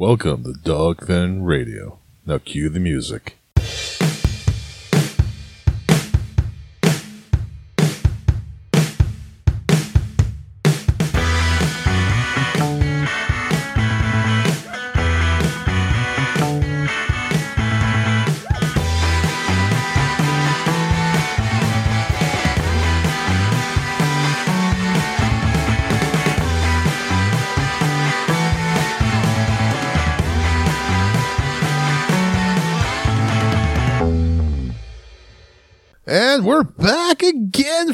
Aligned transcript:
Welcome 0.00 0.44
to 0.44 0.50
Dogfin 0.50 1.44
Radio. 1.44 1.98
Now 2.24 2.38
cue 2.38 2.68
the 2.68 2.78
music. 2.78 3.36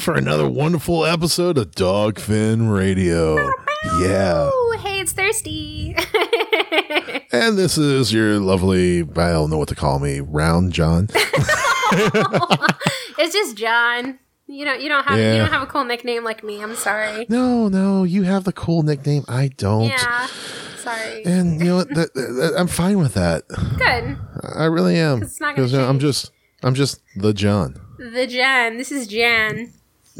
For 0.04 0.14
another 0.16 0.46
wonderful 0.46 1.06
episode 1.06 1.56
of 1.56 1.70
Dogfin 1.70 2.70
Radio. 2.70 3.36
Yeah. 4.00 4.50
Hey, 4.80 5.00
it's 5.00 5.12
thirsty. 5.12 5.96
And 7.32 7.56
this 7.58 7.76
is 7.78 8.12
your 8.12 8.38
lovely, 8.38 9.00
I 9.00 9.30
don't 9.32 9.50
know 9.50 9.58
what 9.58 9.68
to 9.68 9.74
call 9.74 9.98
me, 9.98 10.20
Round 10.20 10.72
John. 10.72 11.08
it's 13.18 13.32
just 13.32 13.56
John. 13.56 14.20
You 14.46 14.64
know, 14.66 14.74
you 14.74 14.88
don't 14.88 15.04
have 15.04 15.18
Yeah. 15.18 15.32
you 15.32 15.38
don't 15.40 15.50
have 15.50 15.62
a 15.62 15.66
cool 15.66 15.82
nickname 15.84 16.22
like 16.22 16.44
me. 16.44 16.62
I'm 16.62 16.76
sorry. 16.76 17.26
No, 17.28 17.66
no, 17.68 18.04
you 18.04 18.22
have 18.22 18.44
the 18.44 18.52
cool 18.52 18.84
nickname. 18.84 19.24
I 19.26 19.48
don't. 19.48 19.86
Yeah, 19.86 20.28
sorry. 20.76 21.24
And 21.24 21.58
you 21.58 21.66
know 21.66 21.76
what? 21.76 21.88
That, 21.88 22.14
that- 22.14 22.54
I'm 22.56 22.68
fine 22.68 22.98
with 22.98 23.14
that. 23.14 23.48
Good. 23.48 24.16
I 24.56 24.66
really 24.66 24.96
am. 24.96 25.22
It's 25.22 25.40
not 25.40 25.56
gonna 25.56 25.88
I'm 25.88 25.98
just, 25.98 26.30
I'm 26.62 26.74
just 26.74 27.00
the 27.16 27.32
John. 27.32 27.80
The 27.98 28.28
Jan. 28.28 28.76
This 28.76 28.92
is 28.92 29.08
Jan. 29.08 29.72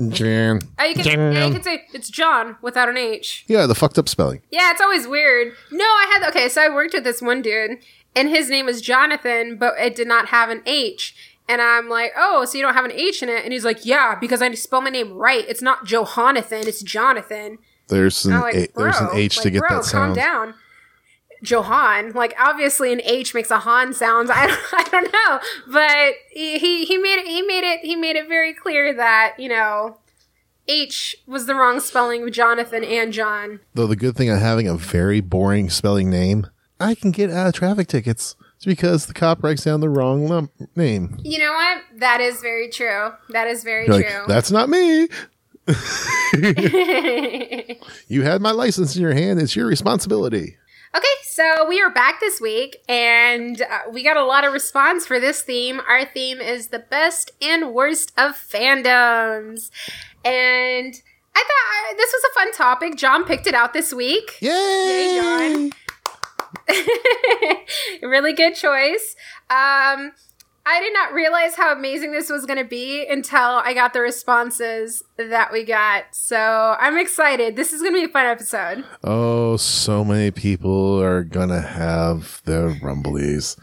Jan. 0.08 0.60
Oh, 0.78 0.84
you 0.84 0.94
can, 0.94 1.32
yeah, 1.32 1.46
you 1.46 1.52
can 1.52 1.62
say 1.62 1.84
it's 1.92 2.08
John 2.08 2.56
without 2.62 2.88
an 2.88 2.96
H. 2.96 3.44
Yeah, 3.46 3.66
the 3.66 3.74
fucked 3.74 3.98
up 3.98 4.08
spelling. 4.08 4.42
Yeah, 4.50 4.72
it's 4.72 4.80
always 4.80 5.06
weird. 5.06 5.54
No, 5.70 5.84
I 5.84 6.10
had 6.12 6.28
okay. 6.30 6.48
So 6.48 6.62
I 6.62 6.68
worked 6.68 6.94
with 6.94 7.04
this 7.04 7.22
one 7.22 7.42
dude, 7.42 7.78
and 8.16 8.28
his 8.28 8.50
name 8.50 8.66
was 8.66 8.80
Jonathan, 8.80 9.56
but 9.56 9.74
it 9.78 9.94
did 9.94 10.08
not 10.08 10.28
have 10.28 10.50
an 10.50 10.62
H. 10.66 11.14
And 11.48 11.60
I'm 11.60 11.88
like, 11.88 12.12
oh, 12.16 12.44
so 12.44 12.56
you 12.56 12.64
don't 12.64 12.74
have 12.74 12.86
an 12.86 12.92
H 12.92 13.22
in 13.22 13.28
it? 13.28 13.44
And 13.44 13.52
he's 13.52 13.64
like, 13.64 13.84
yeah, 13.84 14.16
because 14.18 14.40
I 14.40 14.52
spell 14.54 14.80
my 14.80 14.90
name 14.90 15.12
right. 15.12 15.44
It's 15.46 15.60
not 15.60 15.84
Johanathan, 15.86 16.66
it's 16.66 16.82
Jonathan. 16.82 17.58
There's 17.88 18.24
an, 18.24 18.40
like, 18.40 18.54
a, 18.54 18.68
there's 18.74 18.98
an 18.98 19.08
bro, 19.08 19.16
H 19.16 19.38
to 19.40 19.50
get 19.50 19.60
bro, 19.60 19.76
that 19.76 19.84
sound. 19.84 20.16
Calm 20.16 20.24
down. 20.24 20.54
Johan, 21.42 22.12
like 22.12 22.34
obviously 22.38 22.92
an 22.92 23.02
H 23.04 23.34
makes 23.34 23.50
a 23.50 23.58
Han 23.58 23.92
sound. 23.92 24.30
I 24.32 24.46
don't, 24.46 24.60
I 24.72 24.82
don't 24.84 25.12
know, 25.12 25.40
but 25.70 26.14
he 26.30 26.58
he 26.58 26.84
he 26.86 26.96
made 26.96 27.18
it 27.18 27.26
he 27.26 27.42
made 27.42 27.64
it 27.64 27.80
he 27.80 27.96
made 27.96 28.16
it 28.16 28.28
very 28.28 28.54
clear 28.94 29.04
that 29.04 29.34
you 29.38 29.48
know 29.48 29.98
H 30.68 31.16
was 31.26 31.46
the 31.46 31.54
wrong 31.54 31.80
spelling 31.80 32.22
of 32.22 32.32
Jonathan 32.32 32.84
and 32.84 33.12
John. 33.12 33.60
Though 33.74 33.86
the 33.86 33.96
good 33.96 34.16
thing 34.16 34.30
of 34.30 34.38
having 34.38 34.68
a 34.68 34.76
very 34.76 35.20
boring 35.20 35.70
spelling 35.70 36.10
name, 36.10 36.46
I 36.80 36.94
can 36.94 37.10
get 37.10 37.30
out 37.30 37.48
of 37.48 37.54
traffic 37.54 37.88
tickets. 37.88 38.36
It's 38.56 38.64
because 38.64 39.06
the 39.06 39.14
cop 39.14 39.42
writes 39.42 39.64
down 39.64 39.80
the 39.80 39.88
wrong 39.90 40.26
num- 40.28 40.50
name. 40.76 41.18
You 41.22 41.38
know 41.38 41.52
what? 41.52 41.82
That 42.00 42.20
is 42.20 42.40
very 42.40 42.70
true. 42.70 43.10
That 43.30 43.46
is 43.46 43.64
very 43.64 43.86
You're 43.86 43.96
like, 43.96 44.08
true. 44.08 44.24
that's 44.26 44.50
not 44.50 44.68
me. 44.68 45.08
You 48.08 48.22
had 48.22 48.42
my 48.42 48.50
license 48.50 48.96
in 48.96 49.02
your 49.02 49.14
hand. 49.14 49.40
It's 49.40 49.56
your 49.56 49.66
responsibility. 49.66 50.56
Okay, 50.96 51.06
so 51.24 51.66
we 51.66 51.82
are 51.82 51.90
back 51.90 52.20
this 52.20 52.40
week, 52.40 52.76
and 52.88 53.60
uh, 53.62 53.90
we 53.90 54.04
got 54.04 54.16
a 54.16 54.24
lot 54.24 54.44
of 54.44 54.52
response 54.52 55.04
for 55.04 55.18
this 55.18 55.42
theme. 55.42 55.80
Our 55.88 56.04
theme 56.04 56.40
is 56.40 56.68
the 56.68 56.78
best 56.78 57.32
and 57.42 57.74
worst 57.74 58.12
of 58.16 58.36
fandoms, 58.36 59.72
and 60.24 60.94
I 61.34 61.42
thought 61.42 61.90
uh, 61.90 61.96
this 61.96 62.12
was 62.12 62.22
a 62.22 62.34
fun 62.38 62.52
topic. 62.52 62.96
John 62.96 63.24
picked 63.24 63.48
it 63.48 63.54
out 63.54 63.72
this 63.72 63.92
week. 63.92 64.38
Yay! 64.40 65.18
John. 65.20 65.72
really 68.02 68.32
good 68.32 68.54
choice. 68.54 69.16
Um, 69.50 70.12
I 70.66 70.80
did 70.80 70.94
not 70.94 71.12
realize 71.12 71.54
how 71.56 71.72
amazing 71.72 72.12
this 72.12 72.30
was 72.30 72.46
going 72.46 72.58
to 72.58 72.64
be 72.64 73.06
until 73.06 73.38
I 73.38 73.74
got 73.74 73.92
the 73.92 74.00
responses 74.00 75.02
that 75.18 75.52
we 75.52 75.62
got. 75.62 76.04
So 76.12 76.76
I'm 76.80 76.96
excited. 76.96 77.54
This 77.54 77.72
is 77.74 77.82
going 77.82 77.92
to 77.92 78.00
be 78.00 78.04
a 78.06 78.08
fun 78.08 78.24
episode. 78.24 78.82
Oh, 79.02 79.58
so 79.58 80.04
many 80.04 80.30
people 80.30 81.00
are 81.02 81.22
gonna 81.22 81.60
have 81.60 82.40
their 82.46 82.70
rumblies. 82.70 83.58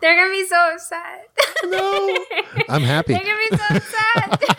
They're 0.00 0.16
going 0.16 0.28
to 0.28 0.42
be 0.42 0.48
so 0.48 0.72
upset. 0.72 1.30
No, 1.66 2.18
I'm 2.68 2.82
happy. 2.94 3.12
They're 3.14 3.22
gonna 3.22 3.38
be 3.50 3.56
so 3.56 3.76
upset. 3.76 4.42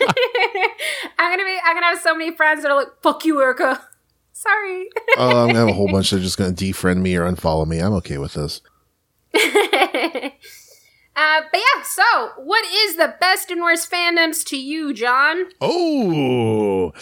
I'm 1.18 1.30
gonna 1.30 1.44
be. 1.44 1.58
I'm 1.62 1.74
gonna 1.76 1.86
have 1.86 2.00
so 2.00 2.14
many 2.14 2.34
friends 2.34 2.62
that 2.62 2.70
are 2.70 2.76
like, 2.76 3.02
"Fuck 3.02 3.26
you, 3.26 3.42
Erica." 3.42 3.86
Sorry. 4.32 4.88
Oh, 5.18 5.42
I'm 5.42 5.48
gonna 5.48 5.58
have 5.58 5.68
a 5.68 5.72
whole 5.74 5.90
bunch 5.92 6.10
that 6.10 6.16
are 6.16 6.20
just 6.20 6.38
gonna 6.38 6.52
defriend 6.54 7.02
me 7.02 7.14
or 7.16 7.30
unfollow 7.30 7.66
me. 7.66 7.80
I'm 7.80 7.92
okay 7.94 8.16
with 8.16 8.32
this. 8.32 8.62
Uh, 11.16 11.42
but 11.50 11.60
yeah. 11.60 11.82
So, 11.82 12.02
what 12.38 12.64
is 12.64 12.96
the 12.96 13.14
best 13.20 13.50
and 13.50 13.60
worst 13.62 13.90
fandoms 13.90 14.44
to 14.46 14.56
you, 14.56 14.92
John? 14.92 15.44
Oh, 15.60 16.92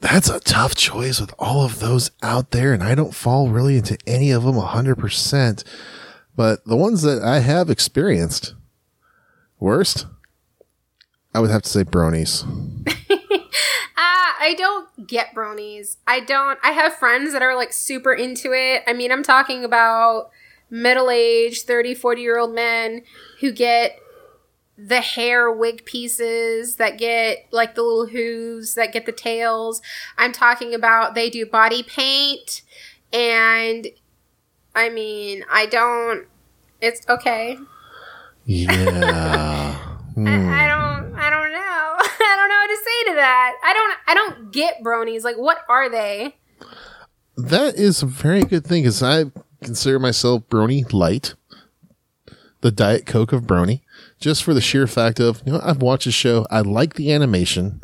that's 0.00 0.28
a 0.28 0.40
tough 0.40 0.74
choice 0.74 1.20
with 1.20 1.34
all 1.38 1.64
of 1.64 1.80
those 1.80 2.10
out 2.22 2.52
there, 2.52 2.72
and 2.72 2.82
I 2.82 2.94
don't 2.94 3.14
fall 3.14 3.48
really 3.48 3.76
into 3.76 3.98
any 4.06 4.30
of 4.30 4.44
them 4.44 4.54
100%. 4.54 5.64
But 6.36 6.64
the 6.64 6.76
ones 6.76 7.02
that 7.02 7.22
I 7.22 7.40
have 7.40 7.68
experienced, 7.68 8.54
worst, 9.58 10.06
I 11.34 11.40
would 11.40 11.50
have 11.50 11.62
to 11.62 11.68
say 11.68 11.84
bronies. 11.84 12.44
Uh, 14.00 14.30
I 14.40 14.54
don't 14.56 15.08
get 15.08 15.34
bronies. 15.34 15.96
I 16.06 16.20
don't. 16.20 16.56
I 16.62 16.70
have 16.70 16.94
friends 16.94 17.32
that 17.32 17.42
are 17.42 17.56
like 17.56 17.72
super 17.72 18.12
into 18.12 18.52
it. 18.52 18.84
I 18.86 18.92
mean, 18.92 19.10
I'm 19.10 19.24
talking 19.24 19.64
about 19.64 20.30
middle-aged 20.70 21.66
30, 21.66 21.94
40 21.94 22.20
year 22.22 22.38
old 22.38 22.54
men 22.54 23.02
who 23.40 23.52
get 23.52 23.98
the 24.78 25.00
hair 25.00 25.50
wig 25.50 25.84
pieces 25.84 26.76
that 26.76 26.98
get 26.98 27.48
like 27.50 27.74
the 27.74 27.82
little 27.82 28.06
hooves 28.06 28.74
that 28.74 28.92
get 28.92 29.06
the 29.06 29.12
tails. 29.12 29.82
I'm 30.16 30.32
talking 30.32 30.72
about 30.72 31.16
they 31.16 31.28
do 31.30 31.44
body 31.44 31.82
paint 31.82 32.62
and 33.12 33.88
I 34.74 34.88
mean, 34.90 35.44
I 35.50 35.66
don't 35.66 36.26
it's 36.80 37.06
okay. 37.08 37.58
Yeah. 38.44 39.74
Hmm. 40.14 40.28
I, 40.28 40.64
I 40.64 40.66
don't 40.68 41.14
I 41.16 41.30
don't 41.30 41.52
know. 41.52 41.58
I 42.20 42.34
don't 42.36 42.48
know 42.48 42.58
what 42.58 42.68
to 42.68 42.76
say 42.76 43.10
to 43.10 43.14
that. 43.16 43.54
I 43.64 43.72
don't 43.72 43.94
I 44.06 44.14
don't 44.14 44.52
get 44.52 44.82
bronies. 44.84 45.24
Like 45.24 45.36
what 45.36 45.58
are 45.68 45.90
they? 45.90 46.36
That 47.36 47.74
is 47.74 48.02
a 48.02 48.06
very 48.06 48.44
good 48.44 48.64
thing 48.64 48.84
because 48.84 49.02
I 49.02 49.24
consider 49.62 49.98
myself 49.98 50.42
brony 50.48 50.90
light, 50.92 51.34
the 52.60 52.70
Diet 52.70 53.06
Coke 53.06 53.32
of 53.32 53.42
brony, 53.42 53.80
just 54.20 54.42
for 54.42 54.54
the 54.54 54.60
sheer 54.60 54.86
fact 54.86 55.20
of, 55.20 55.42
you 55.44 55.52
know, 55.52 55.60
I've 55.62 55.82
watched 55.82 56.04
the 56.06 56.12
show. 56.12 56.46
I 56.50 56.60
like 56.60 56.94
the 56.94 57.12
animation. 57.12 57.80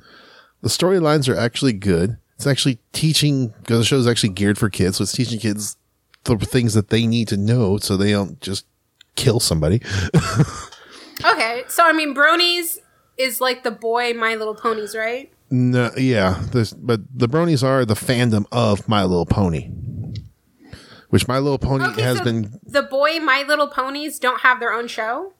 The 0.62 0.68
storylines 0.68 1.28
are 1.28 1.36
actually 1.36 1.72
good. 1.74 2.16
It's 2.36 2.46
actually 2.46 2.78
teaching, 2.92 3.48
because 3.60 3.78
the 3.78 3.84
show 3.84 3.98
is 3.98 4.08
actually 4.08 4.30
geared 4.30 4.58
for 4.58 4.68
kids, 4.68 4.96
so 4.96 5.02
it's 5.02 5.12
teaching 5.12 5.38
kids 5.38 5.76
the 6.24 6.36
things 6.38 6.74
that 6.74 6.88
they 6.88 7.06
need 7.06 7.28
to 7.28 7.36
know 7.36 7.76
so 7.76 7.96
they 7.96 8.10
don't 8.12 8.40
just 8.40 8.66
kill 9.14 9.40
somebody. 9.40 9.80
Okay. 11.24 11.62
So 11.68 11.84
I 11.84 11.92
mean 11.92 12.14
bronies 12.14 12.78
is 13.16 13.40
like 13.40 13.62
the 13.62 13.70
boy 13.70 14.12
My 14.14 14.34
Little 14.34 14.54
Ponies, 14.54 14.96
right? 14.96 15.32
No, 15.50 15.90
yeah, 15.96 16.42
this, 16.52 16.72
but 16.72 17.00
the 17.14 17.28
bronies 17.28 17.62
are 17.62 17.84
the 17.84 17.94
fandom 17.94 18.46
of 18.50 18.88
My 18.88 19.04
Little 19.04 19.26
Pony, 19.26 19.70
which 21.14 21.28
My 21.28 21.38
Little 21.38 21.60
Pony 21.60 21.84
Okay, 21.84 22.02
has 22.02 22.18
so 22.18 22.24
been 22.24 22.58
the 22.64 22.82
boy 22.82 23.20
My 23.20 23.44
Little 23.46 23.68
Ponies 23.68 24.18
don't 24.18 24.40
have 24.40 24.58
their 24.58 24.72
own 24.72 24.88
show? 24.88 25.32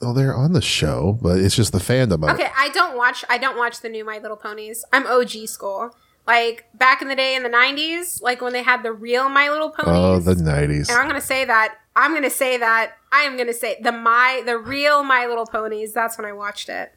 Oh, 0.00 0.14
they're 0.14 0.34
on 0.34 0.54
the 0.54 0.62
show, 0.62 1.18
but 1.20 1.38
it's 1.38 1.54
just 1.54 1.70
the 1.70 1.80
fandom 1.80 2.24
of 2.26 2.30
it. 2.30 2.32
Okay, 2.42 2.50
I 2.56 2.70
don't 2.70 2.96
watch. 2.96 3.22
I 3.28 3.36
don't 3.36 3.58
watch 3.58 3.80
the 3.82 3.90
new 3.90 4.06
My 4.06 4.16
Little 4.16 4.38
Ponies. 4.38 4.86
I'm 4.90 5.06
OG 5.06 5.48
school. 5.48 5.94
Like 6.26 6.64
back 6.72 7.02
in 7.02 7.08
the 7.08 7.14
day 7.14 7.34
in 7.34 7.42
the 7.42 7.50
'90s, 7.50 8.22
like 8.22 8.40
when 8.40 8.54
they 8.54 8.62
had 8.62 8.82
the 8.82 8.90
real 8.90 9.28
My 9.28 9.50
Little 9.50 9.74
oh, 9.80 9.82
Ponies. 9.82 10.26
Oh, 10.26 10.32
the 10.34 10.42
nineties. 10.42 10.88
and 10.88 10.96
I'm 10.96 11.08
gonna 11.08 11.20
say 11.20 11.44
that. 11.44 11.76
I'm 11.94 12.14
gonna 12.14 12.30
say 12.30 12.56
that. 12.56 12.92
I 13.12 13.24
am 13.24 13.36
gonna 13.36 13.52
say 13.52 13.76
the 13.82 13.92
my 13.92 14.42
the 14.46 14.56
real 14.56 15.04
My 15.04 15.26
Little 15.26 15.44
Ponies. 15.44 15.92
That's 15.92 16.16
when 16.16 16.24
I 16.24 16.32
watched 16.32 16.70
it. 16.70 16.94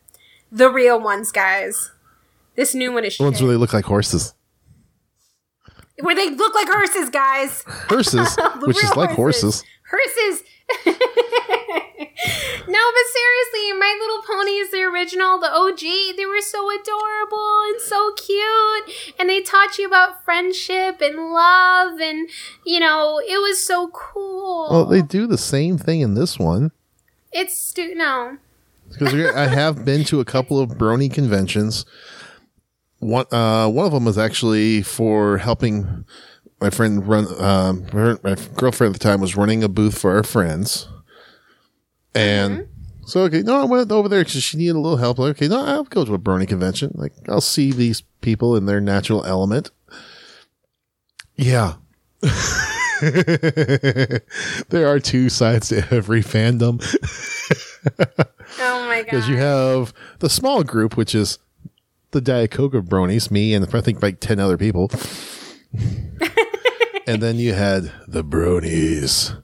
The 0.49 0.69
real 0.69 1.01
ones, 1.01 1.33
guys. 1.33 1.91
This 2.55 2.73
new 2.73 2.93
one 2.93 3.03
is 3.03 3.17
The 3.17 3.25
ones 3.25 3.41
where 3.41 3.51
they 3.51 3.57
look 3.57 3.73
like 3.73 3.83
horses. 3.83 4.34
Where 6.01 6.15
they 6.15 6.29
look 6.29 6.53
like 6.55 6.67
horses, 6.67 7.09
guys. 7.09 7.63
Horses, 7.89 8.35
which 8.61 8.83
is 8.83 8.95
like 8.95 9.11
horses. 9.11 9.63
Horses. 9.89 10.43
no, 10.85 10.93
but 10.93 10.97
seriously, 12.67 13.73
My 13.79 13.97
Little 14.01 14.23
Ponies, 14.23 14.71
the 14.71 14.83
original, 14.83 15.39
the 15.39 15.51
OG, 15.51 16.17
they 16.17 16.25
were 16.25 16.41
so 16.41 16.67
adorable 16.71 17.61
and 17.67 17.79
so 17.79 18.13
cute. 18.13 19.15
And 19.19 19.29
they 19.29 19.41
taught 19.41 19.77
you 19.77 19.87
about 19.87 20.25
friendship 20.25 21.01
and 21.01 21.31
love. 21.31 21.99
And, 21.99 22.29
you 22.65 22.79
know, 22.79 23.19
it 23.19 23.41
was 23.41 23.65
so 23.65 23.89
cool. 23.89 24.67
Well, 24.71 24.85
they 24.85 25.03
do 25.03 25.27
the 25.27 25.37
same 25.37 25.77
thing 25.77 26.01
in 26.01 26.15
this 26.15 26.39
one. 26.39 26.71
It's, 27.31 27.55
stu- 27.55 27.93
no. 27.95 28.37
Because 28.89 29.13
I 29.13 29.47
have 29.47 29.85
been 29.85 30.03
to 30.05 30.19
a 30.19 30.25
couple 30.25 30.59
of 30.59 30.71
brony 30.71 31.11
conventions. 31.13 31.85
One, 33.05 33.25
uh, 33.31 33.69
one 33.69 33.85
of 33.85 33.91
them 33.91 34.05
was 34.05 34.17
actually 34.17 34.81
for 34.81 35.37
helping 35.37 36.05
my 36.59 36.71
friend 36.71 37.07
run. 37.07 37.27
Um, 37.39 37.83
her, 37.89 38.17
my 38.23 38.35
girlfriend 38.55 38.95
at 38.95 38.99
the 38.99 39.07
time 39.07 39.21
was 39.21 39.35
running 39.35 39.63
a 39.63 39.69
booth 39.69 39.95
for 39.95 40.15
our 40.15 40.23
friends, 40.23 40.87
and 42.15 42.67
so 43.05 43.21
okay, 43.21 43.43
no, 43.43 43.61
I 43.61 43.65
went 43.65 43.91
over 43.91 44.09
there 44.09 44.23
because 44.23 44.41
she 44.41 44.57
needed 44.57 44.75
a 44.75 44.79
little 44.79 44.97
help. 44.97 45.19
Like, 45.19 45.35
okay, 45.35 45.47
no, 45.47 45.63
I'll 45.63 45.83
go 45.83 46.03
to 46.03 46.15
a 46.15 46.19
brony 46.19 46.47
convention. 46.47 46.93
Like, 46.95 47.13
I'll 47.29 47.41
see 47.41 47.71
these 47.71 48.01
people 48.21 48.55
in 48.55 48.65
their 48.65 48.81
natural 48.81 49.23
element. 49.23 49.69
Yeah. 51.35 51.75
there 53.01 54.87
are 54.87 54.99
two 54.99 55.29
sides 55.29 55.69
to 55.69 55.85
every 55.93 56.23
fandom. 56.23 56.81
Oh 58.59 58.87
my 58.87 59.01
god. 59.03 59.05
Because 59.05 59.29
you 59.29 59.37
have 59.37 59.93
the 60.19 60.29
small 60.29 60.63
group, 60.63 60.97
which 60.97 61.13
is 61.13 61.37
the 62.15 62.21
Diet 62.21 62.49
Coke 62.49 62.73
of 62.73 62.85
bronies, 62.85 63.29
me 63.29 63.53
and 63.53 63.67
I 63.75 63.81
think 63.81 64.01
like 64.01 64.21
10 64.21 64.39
other 64.39 64.57
people. 64.57 64.89
and 67.05 67.21
then 67.21 67.35
you 67.35 67.53
had 67.53 67.91
the 68.07 68.23
bronies. 68.23 69.37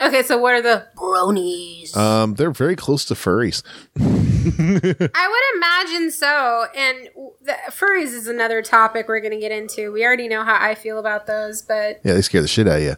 Okay, 0.00 0.22
so 0.22 0.38
what 0.38 0.54
are 0.54 0.62
the 0.62 0.86
bronies? 0.96 1.94
Um, 1.94 2.34
they're 2.36 2.52
very 2.52 2.74
close 2.74 3.04
to 3.04 3.14
furries. 3.14 3.62
I 4.00 4.00
would 4.00 5.58
imagine 5.58 6.10
so. 6.10 6.64
And 6.74 7.10
the, 7.42 7.54
furries 7.68 8.14
is 8.14 8.26
another 8.26 8.62
topic 8.62 9.06
we're 9.06 9.20
going 9.20 9.34
to 9.34 9.38
get 9.38 9.52
into. 9.52 9.92
We 9.92 10.06
already 10.06 10.28
know 10.28 10.44
how 10.44 10.56
I 10.58 10.74
feel 10.74 10.98
about 10.98 11.26
those, 11.26 11.60
but 11.60 12.00
Yeah, 12.02 12.14
they 12.14 12.22
scare 12.22 12.40
the 12.40 12.48
shit 12.48 12.66
out 12.66 12.78
of 12.78 12.82
you. 12.82 12.96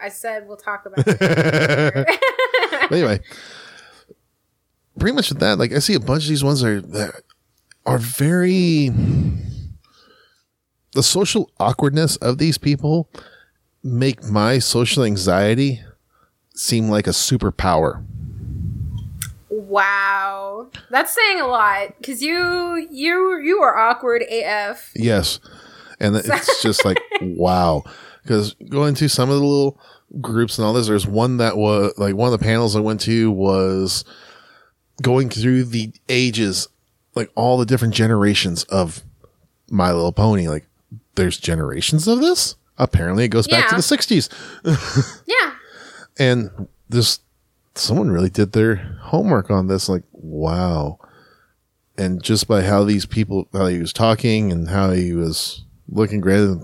I 0.00 0.10
said 0.10 0.46
we'll 0.46 0.58
talk 0.58 0.84
about 0.84 1.02
it. 1.06 2.20
Anyway, 2.90 3.20
pretty 4.98 5.14
much 5.14 5.28
with 5.30 5.40
that, 5.40 5.58
like 5.58 5.72
I 5.72 5.78
see 5.78 5.94
a 5.94 6.00
bunch 6.00 6.24
of 6.24 6.28
these 6.28 6.44
ones 6.44 6.60
that 6.60 6.68
are, 6.68 6.80
that 6.80 7.22
are 7.84 7.98
very 7.98 8.90
the 10.92 11.02
social 11.02 11.50
awkwardness 11.60 12.16
of 12.16 12.38
these 12.38 12.58
people 12.58 13.08
make 13.82 14.24
my 14.24 14.58
social 14.58 15.04
anxiety 15.04 15.82
seem 16.54 16.88
like 16.88 17.06
a 17.06 17.10
superpower. 17.10 18.04
wow, 19.50 20.68
that's 20.90 21.14
saying 21.14 21.40
a 21.40 21.46
lot 21.46 21.94
because 21.98 22.22
you 22.22 22.86
you 22.90 23.38
you 23.38 23.60
are 23.62 23.76
awkward 23.76 24.22
AF. 24.30 24.90
Yes. 24.94 25.38
And 26.00 26.16
it's 26.16 26.62
just 26.62 26.84
like, 26.84 26.98
wow. 27.20 27.82
Because 28.22 28.54
going 28.68 28.94
to 28.96 29.08
some 29.08 29.30
of 29.30 29.36
the 29.36 29.44
little 29.44 29.78
groups 30.20 30.58
and 30.58 30.66
all 30.66 30.72
this, 30.72 30.88
there's 30.88 31.06
one 31.06 31.36
that 31.38 31.56
was 31.56 31.92
like 31.96 32.14
one 32.14 32.32
of 32.32 32.38
the 32.38 32.44
panels 32.44 32.74
I 32.74 32.80
went 32.80 33.00
to 33.02 33.30
was 33.30 34.04
going 35.02 35.28
through 35.30 35.64
the 35.64 35.92
ages, 36.08 36.68
like 37.14 37.30
all 37.34 37.58
the 37.58 37.66
different 37.66 37.94
generations 37.94 38.64
of 38.64 39.02
My 39.70 39.92
Little 39.92 40.12
Pony. 40.12 40.48
Like, 40.48 40.66
there's 41.14 41.38
generations 41.38 42.06
of 42.08 42.20
this? 42.20 42.56
Apparently, 42.78 43.24
it 43.24 43.28
goes 43.28 43.46
back 43.48 43.68
to 43.70 43.74
the 43.76 43.80
60s. 43.80 45.22
Yeah, 45.26 45.52
And 46.18 46.68
this, 46.88 47.20
someone 47.74 48.10
really 48.10 48.28
did 48.28 48.52
their 48.52 48.76
homework 49.02 49.50
on 49.50 49.66
this. 49.66 49.88
Like, 49.88 50.02
wow. 50.12 50.98
And 51.96 52.22
just 52.22 52.46
by 52.46 52.62
how 52.62 52.84
these 52.84 53.06
people, 53.06 53.48
how 53.54 53.66
he 53.66 53.78
was 53.78 53.92
talking 53.94 54.52
and 54.52 54.68
how 54.68 54.90
he 54.90 55.14
was 55.14 55.64
looking 55.88 56.20
great. 56.20 56.58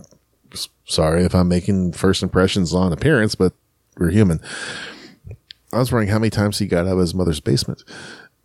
Sorry 0.85 1.25
if 1.25 1.35
I'm 1.35 1.49
making 1.49 1.93
first 1.93 2.23
impressions 2.23 2.75
on 2.75 2.93
appearance, 2.93 3.35
but 3.35 3.55
we're 3.97 4.11
human. 4.11 4.41
I 5.73 5.79
was 5.79 5.91
wondering 5.91 6.11
how 6.11 6.19
many 6.19 6.29
times 6.29 6.59
he 6.59 6.67
got 6.67 6.87
out 6.87 6.93
of 6.93 6.99
his 6.99 7.15
mother's 7.15 7.41
basement. 7.41 7.83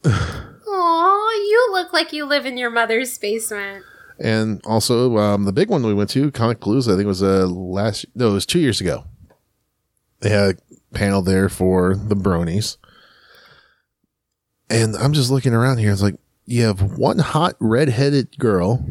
Aw, 0.06 1.32
you 1.50 1.70
look 1.72 1.94
like 1.94 2.14
you 2.14 2.26
live 2.26 2.46
in 2.46 2.58
your 2.58 2.70
mother's 2.70 3.18
basement. 3.18 3.84
And 4.20 4.62
also, 4.66 5.18
um, 5.18 5.46
the 5.46 5.54
big 5.54 5.70
one 5.70 5.84
we 5.84 5.94
went 5.94 6.10
to, 6.12 6.32
Comic 6.32 6.60
Blues, 6.60 6.88
I 6.88 6.92
think 6.92 7.04
it 7.04 7.08
was 7.08 7.24
uh, 7.24 7.46
last, 7.48 8.06
no, 8.16 8.32
it 8.32 8.34
was 8.34 8.46
two 8.46 8.60
years 8.60 8.82
ago. 8.82 9.06
They 10.22 10.30
had 10.30 10.60
a 10.72 10.96
panel 10.96 11.22
there 11.22 11.50
for 11.50 11.96
the 11.96 12.16
bronies. 12.16 12.78
And 14.70 14.96
I'm 14.96 15.14
just 15.14 15.30
looking 15.30 15.54
around 15.54 15.78
here. 15.78 15.92
It's 15.92 16.02
like, 16.02 16.16
you 16.46 16.64
have 16.64 16.98
one 16.98 17.20
hot 17.20 17.56
redheaded 17.60 18.38
girl 18.40 18.84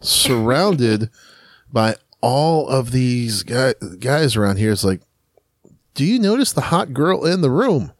surrounded 0.00 1.10
by 1.72 1.96
all 2.20 2.68
of 2.68 2.92
these 2.92 3.42
guy, 3.42 3.74
guys 3.98 4.36
around 4.36 4.56
here. 4.56 4.72
It's 4.72 4.84
like, 4.84 5.02
do 5.94 6.04
you 6.04 6.18
notice 6.18 6.52
the 6.52 6.62
hot 6.62 6.92
girl 6.92 7.24
in 7.26 7.40
the 7.40 7.50
room? 7.50 7.92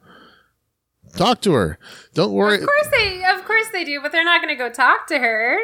Talk 1.17 1.41
to 1.43 1.53
her. 1.53 1.79
Don't 2.15 2.33
worry. 2.33 2.57
Of 2.61 2.67
course 2.67 2.89
they, 2.91 3.25
of 3.25 3.45
course 3.45 3.69
they 3.73 3.85
do, 3.85 4.01
but 4.03 4.13
they're 4.13 4.25
not 4.25 4.43
going 4.43 4.55
to 4.55 4.59
go 4.59 4.71
talk 4.71 5.07
to 5.09 5.19
her. 5.19 5.59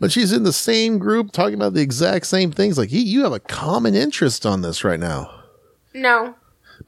but 0.00 0.10
she's 0.10 0.32
in 0.32 0.42
the 0.42 0.52
same 0.52 0.98
group 0.98 1.30
talking 1.32 1.54
about 1.54 1.74
the 1.74 1.80
exact 1.80 2.26
same 2.26 2.50
things. 2.52 2.76
Like, 2.76 2.90
you, 2.92 3.00
you 3.00 3.22
have 3.24 3.32
a 3.32 3.40
common 3.40 3.94
interest 3.94 4.44
on 4.44 4.62
this 4.62 4.82
right 4.84 4.98
now. 5.00 5.30
No, 5.94 6.34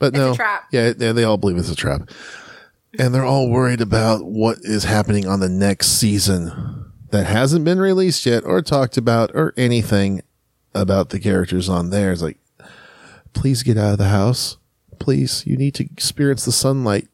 But 0.00 0.08
It's 0.08 0.16
no, 0.16 0.32
a 0.32 0.34
trap. 0.34 0.64
yeah, 0.72 0.92
they 0.92 1.22
all 1.22 1.36
believe 1.36 1.56
it's 1.58 1.70
a 1.70 1.76
trap, 1.76 2.10
and 2.98 3.14
they're 3.14 3.24
all 3.24 3.48
worried 3.48 3.80
about 3.80 4.24
what 4.24 4.58
is 4.62 4.82
happening 4.82 5.28
on 5.28 5.38
the 5.38 5.48
next 5.48 5.98
season 6.00 6.90
that 7.10 7.26
hasn't 7.26 7.64
been 7.64 7.78
released 7.78 8.26
yet 8.26 8.42
or 8.44 8.60
talked 8.62 8.96
about 8.96 9.30
or 9.32 9.54
anything 9.56 10.22
about 10.74 11.10
the 11.10 11.20
characters 11.20 11.68
on 11.68 11.90
there. 11.90 12.10
It's 12.10 12.20
like, 12.20 12.38
please 13.32 13.62
get 13.62 13.78
out 13.78 13.92
of 13.92 13.98
the 13.98 14.08
house, 14.08 14.56
please. 14.98 15.46
You 15.46 15.56
need 15.56 15.74
to 15.76 15.84
experience 15.84 16.44
the 16.44 16.50
sunlight. 16.52 17.06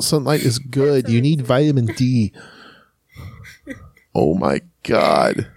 Sunlight 0.00 0.40
is 0.42 0.58
good. 0.58 1.08
You 1.08 1.20
need 1.20 1.42
vitamin 1.42 1.86
D. 1.86 2.32
oh 4.14 4.34
my 4.34 4.60
god. 4.82 5.48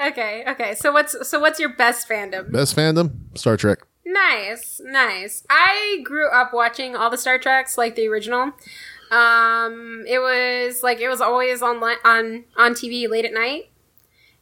Okay, 0.00 0.44
okay. 0.48 0.74
So 0.74 0.92
what's 0.92 1.28
so 1.28 1.38
what's 1.40 1.60
your 1.60 1.74
best 1.74 2.08
fandom? 2.08 2.50
Best 2.50 2.74
fandom? 2.74 3.36
Star 3.36 3.56
Trek. 3.56 3.80
Nice, 4.04 4.80
nice. 4.82 5.44
I 5.50 6.00
grew 6.02 6.28
up 6.30 6.52
watching 6.52 6.96
all 6.96 7.10
the 7.10 7.18
Star 7.18 7.38
Treks, 7.38 7.76
like 7.76 7.96
the 7.96 8.08
original. 8.08 8.52
Um, 9.10 10.04
it 10.08 10.18
was 10.20 10.82
like 10.82 11.00
it 11.00 11.08
was 11.08 11.20
always 11.20 11.62
on 11.62 11.80
li- 11.80 11.96
on 12.04 12.44
on 12.56 12.72
TV 12.72 13.08
late 13.08 13.24
at 13.24 13.34
night, 13.34 13.70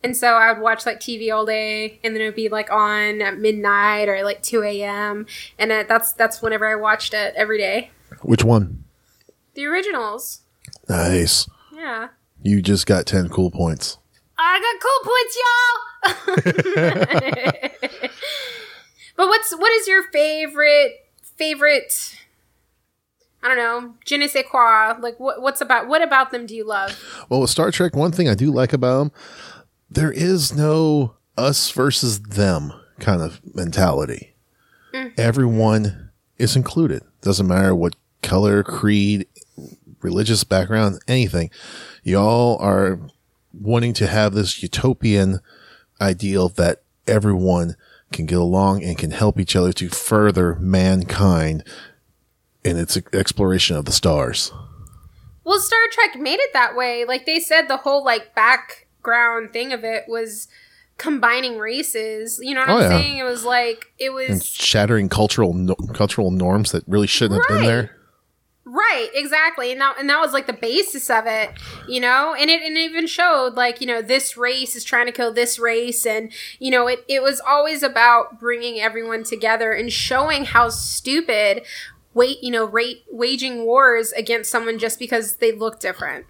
and 0.04 0.16
so 0.16 0.34
I 0.34 0.52
would 0.52 0.62
watch 0.62 0.87
like 0.87 1.00
TV 1.00 1.34
all 1.34 1.44
day, 1.44 1.99
and 2.04 2.14
then 2.14 2.22
it 2.22 2.26
would 2.26 2.34
be 2.37 2.49
like 2.49 2.70
on 2.70 3.20
at 3.20 3.38
midnight 3.38 4.08
or 4.08 4.22
like 4.22 4.43
two 4.43 4.62
a.m. 4.62 5.26
And 5.59 5.73
uh, 5.73 5.85
that's 5.88 6.12
that's 6.12 6.40
whenever 6.40 6.66
I 6.66 6.76
watched 6.76 7.12
it 7.14 7.35
every 7.37 7.59
day. 7.59 7.90
Which 8.23 8.45
one? 8.45 8.85
The 9.55 9.67
originals, 9.67 10.43
Nice. 10.88 11.49
yeah. 11.75 12.09
You 12.43 12.62
just 12.62 12.87
got 12.87 13.07
10 13.07 13.29
cool 13.31 13.50
points. 13.50 13.99
I 14.38 14.61
got 14.62 14.81
cool 14.85 15.00
points, 15.11 16.55
y'all. 16.62 17.69
but 19.17 19.27
what's 19.29 19.53
what 19.57 19.73
is 19.73 19.88
your 19.88 20.05
favorite 20.12 20.93
favorite? 21.23 22.15
I 23.43 23.49
don't 23.49 23.57
know, 23.57 23.95
je 24.05 24.17
ne 24.17 24.27
sais 24.29 24.45
quoi. 24.49 24.95
Like 25.00 25.19
what 25.19 25.43
what's 25.43 25.61
about 25.61 25.88
what 25.88 26.03
about 26.03 26.31
them 26.31 26.47
do 26.47 26.55
you 26.55 26.65
love? 26.65 26.97
Well, 27.29 27.41
with 27.41 27.50
Star 27.50 27.71
Trek, 27.71 27.97
one 27.97 28.12
thing 28.12 28.29
I 28.29 28.35
do 28.35 28.50
like 28.53 28.73
about 28.73 28.99
them, 28.99 29.12
there 29.91 30.12
is 30.12 30.55
no 30.55 31.15
us 31.37 31.71
versus 31.71 32.21
them 32.21 32.73
kind 33.00 33.21
of 33.23 33.41
mentality. 33.55 34.35
Mm. 34.95 35.12
Everyone 35.19 36.11
is 36.38 36.55
included. 36.57 37.03
Doesn't 37.23 37.47
matter 37.47 37.75
what 37.75 37.95
color, 38.22 38.62
creed, 38.62 39.26
religious 40.02 40.44
background, 40.44 41.00
anything. 41.08 41.50
Y'all 42.02 42.56
are 42.60 42.98
wanting 43.52 43.92
to 43.94 44.06
have 44.06 44.34
this 44.34 44.62
utopian 44.62 45.40
ideal 46.00 46.48
that 46.50 46.82
everyone 47.06 47.76
can 48.12 48.26
get 48.26 48.38
along 48.38 48.82
and 48.84 48.96
can 48.96 49.10
help 49.10 49.38
each 49.38 49.56
other 49.56 49.72
to 49.72 49.88
further 49.88 50.54
mankind 50.56 51.64
in 52.64 52.76
its 52.78 52.96
exploration 53.12 53.76
of 53.76 53.84
the 53.84 53.92
stars. 53.92 54.52
Well, 55.44 55.60
Star 55.60 55.78
Trek 55.92 56.16
made 56.16 56.38
it 56.40 56.52
that 56.52 56.76
way. 56.76 57.04
Like 57.06 57.26
they 57.26 57.40
said 57.40 57.68
the 57.68 57.78
whole 57.78 58.04
like 58.04 58.34
background 58.34 59.52
thing 59.52 59.72
of 59.72 59.84
it 59.84 60.04
was 60.08 60.48
combining 60.98 61.58
races. 61.58 62.38
You 62.42 62.54
know 62.54 62.60
what 62.60 62.70
Oh, 62.70 62.76
I'm 62.76 62.82
yeah. 62.82 62.88
saying? 63.00 63.18
It 63.18 63.22
was 63.25 63.44
like 63.44 63.87
it 63.98 64.06
and 64.06 64.14
was 64.14 64.44
shattering 64.46 65.08
cultural 65.08 65.54
no- 65.54 65.75
cultural 65.94 66.30
norms 66.30 66.72
that 66.72 66.84
really 66.87 67.06
shouldn't 67.06 67.40
have 67.40 67.56
been 67.58 67.66
there. 67.66 67.96
Right, 68.78 69.08
exactly. 69.12 69.73
And 69.73 69.80
that 69.80 69.99
and 69.99 70.08
that 70.08 70.20
was 70.20 70.32
like 70.32 70.47
the 70.47 70.52
basis 70.52 71.11
of 71.11 71.26
it, 71.26 71.50
you 71.88 71.99
know? 72.00 72.37
And 72.38 72.49
it 72.49 72.62
and 72.62 72.76
it 72.76 72.80
even 72.80 73.08
showed 73.08 73.54
like, 73.54 73.80
you 73.80 73.88
know, 73.88 74.00
this 74.00 74.37
race 74.37 74.76
is 74.76 74.85
trying 74.85 75.06
to 75.06 75.12
kill 75.12 75.32
this 75.32 75.58
race 75.58 76.06
and 76.06 76.30
you 76.61 76.70
know, 76.70 76.87
it 76.87 77.04
it 77.08 77.20
was 77.20 77.40
always 77.40 77.82
about 77.82 78.38
bringing 78.38 78.78
everyone 78.78 79.25
together 79.25 79.73
and 79.73 79.92
showing 79.92 80.44
how 80.44 80.68
stupid 80.68 81.64
wait, 82.14 82.38
you 82.40 82.52
know, 82.52 82.64
rate 82.64 83.02
waging 83.11 83.64
wars 83.64 84.12
against 84.12 84.49
someone 84.49 84.78
just 84.78 85.00
because 85.00 85.37
they 85.37 85.50
look 85.50 85.80
different. 85.80 86.26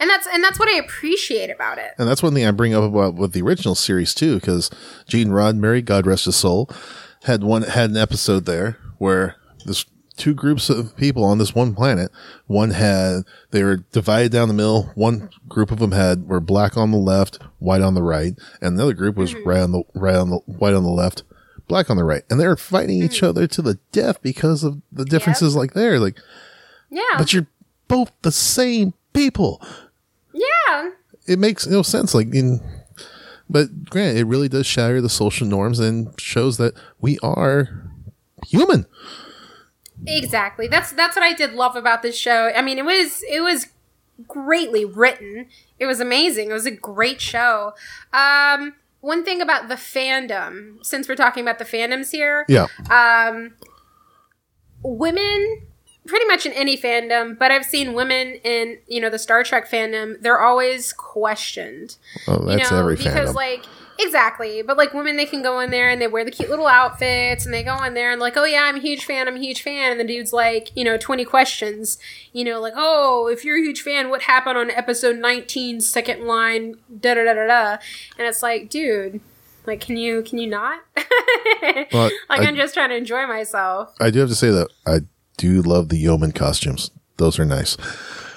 And 0.00 0.08
that's 0.08 0.26
and 0.26 0.42
that's 0.42 0.58
what 0.58 0.70
I 0.70 0.78
appreciate 0.78 1.50
about 1.50 1.76
it. 1.76 1.92
And 1.98 2.08
that's 2.08 2.22
one 2.22 2.32
thing 2.32 2.46
I 2.46 2.52
bring 2.52 2.72
up 2.72 2.84
about 2.84 3.16
with 3.16 3.32
the 3.32 3.42
original 3.42 3.74
series 3.74 4.14
too, 4.14 4.36
because 4.36 4.70
Gene 5.08 5.28
Roddenberry, 5.28 5.84
God 5.84 6.06
rest 6.06 6.24
his 6.24 6.36
soul, 6.36 6.70
had 7.24 7.44
one 7.44 7.64
had 7.64 7.90
an 7.90 7.98
episode 7.98 8.46
there 8.46 8.78
where 8.96 9.36
this 9.66 9.84
two 10.16 10.34
groups 10.34 10.70
of 10.70 10.96
people 10.96 11.24
on 11.24 11.38
this 11.38 11.54
one 11.54 11.74
planet. 11.74 12.10
One 12.46 12.70
had 12.70 13.22
they 13.50 13.62
were 13.62 13.76
divided 13.92 14.32
down 14.32 14.48
the 14.48 14.54
middle. 14.54 14.84
One 14.94 15.30
group 15.48 15.70
of 15.70 15.78
them 15.78 15.92
had 15.92 16.28
were 16.28 16.40
black 16.40 16.76
on 16.76 16.90
the 16.90 16.98
left, 16.98 17.38
white 17.58 17.82
on 17.82 17.94
the 17.94 18.02
right, 18.02 18.34
and 18.60 18.78
the 18.78 18.84
other 18.84 18.94
group 18.94 19.16
was 19.16 19.34
mm-hmm. 19.34 19.48
right 19.48 19.60
on 19.60 19.72
the 19.72 19.82
right 19.94 20.16
on 20.16 20.30
the 20.30 20.38
white 20.46 20.74
on 20.74 20.82
the 20.82 20.88
left, 20.88 21.22
black 21.68 21.90
on 21.90 21.96
the 21.96 22.04
right, 22.04 22.22
and 22.30 22.40
they're 22.40 22.56
fighting 22.56 23.02
each 23.02 23.20
mm. 23.20 23.28
other 23.28 23.46
to 23.46 23.62
the 23.62 23.78
death 23.92 24.20
because 24.22 24.64
of 24.64 24.80
the 24.90 25.04
differences. 25.04 25.54
Like 25.54 25.74
there, 25.74 26.00
like 26.00 26.18
Yeah. 26.90 27.02
but 27.18 27.32
you're 27.32 27.46
both 27.88 28.12
the 28.22 28.32
same 28.32 28.94
people. 29.12 29.60
yeah. 30.32 30.90
It 31.26 31.38
makes 31.38 31.66
no 31.66 31.82
sense. 31.82 32.14
Like 32.14 32.34
in. 32.34 32.60
But 33.48 33.84
granted, 33.84 34.18
it 34.18 34.24
really 34.24 34.48
does 34.48 34.66
shatter 34.66 35.00
the 35.00 35.08
social 35.08 35.46
norms 35.46 35.78
and 35.78 36.18
shows 36.20 36.56
that 36.56 36.74
we 37.00 37.18
are 37.20 37.90
human. 38.44 38.86
Exactly. 40.06 40.66
That's 40.68 40.92
that's 40.92 41.16
what 41.16 41.22
I 41.22 41.32
did 41.32 41.52
love 41.52 41.76
about 41.76 42.02
this 42.02 42.16
show. 42.18 42.50
I 42.54 42.62
mean, 42.62 42.78
it 42.78 42.84
was 42.84 43.22
it 43.30 43.40
was 43.40 43.68
greatly 44.26 44.84
written. 44.84 45.46
It 45.78 45.86
was 45.86 46.00
amazing. 46.00 46.50
It 46.50 46.54
was 46.54 46.66
a 46.66 46.70
great 46.70 47.20
show. 47.20 47.72
Um 48.12 48.74
one 49.00 49.24
thing 49.24 49.40
about 49.40 49.68
the 49.68 49.74
fandom, 49.76 50.84
since 50.84 51.08
we're 51.08 51.14
talking 51.16 51.42
about 51.44 51.58
the 51.58 51.64
fandoms 51.64 52.10
here, 52.10 52.44
Yeah. 52.48 52.66
um 52.90 53.52
women 54.82 55.62
pretty 56.06 56.26
much 56.26 56.46
in 56.46 56.52
any 56.52 56.76
fandom, 56.78 57.36
but 57.38 57.50
I've 57.50 57.64
seen 57.64 57.92
women 57.92 58.34
in, 58.44 58.78
you 58.86 59.00
know, 59.00 59.10
the 59.10 59.18
Star 59.18 59.42
Trek 59.42 59.68
fandom, 59.68 60.20
they're 60.20 60.40
always 60.40 60.92
questioned. 60.92 61.96
Oh, 62.28 62.44
that's 62.44 62.70
you 62.70 62.76
know, 62.76 62.80
every 62.82 62.96
because 62.96 63.30
fandom. 63.30 63.34
like 63.34 63.64
exactly. 63.98 64.62
But 64.62 64.76
like 64.76 64.94
women 64.94 65.16
they 65.16 65.26
can 65.26 65.42
go 65.42 65.60
in 65.60 65.70
there 65.70 65.88
and 65.88 66.00
they 66.00 66.06
wear 66.08 66.24
the 66.24 66.30
cute 66.30 66.50
little 66.50 66.66
outfits 66.66 67.44
and 67.44 67.54
they 67.54 67.62
go 67.62 67.82
in 67.84 67.94
there 67.94 68.10
and 68.10 68.20
like 68.20 68.36
oh 68.36 68.44
yeah 68.44 68.62
i'm 68.64 68.76
a 68.76 68.80
huge 68.80 69.04
fan 69.04 69.28
i'm 69.28 69.36
a 69.36 69.40
huge 69.40 69.62
fan. 69.62 69.90
And 69.92 70.00
the 70.00 70.04
dude's 70.04 70.32
like 70.32 70.70
you 70.74 70.84
know 70.84 70.96
20 70.96 71.24
questions 71.24 71.98
you 72.32 72.44
know 72.44 72.60
like 72.60 72.74
oh 72.76 73.28
if 73.28 73.44
you're 73.44 73.58
a 73.58 73.60
huge 73.62 73.82
fan 73.82 74.10
what 74.10 74.22
happened 74.22 74.58
on 74.58 74.70
episode 74.70 75.16
19 75.18 75.80
second 75.80 76.26
line 76.26 76.76
da 77.00 77.14
da 77.14 77.24
da 77.24 77.34
da 77.34 77.46
da? 77.46 77.70
And 78.18 78.26
it's 78.26 78.42
like 78.42 78.70
dude 78.70 79.20
like 79.66 79.80
can 79.80 79.96
you 79.96 80.22
can 80.22 80.38
you 80.38 80.48
not? 80.48 80.80
Well, 81.92 82.10
like 82.28 82.40
I- 82.40 82.48
am 82.48 82.56
just 82.56 82.74
trying 82.74 82.90
to 82.90 82.96
enjoy 82.96 83.26
myself. 83.26 83.94
I 84.00 84.10
do 84.10 84.20
have 84.20 84.28
to 84.28 84.34
say 84.34 84.50
that 84.50 84.68
I 84.86 85.00
do 85.36 85.62
love 85.62 85.88
the 85.88 85.96
yeoman 85.96 86.32
costumes. 86.32 86.90
Those 87.16 87.38
are 87.38 87.44
nice. 87.44 87.76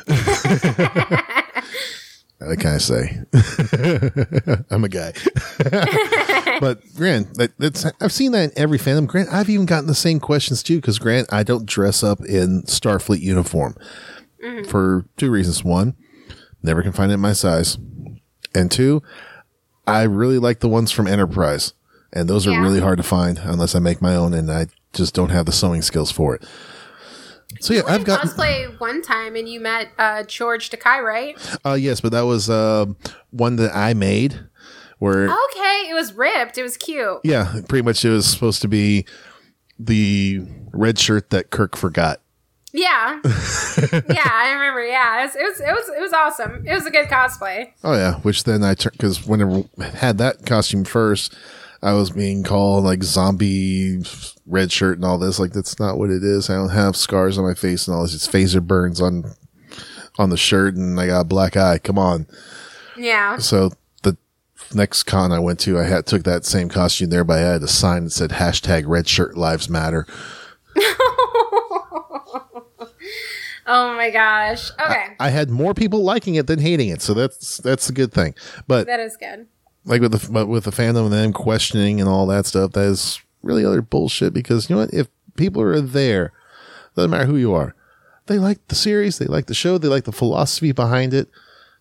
I 2.41 2.55
of 2.75 2.81
say, 2.81 3.19
I'm 4.71 4.85
a 4.85 4.89
guy. 4.89 5.11
but 6.61 6.81
Grant, 6.95 7.33
that, 7.35 7.51
that's 7.57 7.85
I've 7.99 8.13
seen 8.13 8.31
that 8.31 8.51
in 8.51 8.57
every 8.57 8.77
fandom. 8.77 9.07
Grant, 9.07 9.29
I've 9.31 9.49
even 9.49 9.65
gotten 9.65 9.87
the 9.87 9.95
same 9.95 10.21
questions 10.21 10.63
too. 10.63 10.77
Because 10.77 10.99
Grant, 10.99 11.31
I 11.33 11.43
don't 11.43 11.65
dress 11.65 12.01
up 12.01 12.19
in 12.21 12.63
Starfleet 12.63 13.19
uniform 13.19 13.75
mm-hmm. 14.41 14.69
for 14.69 15.05
two 15.17 15.29
reasons. 15.29 15.65
One, 15.65 15.95
never 16.63 16.81
can 16.81 16.93
find 16.93 17.11
it 17.11 17.15
in 17.15 17.19
my 17.19 17.33
size, 17.33 17.77
and 18.55 18.71
two, 18.71 19.03
I 19.85 20.03
really 20.03 20.39
like 20.39 20.59
the 20.59 20.69
ones 20.69 20.91
from 20.91 21.07
Enterprise, 21.07 21.73
and 22.13 22.29
those 22.29 22.47
are 22.47 22.51
Yeah. 22.51 22.61
really 22.61 22.79
hard 22.79 22.97
to 22.97 23.03
find 23.03 23.39
unless 23.39 23.75
I 23.75 23.79
make 23.79 24.01
my 24.01 24.15
own, 24.15 24.33
and 24.33 24.49
I 24.49 24.67
just 24.93 25.13
don't 25.13 25.29
have 25.29 25.45
the 25.45 25.51
sewing 25.51 25.81
skills 25.81 26.11
for 26.11 26.35
it. 26.35 26.45
So 27.59 27.73
yeah, 27.73 27.81
I've 27.87 28.03
got 28.05 28.21
cosplay 28.21 28.79
one 28.79 29.01
time 29.01 29.35
and 29.35 29.49
you 29.49 29.59
met 29.59 29.89
uh 29.97 30.23
george 30.23 30.69
Takei, 30.69 31.01
right 31.03 31.59
uh 31.65 31.73
yes, 31.73 32.01
but 32.01 32.11
that 32.11 32.21
was 32.21 32.49
uh, 32.49 32.85
one 33.31 33.55
that 33.57 33.75
I 33.75 33.93
made 33.93 34.39
where 34.99 35.25
okay 35.25 35.87
it 35.89 35.93
was 35.93 36.13
ripped 36.13 36.57
it 36.57 36.63
was 36.63 36.77
cute 36.77 37.19
yeah, 37.23 37.61
pretty 37.67 37.83
much 37.83 38.03
it 38.05 38.09
was 38.11 38.27
supposed 38.27 38.61
to 38.61 38.67
be 38.67 39.05
the 39.79 40.41
red 40.73 40.99
shirt 40.99 41.29
that 41.29 41.49
Kirk 41.49 41.75
forgot. 41.77 42.21
Yeah. 42.71 43.19
yeah, 43.23 44.29
I 44.31 44.51
remember. 44.53 44.85
Yeah, 44.85 45.21
it 45.21 45.25
was, 45.25 45.35
it 45.35 45.43
was 45.43 45.59
it 45.61 45.71
was 45.71 45.97
it 45.97 46.01
was 46.01 46.13
awesome. 46.13 46.67
It 46.67 46.73
was 46.73 46.85
a 46.85 46.91
good 46.91 47.07
cosplay. 47.07 47.71
Oh 47.83 47.93
yeah, 47.93 48.15
which 48.19 48.43
then 48.43 48.63
I 48.63 48.75
turned 48.75 48.91
because 48.91 49.25
whenever 49.25 49.63
I 49.79 49.85
had 49.85 50.19
that 50.19 50.45
costume 50.45 50.83
first, 50.83 51.35
I 51.81 51.93
was 51.93 52.09
being 52.11 52.43
called 52.43 52.83
like 52.83 53.03
zombie 53.03 54.01
red 54.45 54.71
shirt 54.71 54.97
and 54.97 55.05
all 55.05 55.17
this. 55.17 55.39
Like 55.39 55.53
that's 55.53 55.79
not 55.79 55.97
what 55.97 56.09
it 56.09 56.23
is. 56.23 56.49
I 56.49 56.55
don't 56.55 56.69
have 56.69 56.95
scars 56.95 57.37
on 57.37 57.45
my 57.45 57.53
face 57.53 57.87
and 57.87 57.95
all 57.95 58.03
this. 58.03 58.13
It's 58.13 58.27
phaser 58.27 58.65
burns 58.65 59.01
on 59.01 59.33
on 60.17 60.29
the 60.29 60.37
shirt, 60.37 60.75
and 60.75 60.99
I 60.99 61.07
got 61.07 61.21
a 61.21 61.25
black 61.25 61.55
eye. 61.55 61.77
Come 61.77 61.97
on. 61.97 62.27
Yeah. 62.97 63.37
So 63.37 63.71
the 64.03 64.17
next 64.73 65.03
con 65.03 65.31
I 65.31 65.39
went 65.39 65.59
to, 65.61 65.79
I 65.79 65.83
had 65.83 66.05
took 66.05 66.23
that 66.23 66.43
same 66.43 66.67
costume 66.67 67.09
there, 67.09 67.23
but 67.23 67.37
I 67.39 67.41
had 67.41 67.63
a 67.63 67.67
sign 67.67 68.03
that 68.05 68.11
said 68.11 68.31
hashtag 68.31 68.83
Red 68.85 69.07
Shirt 69.07 69.37
Lives 69.37 69.69
Matter. 69.69 70.05
Oh 73.71 73.95
my 73.95 74.09
gosh. 74.09 74.71
Okay. 74.83 75.15
I 75.19 75.29
had 75.29 75.51
more 75.51 75.75
people 75.75 76.03
liking 76.03 76.33
it 76.33 76.47
than 76.47 76.57
hating 76.57 76.89
it, 76.89 77.03
so 77.03 77.13
that's 77.13 77.57
that's 77.57 77.87
a 77.87 77.93
good 77.93 78.11
thing. 78.11 78.33
But 78.67 78.87
that 78.87 78.99
is 78.99 79.15
good. 79.15 79.45
Like 79.85 80.01
with 80.01 80.11
the 80.11 80.45
with 80.45 80.65
the 80.65 80.71
fandom 80.71 81.05
and 81.05 81.13
them 81.13 81.33
questioning 81.33 81.99
and 81.99 82.09
all 82.09 82.27
that 82.27 82.45
stuff, 82.45 82.73
that 82.73 82.85
is 82.85 83.19
really 83.41 83.65
other 83.65 83.81
bullshit. 83.81 84.33
Because 84.33 84.69
you 84.69 84.75
know 84.75 84.81
what? 84.81 84.93
If 84.93 85.07
people 85.35 85.61
are 85.61 85.81
there, 85.81 86.33
doesn't 86.95 87.11
matter 87.11 87.25
who 87.25 87.37
you 87.37 87.53
are, 87.53 87.75
they 88.27 88.39
like 88.39 88.67
the 88.67 88.75
series, 88.75 89.17
they 89.17 89.25
like 89.25 89.47
the 89.47 89.53
show, 89.53 89.77
they 89.77 89.87
like 89.87 90.03
the 90.03 90.11
philosophy 90.11 90.71
behind 90.71 91.13
it. 91.13 91.29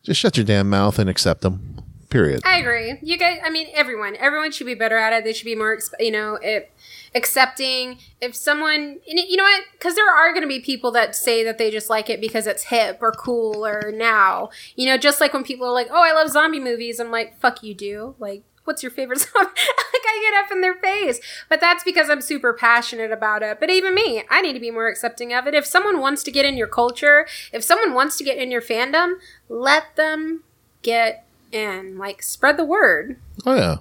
Just 0.03 0.21
shut 0.21 0.37
your 0.37 0.47
damn 0.47 0.71
mouth 0.71 0.99
and 0.99 1.11
accept 1.11 1.43
them. 1.43 1.83
Period. 2.11 2.41
I 2.45 2.59
agree. 2.59 2.99
You 3.03 3.19
guys, 3.19 3.39
I 3.45 3.51
mean, 3.51 3.67
everyone, 3.75 4.17
everyone 4.17 4.51
should 4.51 4.67
be 4.67 4.75
better 4.75 4.97
at 4.97 5.13
it. 5.13 5.25
They 5.25 5.35
should 5.35 5.45
be 5.45 5.55
more, 5.55 5.79
you 6.01 6.11
know, 6.11 6.39
it, 6.41 6.73
accepting. 7.15 7.99
If 8.23 8.35
someone, 8.35 9.01
you 9.07 9.37
know 9.37 9.43
what? 9.43 9.65
Because 9.73 9.95
there 9.95 10.11
are 10.11 10.31
going 10.33 10.43
to 10.43 10.49
be 10.49 10.61
people 10.61 10.91
that 10.93 11.15
say 11.15 11.45
that 11.45 11.59
they 11.59 11.71
just 11.71 11.91
like 11.91 12.09
it 12.09 12.19
because 12.21 12.47
it's 12.47 12.65
hip 12.65 12.99
or 13.03 13.13
cool 13.13 13.67
or 13.67 13.93
now. 13.93 14.49
You 14.75 14.87
know, 14.87 14.97
just 14.97 15.21
like 15.21 15.35
when 15.35 15.45
people 15.45 15.67
are 15.67 15.73
like, 15.73 15.89
"Oh, 15.91 16.03
I 16.03 16.13
love 16.13 16.31
zombie 16.31 16.61
movies," 16.61 16.99
I'm 16.99 17.11
like, 17.11 17.39
"Fuck 17.41 17.63
you, 17.63 17.75
do." 17.75 18.15
Like, 18.19 18.43
what's 18.65 18.83
your 18.83 18.91
favorite 18.91 19.19
zombie? 19.35 19.51
like, 19.51 20.03
I 20.07 20.31
get 20.31 20.45
up 20.45 20.51
in 20.51 20.63
their 20.63 20.77
face. 20.77 21.21
But 21.51 21.61
that's 21.61 21.85
because 21.85 22.09
I'm 22.09 22.23
super 22.23 22.55
passionate 22.55 23.13
about 23.13 23.43
it. 23.43 23.61
But 23.61 23.69
even 23.69 23.95
me, 23.95 24.25
I 24.31 24.41
need 24.41 24.55
to 24.55 24.61
be 24.61 24.71
more 24.71 24.89
accepting 24.89 25.35
of 25.35 25.47
it. 25.47 25.55
If 25.55 25.67
someone 25.67 26.01
wants 26.01 26.23
to 26.23 26.31
get 26.31 26.47
in 26.47 26.57
your 26.57 26.69
culture, 26.69 27.27
if 27.53 27.63
someone 27.63 27.93
wants 27.93 28.17
to 28.17 28.25
get 28.25 28.39
in 28.39 28.51
your 28.51 28.63
fandom, 28.63 29.17
let 29.51 29.97
them 29.97 30.45
get 30.83 31.28
in. 31.53 31.99
Like, 31.99 32.23
spread 32.23 32.57
the 32.57 32.65
word. 32.65 33.19
Oh 33.47 33.55
yeah. 33.55 33.77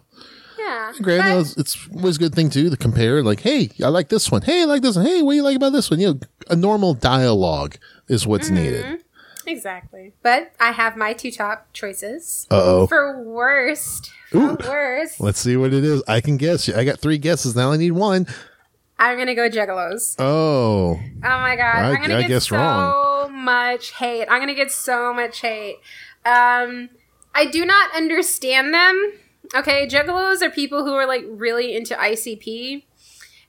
Yeah. 0.60 0.92
Granted, 1.02 1.24
But- 1.24 1.40
it's- 1.52 1.58
it's 1.58 1.88
always 1.96 2.16
a 2.18 2.20
good 2.20 2.36
thing 2.36 2.50
too 2.50 2.70
to 2.70 2.78
compare. 2.78 3.22
Like, 3.24 3.42
hey, 3.42 3.70
I 3.84 3.90
like 3.90 4.10
this 4.10 4.32
one. 4.32 4.42
Hey, 4.42 4.62
I 4.64 4.66
like 4.66 4.82
this 4.82 4.96
one. 4.96 5.06
Hey, 5.06 5.22
what 5.22 5.32
do 5.34 5.36
you 5.38 5.44
like 5.44 5.56
about 5.56 5.72
this 5.74 5.90
one? 5.92 6.00
You 6.00 6.14
know, 6.14 6.20
a 6.50 6.56
normal 6.56 6.94
dialogue 6.96 7.78
is 8.08 8.26
what's 8.26 8.50
needed. 8.50 9.04
Exactly. 9.46 10.14
But 10.24 10.52
I 10.60 10.72
have 10.72 10.98
my 10.98 11.14
two 11.14 11.32
top 11.32 11.68
choices. 11.74 12.48
Uh 12.52 12.62
oh. 12.64 12.88
For 12.88 13.22
worst. 13.24 14.12
For 14.32 14.56
worst. 14.56 15.22
Let's 15.22 15.40
see 15.40 15.56
what 15.56 15.74
it 15.74 15.84
is. 15.86 16.04
I 16.08 16.20
can 16.22 16.36
guess. 16.38 16.68
I 16.68 16.84
got 16.84 17.00
three 17.00 17.18
guesses. 17.18 17.56
Now 17.56 17.72
I 17.72 17.78
need 17.78 17.92
one. 17.92 18.28
I'm 19.00 19.18
gonna 19.18 19.36
go 19.36 19.48
juggalos. 19.48 20.16
Oh, 20.20 21.00
Oh 21.00 21.00
my 21.22 21.56
god. 21.56 21.76
I- 21.78 21.90
I, 21.92 21.94
am 21.94 22.02
gonna 22.02 22.18
I 22.18 22.24
get 22.24 22.42
so 22.42 22.58
wrong. 22.58 23.32
much 23.46 23.92
hate. 23.94 24.26
I'm 24.28 24.42
gonna 24.42 24.54
get 24.56 24.72
so 24.72 25.14
much 25.14 25.40
hate. 25.42 25.78
Um 26.26 26.90
I 27.38 27.46
do 27.46 27.66
not 27.66 27.96
understand 27.96 28.74
them. 28.74 29.14
Okay, 29.56 29.88
juggalos 29.88 30.42
are 30.42 30.50
people 30.50 30.84
who 30.84 30.94
are 30.94 31.06
like 31.06 31.24
really 31.30 31.76
into 31.76 31.94
ICP. 31.96 32.84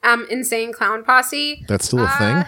Um, 0.03 0.27
insane 0.31 0.73
clown 0.73 1.03
posse. 1.03 1.65
that's 1.67 1.87
still 1.87 2.01
a 2.01 2.05
Uh, 2.05 2.19
thing. 2.19 2.45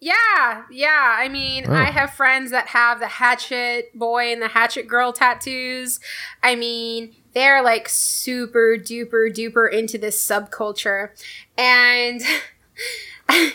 Yeah, 0.00 0.62
yeah. 0.70 1.16
I 1.18 1.28
mean, 1.28 1.64
Oh. 1.68 1.74
I 1.74 1.86
have 1.90 2.14
friends 2.14 2.50
that 2.52 2.68
have 2.68 3.00
the 3.00 3.06
Hatchet 3.08 3.96
Boy 3.98 4.32
and 4.32 4.40
the 4.40 4.48
Hatchet 4.48 4.86
Girl 4.88 5.12
tattoos. 5.12 5.98
I 6.42 6.54
mean, 6.54 7.14
they're 7.34 7.62
like 7.62 7.88
super 7.88 8.76
duper 8.78 9.32
duper 9.32 9.70
into 9.72 9.98
this 9.98 10.24
subculture. 10.24 11.10
And 11.56 12.20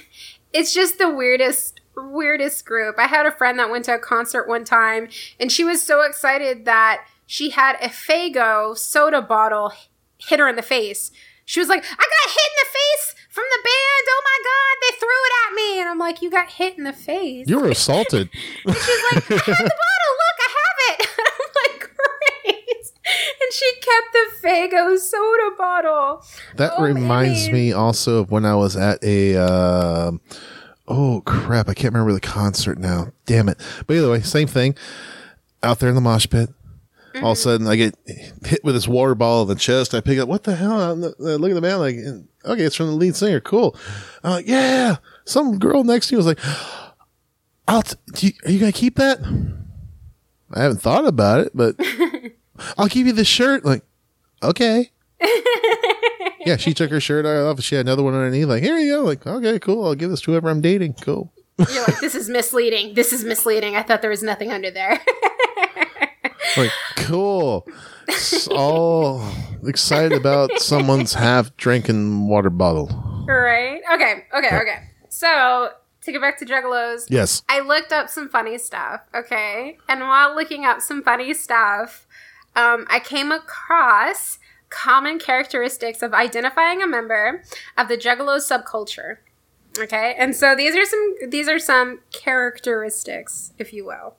it's 0.53 0.73
just 0.73 0.97
the 0.97 1.09
weirdest 1.09 1.72
weirdest 1.95 2.65
group. 2.65 2.95
I 2.97 3.07
had 3.07 3.25
a 3.25 3.31
friend 3.31 3.57
that 3.59 3.69
went 3.69 3.85
to 3.85 3.95
a 3.95 3.99
concert 3.99 4.47
one 4.47 4.63
time 4.65 5.07
and 5.39 5.51
she 5.51 5.63
was 5.63 5.81
so 5.83 6.01
excited 6.01 6.65
that 6.65 7.05
she 7.25 7.51
had 7.51 7.75
a 7.81 7.87
Faygo 7.89 8.77
soda 8.77 9.21
bottle 9.21 9.71
hit 10.17 10.39
her 10.39 10.47
in 10.47 10.55
the 10.55 10.61
face. 10.61 11.11
She 11.45 11.59
was 11.59 11.67
like, 11.69 11.83
I 11.83 11.87
got 11.87 11.97
hit 11.97 11.97
in 11.97 12.57
the 12.61 12.71
face 12.71 13.15
from 13.29 13.43
the 13.51 13.57
band. 13.63 14.07
Oh 14.07 14.21
my 14.23 14.39
God, 14.43 14.77
they 14.81 14.97
threw 14.97 15.09
it 15.09 15.33
at 15.47 15.53
me. 15.55 15.79
And 15.81 15.89
I'm 15.89 15.99
like, 15.99 16.21
you 16.21 16.31
got 16.31 16.49
hit 16.51 16.77
in 16.77 16.85
the 16.85 16.93
face. 16.93 17.47
You 17.49 17.59
were 17.59 17.69
assaulted. 17.69 18.29
She's 18.33 18.65
like, 18.65 19.29
I 19.29 19.35
have 19.35 19.45
the 19.45 19.77
bottle. 19.81 20.13
Look, 20.23 20.39
I 20.39 20.49
have 20.49 20.99
it. 20.99 21.07
And 21.17 21.27
I'm 21.27 21.79
like, 21.79 21.79
great. 21.79 22.85
And 23.05 23.53
she 23.53 23.71
kept 23.75 24.13
the 24.13 24.47
Faygo 24.47 24.97
soda 24.97 25.55
bottle. 25.57 26.25
That 26.55 26.73
Oh, 26.77 26.83
reminds 26.83 27.49
me 27.49 27.73
also 27.73 28.19
of 28.19 28.31
when 28.31 28.45
I 28.45 28.55
was 28.55 28.75
at 28.77 29.03
a. 29.03 29.35
Uh, 29.35 30.11
oh 30.87 31.21
crap! 31.25 31.69
I 31.69 31.73
can't 31.73 31.93
remember 31.93 32.13
the 32.13 32.19
concert 32.19 32.77
now. 32.77 33.11
Damn 33.25 33.49
it! 33.49 33.57
But 33.87 33.95
either 33.97 34.11
way, 34.11 34.21
same 34.21 34.47
thing. 34.47 34.75
Out 35.61 35.79
there 35.79 35.89
in 35.89 35.95
the 35.95 36.01
mosh 36.01 36.27
pit, 36.29 36.49
all 36.49 36.55
Mm-hmm. 37.13 37.25
of 37.25 37.31
a 37.31 37.35
sudden 37.35 37.67
I 37.67 37.75
get 37.75 37.95
hit 38.43 38.63
with 38.63 38.75
this 38.75 38.87
water 38.87 39.15
ball 39.15 39.43
in 39.43 39.47
the 39.47 39.55
chest. 39.55 39.93
I 39.93 40.01
pick 40.01 40.19
up. 40.19 40.27
What 40.27 40.43
the 40.43 40.55
hell? 40.55 40.81
I 40.81 40.91
look 40.91 41.15
at 41.51 41.53
the 41.53 41.61
man 41.61 41.79
like, 41.79 41.95
okay, 42.45 42.63
it's 42.63 42.75
from 42.75 42.87
the 42.87 42.93
lead 42.93 43.15
singer. 43.15 43.39
Cool. 43.39 43.75
I'm 44.23 44.31
like, 44.31 44.47
yeah. 44.47 44.97
Some 45.25 45.57
girl 45.59 45.83
next 45.83 46.07
to 46.07 46.15
me 46.15 46.17
was 46.17 46.25
like, 46.25 46.39
"I'll. 47.67 47.83
T- 47.83 47.97
you, 48.27 48.31
are 48.45 48.51
you 48.51 48.59
gonna 48.59 48.71
keep 48.71 48.95
that?" 48.95 49.19
I 50.55 50.61
haven't 50.63 50.81
thought 50.81 51.05
about 51.07 51.39
it, 51.41 51.51
but 51.55 51.75
I'll 52.77 52.87
give 52.87 53.07
you 53.07 53.13
the 53.13 53.23
shirt. 53.25 53.63
Like, 53.65 53.83
okay. 54.43 54.91
yeah, 56.45 56.57
she 56.57 56.73
took 56.73 56.89
her 56.91 56.99
shirt 56.99 57.25
off. 57.25 57.61
She 57.61 57.75
had 57.75 57.85
another 57.85 58.03
one 58.03 58.13
underneath. 58.13 58.47
Like, 58.47 58.63
here 58.63 58.77
you 58.77 58.97
go. 58.97 59.03
Like, 59.03 59.25
okay, 59.25 59.59
cool. 59.59 59.85
I'll 59.85 59.95
give 59.95 60.09
this 60.09 60.21
to 60.21 60.31
whoever 60.31 60.49
I'm 60.49 60.61
dating. 60.61 60.93
Cool. 61.01 61.31
You're 61.57 61.83
like, 61.83 61.99
this 61.99 62.15
is 62.15 62.29
misleading. 62.29 62.95
This 62.95 63.13
is 63.13 63.23
misleading. 63.23 63.75
I 63.75 63.83
thought 63.83 64.01
there 64.01 64.09
was 64.09 64.23
nothing 64.23 64.51
under 64.51 64.71
there. 64.71 64.99
Like, 66.55 66.71
cool. 66.97 67.65
All 68.51 69.23
excited 69.65 70.11
about 70.13 70.51
someone's 70.59 71.13
half 71.15 71.55
drinking 71.57 72.27
water 72.27 72.51
bottle. 72.51 72.89
right? 73.27 73.81
Okay, 73.93 74.25
okay, 74.35 74.55
okay. 74.57 74.89
So, 75.09 75.69
to 76.01 76.11
get 76.11 76.21
back 76.21 76.37
to 76.39 76.45
Juggalos, 76.45 77.05
Yes. 77.09 77.41
I 77.49 77.61
looked 77.61 77.91
up 77.91 78.07
some 78.09 78.29
funny 78.29 78.57
stuff, 78.59 79.01
okay? 79.15 79.77
And 79.89 80.01
while 80.01 80.35
looking 80.35 80.63
up 80.65 80.81
some 80.81 81.01
funny 81.01 81.33
stuff, 81.33 82.05
um, 82.55 82.85
I 82.89 82.99
came 82.99 83.31
across 83.31 84.37
common 84.73 85.19
characteristics 85.19 86.01
of 86.01 86.13
identifying 86.13 86.81
a 86.81 86.87
member 86.87 87.43
of 87.77 87.87
the 87.87 87.97
Juggalo 87.97 88.37
subculture. 88.37 89.17
Okay, 89.77 90.15
and 90.17 90.35
so 90.35 90.55
these 90.55 90.75
are 90.75 90.85
some 90.85 91.15
these 91.29 91.47
are 91.47 91.59
some 91.59 91.99
characteristics, 92.11 93.53
if 93.57 93.73
you 93.73 93.85
will. 93.85 94.15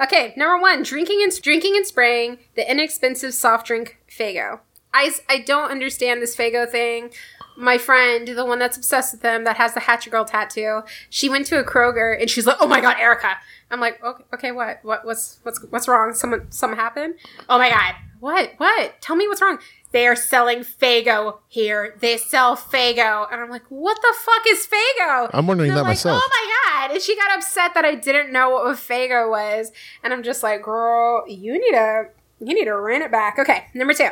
Okay, 0.00 0.32
number 0.36 0.60
one, 0.60 0.82
drinking 0.82 1.20
and 1.22 1.32
drinking 1.42 1.76
and 1.76 1.86
spraying 1.86 2.38
the 2.54 2.70
inexpensive 2.70 3.34
soft 3.34 3.66
drink 3.66 3.98
Faygo. 4.10 4.60
I 4.94 5.12
I 5.28 5.40
don't 5.40 5.70
understand 5.70 6.22
this 6.22 6.36
Faygo 6.36 6.68
thing. 6.68 7.10
My 7.58 7.78
friend, 7.78 8.28
the 8.28 8.44
one 8.44 8.58
that's 8.58 8.76
obsessed 8.76 9.14
with 9.14 9.22
them, 9.22 9.44
that 9.44 9.56
has 9.56 9.72
the 9.72 9.80
Hatchet 9.80 10.10
Girl 10.10 10.26
tattoo, 10.26 10.82
she 11.08 11.30
went 11.30 11.46
to 11.46 11.58
a 11.58 11.64
Kroger 11.64 12.18
and 12.18 12.28
she's 12.28 12.46
like, 12.46 12.56
"Oh 12.60 12.66
my 12.66 12.80
god, 12.82 12.96
Erica!" 12.98 13.36
I'm 13.70 13.80
like, 13.80 14.02
"Okay, 14.04 14.24
okay, 14.34 14.52
what, 14.52 14.80
what, 14.82 15.04
what's, 15.06 15.40
what's, 15.42 15.62
what's 15.70 15.88
wrong? 15.88 16.12
Someone, 16.12 16.52
something 16.52 16.78
happened? 16.78 17.14
Oh 17.48 17.58
my 17.58 17.70
god, 17.70 17.94
what, 18.20 18.52
what? 18.58 19.00
Tell 19.00 19.16
me 19.16 19.28
what's 19.28 19.42
wrong." 19.42 19.58
They 19.92 20.06
are 20.06 20.16
selling 20.16 20.58
Faygo 20.60 21.38
here. 21.48 21.96
They 22.00 22.18
sell 22.18 22.56
Faygo, 22.56 23.26
and 23.30 23.40
I'm 23.40 23.48
like, 23.48 23.64
"What 23.68 23.96
the 24.02 24.14
fuck 24.18 24.42
is 24.48 24.66
Faygo?" 24.66 25.30
I'm 25.32 25.46
wondering 25.46 25.70
that 25.70 25.82
like, 25.82 25.86
myself. 25.86 26.20
Oh 26.22 26.28
my 26.30 26.86
god! 26.86 26.94
And 26.94 27.02
she 27.02 27.16
got 27.16 27.36
upset 27.36 27.72
that 27.74 27.84
I 27.84 27.94
didn't 27.94 28.32
know 28.32 28.50
what 28.50 28.66
a 28.66 28.74
Faygo 28.74 29.30
was, 29.30 29.72
and 30.02 30.12
I'm 30.12 30.22
just 30.22 30.42
like, 30.42 30.62
girl, 30.62 31.24
you 31.28 31.52
need 31.52 31.72
to 31.72 32.06
you 32.40 32.54
need 32.54 32.66
to 32.66 32.76
rent 32.76 33.04
it 33.04 33.10
back. 33.10 33.38
Okay, 33.38 33.66
number 33.74 33.94
two, 33.94 34.10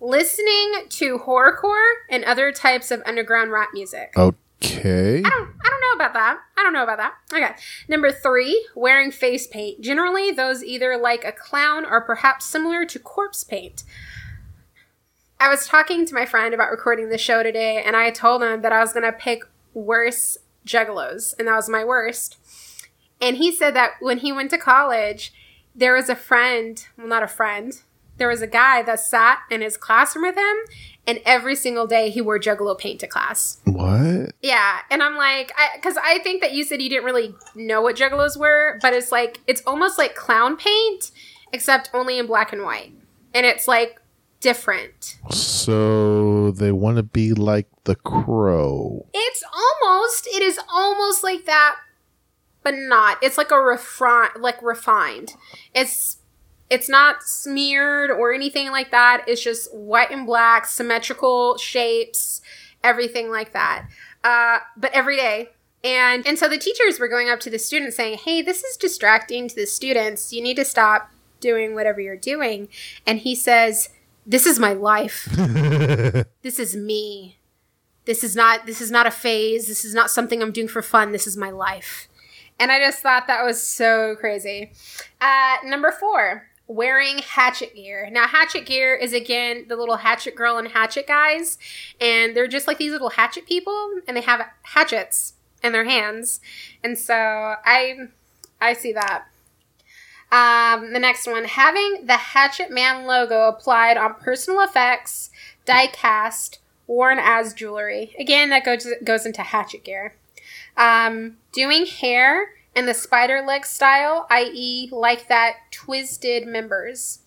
listening 0.00 0.72
to 0.88 1.18
horrorcore 1.18 1.92
and 2.10 2.24
other 2.24 2.50
types 2.52 2.90
of 2.90 3.02
underground 3.06 3.52
rap 3.52 3.68
music. 3.72 4.12
Oh, 4.16 4.34
Okay. 4.64 5.18
I 5.18 5.28
don't, 5.28 5.50
I 5.64 5.68
don't 5.68 5.80
know 5.80 6.04
about 6.04 6.14
that. 6.14 6.38
I 6.56 6.62
don't 6.62 6.72
know 6.72 6.82
about 6.82 6.98
that. 6.98 7.14
Okay. 7.32 7.54
Number 7.88 8.10
three, 8.10 8.66
wearing 8.74 9.10
face 9.10 9.46
paint. 9.46 9.80
Generally, 9.80 10.32
those 10.32 10.64
either 10.64 10.96
like 10.96 11.24
a 11.24 11.32
clown 11.32 11.84
or 11.84 12.00
perhaps 12.00 12.46
similar 12.46 12.84
to 12.86 12.98
corpse 12.98 13.44
paint. 13.44 13.84
I 15.40 15.48
was 15.48 15.68
talking 15.68 16.04
to 16.06 16.14
my 16.14 16.26
friend 16.26 16.52
about 16.52 16.72
recording 16.72 17.10
the 17.10 17.18
show 17.18 17.44
today, 17.44 17.80
and 17.80 17.94
I 17.94 18.10
told 18.10 18.42
him 18.42 18.62
that 18.62 18.72
I 18.72 18.80
was 18.80 18.92
going 18.92 19.04
to 19.04 19.12
pick 19.12 19.44
worse 19.72 20.36
juggalos, 20.66 21.32
and 21.38 21.46
that 21.46 21.54
was 21.54 21.68
my 21.68 21.84
worst. 21.84 22.36
And 23.20 23.36
he 23.36 23.52
said 23.52 23.74
that 23.76 23.92
when 24.00 24.18
he 24.18 24.32
went 24.32 24.50
to 24.50 24.58
college, 24.58 25.32
there 25.74 25.94
was 25.94 26.08
a 26.08 26.16
friend, 26.16 26.84
well, 26.96 27.06
not 27.06 27.22
a 27.22 27.28
friend, 27.28 27.72
there 28.16 28.28
was 28.28 28.42
a 28.42 28.48
guy 28.48 28.82
that 28.82 28.98
sat 28.98 29.38
in 29.48 29.60
his 29.60 29.76
classroom 29.76 30.24
with 30.24 30.36
him, 30.36 30.56
and 31.08 31.20
every 31.24 31.56
single 31.56 31.86
day 31.86 32.10
he 32.10 32.20
wore 32.20 32.38
juggalo 32.38 32.78
paint 32.78 33.00
to 33.00 33.06
class. 33.06 33.58
What? 33.64 34.34
Yeah, 34.42 34.80
and 34.90 35.02
I'm 35.02 35.16
like, 35.16 35.50
because 35.74 35.96
I, 35.96 36.18
think 36.18 36.42
that 36.42 36.52
you 36.52 36.62
said 36.62 36.82
you 36.82 36.90
didn't 36.90 37.06
really 37.06 37.34
know 37.54 37.80
what 37.80 37.96
juggalos 37.96 38.36
were, 38.36 38.78
but 38.82 38.92
it's 38.92 39.10
like 39.10 39.40
it's 39.46 39.62
almost 39.66 39.96
like 39.96 40.14
clown 40.14 40.56
paint, 40.56 41.10
except 41.52 41.90
only 41.94 42.18
in 42.18 42.26
black 42.26 42.52
and 42.52 42.62
white, 42.62 42.92
and 43.32 43.46
it's 43.46 43.66
like 43.66 44.00
different. 44.40 45.16
So 45.30 46.50
they 46.52 46.72
want 46.72 46.98
to 46.98 47.02
be 47.02 47.32
like 47.32 47.68
the 47.84 47.96
crow. 47.96 49.06
It's 49.14 49.42
almost, 49.82 50.26
it 50.26 50.42
is 50.42 50.60
almost 50.70 51.24
like 51.24 51.46
that, 51.46 51.76
but 52.62 52.74
not. 52.76 53.16
It's 53.22 53.38
like 53.38 53.50
a 53.50 53.58
refine, 53.58 54.30
like 54.38 54.62
refined. 54.62 55.34
It's 55.74 56.18
it's 56.70 56.88
not 56.88 57.22
smeared 57.22 58.10
or 58.10 58.32
anything 58.32 58.70
like 58.70 58.90
that. 58.90 59.24
It's 59.26 59.42
just 59.42 59.74
white 59.74 60.10
and 60.10 60.26
black, 60.26 60.66
symmetrical 60.66 61.56
shapes, 61.56 62.42
everything 62.84 63.30
like 63.30 63.52
that. 63.52 63.88
Uh, 64.22 64.58
but 64.76 64.92
every 64.92 65.16
day. 65.16 65.50
And 65.84 66.26
and 66.26 66.38
so 66.38 66.48
the 66.48 66.58
teachers 66.58 66.98
were 66.98 67.08
going 67.08 67.28
up 67.28 67.38
to 67.40 67.50
the 67.50 67.58
students 67.58 67.96
saying, 67.96 68.18
"Hey, 68.18 68.42
this 68.42 68.64
is 68.64 68.76
distracting 68.76 69.48
to 69.48 69.54
the 69.54 69.66
students. 69.66 70.32
You 70.32 70.42
need 70.42 70.56
to 70.56 70.64
stop 70.64 71.10
doing 71.40 71.74
whatever 71.74 72.00
you're 72.00 72.16
doing." 72.16 72.68
And 73.06 73.20
he 73.20 73.36
says, 73.36 73.88
"This 74.26 74.44
is 74.44 74.58
my 74.58 74.72
life. 74.72 75.28
this 76.42 76.58
is 76.58 76.74
me. 76.74 77.38
This 78.06 78.24
is 78.24 78.34
not 78.34 78.66
this 78.66 78.80
is 78.80 78.90
not 78.90 79.06
a 79.06 79.12
phase. 79.12 79.68
This 79.68 79.84
is 79.84 79.94
not 79.94 80.10
something 80.10 80.42
I'm 80.42 80.50
doing 80.50 80.66
for 80.66 80.82
fun. 80.82 81.12
This 81.12 81.28
is 81.28 81.36
my 81.36 81.50
life." 81.50 82.08
And 82.58 82.72
I 82.72 82.80
just 82.80 83.00
thought 83.00 83.28
that 83.28 83.44
was 83.44 83.62
so 83.62 84.16
crazy. 84.16 84.72
Uh, 85.20 85.56
number 85.64 85.92
four, 85.92 86.48
wearing 86.68 87.18
hatchet 87.18 87.74
gear. 87.74 88.08
Now, 88.12 88.28
hatchet 88.28 88.66
gear 88.66 88.94
is 88.94 89.12
again 89.12 89.64
the 89.68 89.76
little 89.76 89.96
hatchet 89.96 90.36
girl 90.36 90.58
and 90.58 90.68
hatchet 90.68 91.06
guys, 91.06 91.58
and 92.00 92.36
they're 92.36 92.46
just 92.46 92.68
like 92.68 92.78
these 92.78 92.92
little 92.92 93.10
hatchet 93.10 93.46
people, 93.46 93.94
and 94.06 94.16
they 94.16 94.20
have 94.20 94.46
hatchets 94.62 95.32
in 95.62 95.72
their 95.72 95.84
hands. 95.84 96.40
And 96.84 96.96
so 96.96 97.14
I, 97.14 98.08
I 98.60 98.74
see 98.74 98.92
that. 98.92 99.24
Um, 100.30 100.92
the 100.92 100.98
next 100.98 101.26
one, 101.26 101.46
having 101.46 102.04
the 102.04 102.18
Hatchet 102.18 102.70
Man 102.70 103.06
logo 103.06 103.48
applied 103.48 103.96
on 103.96 104.14
personal 104.14 104.60
effects, 104.60 105.30
die 105.64 105.86
cast, 105.86 106.58
worn 106.86 107.18
as 107.18 107.54
jewelry. 107.54 108.14
Again, 108.18 108.50
that 108.50 108.62
goes 108.62 108.86
goes 109.02 109.24
into 109.24 109.42
hatchet 109.42 109.84
gear. 109.84 110.14
Um, 110.76 111.38
doing 111.52 111.86
hair 111.86 112.50
in 112.78 112.86
the 112.86 112.94
spider 112.94 113.42
leg 113.42 113.66
style, 113.66 114.26
i.e., 114.30 114.88
like 114.92 115.28
that 115.28 115.56
twisted 115.72 116.46
members. 116.46 117.18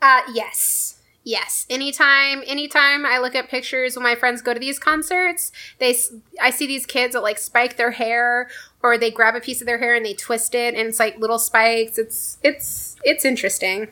Uh, 0.00 0.20
yes. 0.32 1.00
Yes. 1.24 1.66
Anytime, 1.70 2.42
anytime 2.46 3.06
I 3.06 3.18
look 3.18 3.34
at 3.34 3.48
pictures 3.48 3.96
when 3.96 4.02
my 4.02 4.16
friends 4.16 4.42
go 4.42 4.52
to 4.52 4.60
these 4.60 4.78
concerts, 4.78 5.50
they, 5.78 5.96
I 6.40 6.50
see 6.50 6.66
these 6.66 6.84
kids 6.84 7.14
that 7.14 7.22
like 7.22 7.38
spike 7.38 7.76
their 7.76 7.92
hair 7.92 8.50
or 8.82 8.98
they 8.98 9.10
grab 9.10 9.34
a 9.34 9.40
piece 9.40 9.60
of 9.60 9.66
their 9.66 9.78
hair 9.78 9.94
and 9.94 10.04
they 10.04 10.14
twist 10.14 10.54
it 10.54 10.74
and 10.74 10.88
it's 10.88 10.98
like 10.98 11.18
little 11.18 11.38
spikes. 11.38 11.96
It's, 11.96 12.38
it's, 12.42 12.96
it's 13.02 13.24
interesting. 13.24 13.88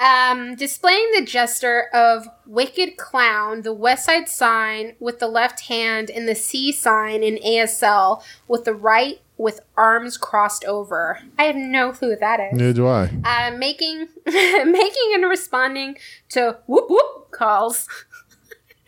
Um, 0.00 0.56
displaying 0.56 1.12
the 1.14 1.24
gesture 1.24 1.84
of 1.94 2.28
Wicked 2.46 2.96
Clown, 2.96 3.62
the 3.62 3.72
West 3.72 4.06
Side 4.06 4.28
sign 4.28 4.96
with 4.98 5.20
the 5.20 5.28
left 5.28 5.68
hand, 5.68 6.10
and 6.10 6.28
the 6.28 6.34
C 6.34 6.72
sign 6.72 7.22
in 7.22 7.36
ASL 7.36 8.22
with 8.48 8.64
the 8.64 8.74
right 8.74 9.20
with 9.36 9.60
arms 9.76 10.16
crossed 10.16 10.64
over. 10.64 11.20
I 11.38 11.44
have 11.44 11.56
no 11.56 11.92
clue 11.92 12.10
what 12.10 12.20
that 12.20 12.40
is. 12.40 12.58
Neither 12.58 12.72
do 12.72 12.88
I. 12.88 13.10
Uh, 13.24 13.56
making, 13.56 14.08
making 14.26 15.12
and 15.14 15.28
responding 15.28 15.96
to 16.30 16.58
whoop 16.66 16.86
whoop 16.88 17.30
calls. 17.30 17.88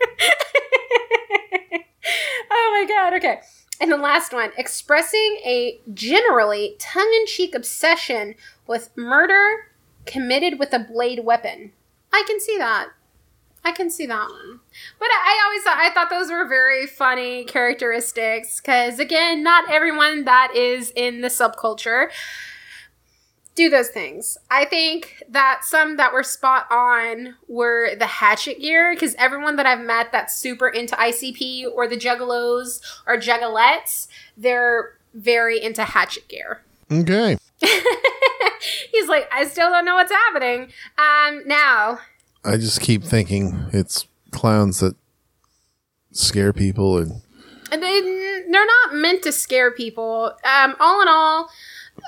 oh 2.51 2.71
my 2.73 2.85
god, 2.89 3.15
okay. 3.15 3.41
And 3.81 3.93
the 3.93 3.99
last 3.99 4.33
one, 4.33 4.53
expressing 4.57 5.39
a 5.45 5.81
generally 5.93 6.77
tongue 6.79 7.13
in 7.21 7.27
cheek 7.27 7.55
obsession 7.55 8.35
with 8.67 8.91
murder 8.97 9.71
committed 10.07 10.59
with 10.59 10.73
a 10.73 10.79
blade 10.79 11.25
weapon. 11.25 11.73
I 12.13 12.25
can 12.27 12.41
see 12.41 12.57
that. 12.59 12.89
I 13.65 13.73
can 13.73 13.91
see 13.91 14.07
that 14.07 14.31
one. 14.31 14.61
But 14.99 15.09
I 15.09 15.27
I 15.27 15.43
always 15.45 15.63
thought 15.65 15.79
I 15.79 15.91
thought 15.91 16.09
those 16.09 16.31
were 16.31 16.47
very 16.47 16.87
funny 16.87 17.45
characteristics 17.45 18.61
because 18.61 19.01
again, 19.01 19.43
not 19.43 19.71
everyone 19.71 20.25
that 20.25 20.55
is 20.55 20.93
in 20.95 21.21
the 21.21 21.29
subculture 21.29 22.11
do 23.57 23.69
those 23.71 23.89
things. 23.89 24.39
I 24.51 24.67
think 24.67 25.23
that 25.29 25.63
some 25.65 25.97
that 25.97 26.13
were 26.13 26.23
spot 26.23 26.67
on 26.71 27.35
were 27.49 27.97
the 27.99 28.07
hatchet 28.07 28.61
gear 28.61 28.95
because 28.95 29.15
everyone 29.17 29.57
that 29.57 29.67
I've 29.67 29.81
met 29.81 30.13
that's 30.13 30.37
super 30.37 30.69
into 30.69 30.95
ICP 30.95 31.65
or 31.75 31.89
the 31.89 31.97
juggalos 31.97 32.81
or 33.07 33.17
juggalettes, 33.17 34.09
they're 34.37 34.99
very 35.15 35.61
into 35.61 35.83
hatchet 35.83 36.29
gear. 36.29 36.61
Okay. 36.93 37.39
He's 38.93 39.09
like, 39.09 39.29
I 39.33 39.45
still 39.47 39.71
don't 39.71 39.85
know 39.85 39.95
what's 39.95 40.13
happening. 40.13 40.73
Um, 40.99 41.43
now, 41.47 42.01
I 42.45 42.57
just 42.57 42.81
keep 42.81 43.03
thinking 43.03 43.67
it's 43.73 44.07
clowns 44.31 44.81
that 44.81 44.97
scare 46.13 46.53
people 46.53 46.99
and 46.99 47.23
and 47.73 47.83
they, 47.83 48.01
they're 48.01 48.67
not 48.67 48.95
meant 48.95 49.23
to 49.25 49.33
scare 49.33 49.73
people. 49.73 50.33
Um, 50.45 50.77
all 50.79 51.03
in 51.03 51.09
all, 51.09 51.51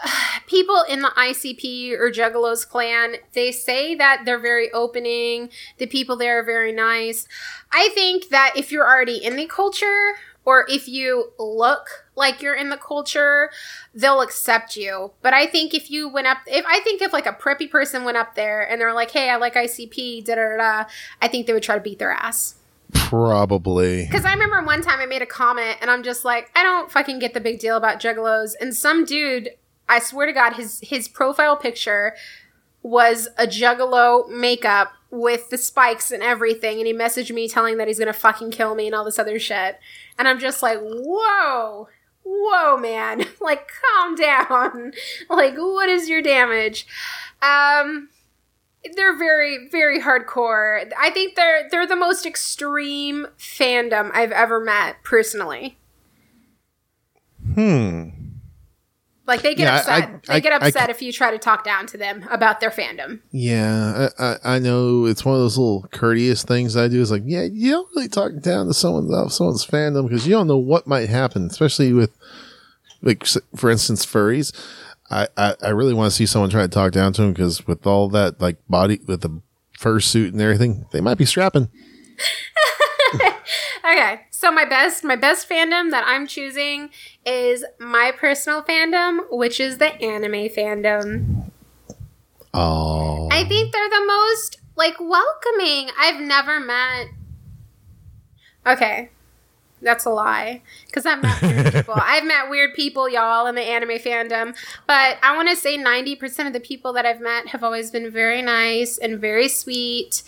people 0.46 0.84
in 0.88 1.02
the 1.02 1.08
ICP 1.08 1.92
or 1.98 2.11
Juggalos 2.11 2.68
clan, 2.68 3.16
they 3.32 3.50
say 3.50 3.94
that 3.96 4.22
they're 4.24 4.38
very 4.38 4.70
opening. 4.72 5.50
The 5.78 5.87
people 5.87 6.16
there 6.16 6.40
are 6.40 6.44
very 6.44 6.72
nice. 6.72 7.26
I 7.72 7.90
think 7.94 8.28
that 8.28 8.52
if 8.56 8.70
you're 8.70 8.87
already 8.87 9.16
in 9.16 9.37
the 9.37 9.46
culture 9.46 10.14
or 10.44 10.64
if 10.68 10.88
you 10.88 11.32
look 11.38 12.08
like 12.18 12.42
you're 12.42 12.54
in 12.54 12.68
the 12.68 12.76
culture, 12.76 13.50
they'll 13.94 14.20
accept 14.20 14.76
you. 14.76 15.12
But 15.22 15.33
I 15.33 15.46
think 15.46 15.72
if 15.72 15.90
you 15.90 16.09
went 16.09 16.26
up, 16.26 16.38
if 16.46 16.64
I 16.66 16.81
think 16.81 17.00
if 17.00 17.12
like 17.12 17.26
a 17.26 17.33
preppy 17.33 17.70
person 17.70 18.04
went 18.04 18.16
up 18.16 18.35
there 18.35 18.68
and 18.68 18.81
they're 18.81 18.92
like, 18.92 19.11
"Hey, 19.11 19.31
I 19.31 19.37
like 19.37 19.54
ICP," 19.54 20.24
da 20.24 20.35
da 20.35 20.57
da, 20.57 20.85
I 21.22 21.28
think 21.28 21.46
they 21.46 21.52
would 21.52 21.62
try 21.62 21.76
to 21.76 21.81
beat 21.81 21.98
their 21.98 22.12
ass. 22.12 22.57
probably 22.92 24.07
Because 24.07 24.24
I 24.24 24.33
remember 24.33 24.62
one 24.62 24.83
time 24.83 25.00
I 25.00 25.07
made 25.07 25.22
a 25.22 25.26
comment 25.26 25.78
and 25.81 25.90
I'm 25.90 26.02
just 26.02 26.24
like, 26.24 26.50
I 26.57 26.62
don't 26.62 26.90
fucking 26.90 27.18
get 27.18 27.35
the 27.35 27.40
big 27.40 27.59
deal 27.59 27.76
about 27.76 28.00
juggalos. 28.00 28.52
And 28.61 28.74
some 28.74 29.04
dude, 29.04 29.50
I 29.88 29.98
swear 29.98 30.26
to 30.26 30.33
God, 30.33 30.54
his 30.54 30.81
his 30.83 31.09
profile 31.09 31.57
picture 31.57 32.14
was 32.83 33.28
a 33.37 33.46
juggalo 33.46 34.28
makeup 34.31 34.92
with 35.11 35.50
the 35.50 35.59
spikes 35.59 36.11
and 36.11 36.22
everything. 36.22 36.78
And 36.78 36.87
he 36.87 36.94
messaged 36.94 37.35
me 37.35 37.48
telling 37.48 37.76
that 37.78 37.88
he's 37.88 37.98
gonna 37.98 38.12
fucking 38.12 38.50
kill 38.50 38.74
me 38.74 38.87
and 38.87 38.94
all 38.94 39.04
this 39.04 39.18
other 39.18 39.38
shit. 39.38 39.78
And 40.18 40.28
I'm 40.28 40.38
just 40.38 40.62
like, 40.62 40.78
whoa. 40.81 41.88
Whoa, 42.28 42.76
man. 42.76 43.24
Like, 43.40 43.70
calm 43.80 44.14
down. 44.14 44.92
Like, 45.30 45.56
what 45.56 45.88
is 45.88 46.08
your 46.08 46.20
damage? 46.20 46.86
Um, 47.40 48.08
they're 48.94 49.16
very 49.18 49.68
very 49.68 50.00
hardcore 50.00 50.90
i 50.98 51.10
think 51.10 51.34
they're 51.34 51.68
they're 51.68 51.86
the 51.86 51.96
most 51.96 52.24
extreme 52.24 53.26
fandom 53.36 54.10
i've 54.14 54.30
ever 54.30 54.60
met 54.60 54.96
personally 55.02 55.76
hmm 57.54 58.08
like 59.28 59.42
they 59.42 59.54
get 59.54 59.64
Yeah, 59.64 59.76
upset. 59.78 60.20
I- 60.28 60.34
they 60.34 60.40
get 60.40 60.52
I- 60.52 60.64
I 60.64 60.68
upset 60.68 60.90
if 60.90 61.00
you 61.00 61.12
try 61.12 61.30
to 61.30 61.38
talk 61.38 61.62
down 61.62 61.86
to 61.86 61.96
them 61.96 62.24
about 62.30 62.58
their 62.60 62.70
fandom. 62.70 63.20
Yeah 63.30 64.08
I, 64.18 64.24
I 64.24 64.36
i 64.56 64.58
know 64.58 65.04
it's 65.06 65.24
one 65.24 65.36
of 65.36 65.40
those 65.40 65.56
little 65.56 65.86
courteous 65.92 66.42
things 66.42 66.76
i 66.76 66.88
do 66.88 67.00
is 67.00 67.10
like 67.12 67.22
yeah 67.24 67.42
you 67.44 67.70
don't 67.70 67.88
really 67.94 68.08
talk 68.08 68.32
down 68.40 68.66
to 68.66 68.74
someone 68.74 69.06
about 69.06 69.30
someone's 69.32 69.64
fandom 69.64 70.08
because 70.08 70.26
you 70.26 70.32
don't 70.32 70.48
know 70.48 70.56
what 70.56 70.86
might 70.88 71.08
happen 71.08 71.46
especially 71.46 71.92
with 71.92 72.10
like 73.02 73.24
for 73.54 73.70
instance 73.70 74.04
furries. 74.04 74.52
I 75.10 75.28
i, 75.36 75.54
I 75.62 75.68
really 75.70 75.94
want 75.94 76.10
to 76.10 76.16
see 76.16 76.26
someone 76.26 76.50
try 76.50 76.62
to 76.62 76.68
talk 76.68 76.92
down 76.92 77.12
to 77.14 77.22
them 77.22 77.32
because 77.32 77.66
with 77.66 77.86
all 77.86 78.08
that 78.10 78.40
like 78.40 78.56
body 78.68 79.00
with 79.06 79.20
the 79.20 79.40
fur 79.78 80.00
suit 80.00 80.32
and 80.32 80.42
everything 80.42 80.86
they 80.92 81.00
might 81.00 81.18
be 81.18 81.24
strapping 81.24 81.68
okay 83.90 84.20
so 84.31 84.51
my 84.51 84.64
best 84.64 85.03
my 85.05 85.16
best 85.16 85.48
fandom 85.48 85.90
that 85.90 86.05
i'm 86.07 86.27
choosing 86.27 86.90
is 87.24 87.64
my 87.79 88.12
personal 88.16 88.62
fandom 88.62 89.20
which 89.31 89.59
is 89.61 89.79
the 89.79 89.94
anime 90.03 90.48
fandom 90.48 91.51
oh 92.55 93.29
I 93.38 93.44
think 93.44 93.72
they're 93.72 93.88
the 93.88 94.05
most 94.05 94.59
like 94.74 94.98
welcoming. 94.98 95.90
I've 95.96 96.20
never 96.20 96.59
met. 96.59 97.07
Okay, 98.66 99.11
that's 99.81 100.05
a 100.05 100.11
lie 100.11 100.62
because 100.87 101.07
I've 101.07 101.22
met 101.22 101.40
weird 101.40 101.72
people. 101.72 101.94
I've 101.96 102.24
met 102.24 102.51
weird 102.51 102.74
people, 102.74 103.09
y'all, 103.09 103.46
in 103.46 103.55
the 103.55 103.62
anime 103.62 103.98
fandom. 103.98 104.57
But 104.88 105.18
I 105.22 105.37
want 105.37 105.48
to 105.51 105.57
say 105.57 105.77
ninety 105.77 106.16
percent 106.16 106.48
of 106.48 106.53
the 106.53 106.61
people 106.61 106.92
that 106.94 107.07
I've 107.07 107.20
met 107.20 107.48
have 107.48 107.62
always 107.62 107.92
been 107.92 108.11
very 108.11 108.42
nice 108.42 108.98
and 108.98 109.20
very 109.20 109.48
sweet. 109.48 110.22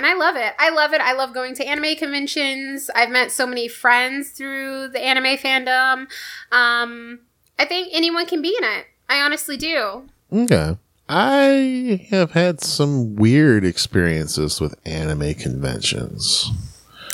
And 0.00 0.06
I 0.06 0.14
love 0.14 0.34
it. 0.34 0.54
I 0.58 0.70
love 0.70 0.94
it. 0.94 1.02
I 1.02 1.12
love 1.12 1.34
going 1.34 1.54
to 1.56 1.66
anime 1.66 1.94
conventions. 1.94 2.88
I've 2.94 3.10
met 3.10 3.30
so 3.30 3.46
many 3.46 3.68
friends 3.68 4.30
through 4.30 4.88
the 4.88 4.98
anime 4.98 5.36
fandom. 5.36 6.06
Um, 6.50 7.20
I 7.58 7.66
think 7.66 7.90
anyone 7.92 8.24
can 8.24 8.40
be 8.40 8.48
in 8.56 8.64
it. 8.64 8.86
I 9.10 9.20
honestly 9.20 9.58
do. 9.58 10.08
Okay. 10.32 10.78
I 11.06 12.06
have 12.08 12.30
had 12.30 12.62
some 12.62 13.14
weird 13.16 13.62
experiences 13.62 14.58
with 14.58 14.74
anime 14.86 15.34
conventions. 15.34 16.50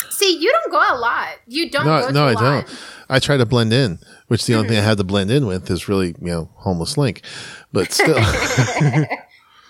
See, 0.09 0.37
you 0.39 0.49
don't 0.49 0.71
go 0.71 0.77
a 0.79 0.95
lot. 0.97 1.27
You 1.45 1.69
don't 1.69 1.85
No, 1.85 1.99
go 2.03 2.09
no, 2.11 2.27
to 2.29 2.33
lot. 2.35 2.65
don't. 2.67 2.79
I 3.09 3.19
try 3.19 3.35
to 3.35 3.45
blend 3.45 3.73
in, 3.73 3.99
which 4.29 4.45
the 4.45 4.55
only 4.55 4.69
thing 4.69 4.77
I 4.77 4.81
had 4.81 4.97
to 4.99 5.03
blend 5.03 5.29
in 5.29 5.45
with 5.45 5.69
is 5.69 5.89
really, 5.89 6.15
you 6.21 6.27
know, 6.27 6.49
homeless 6.55 6.97
link. 6.97 7.21
But 7.73 7.91
still, 7.91 8.15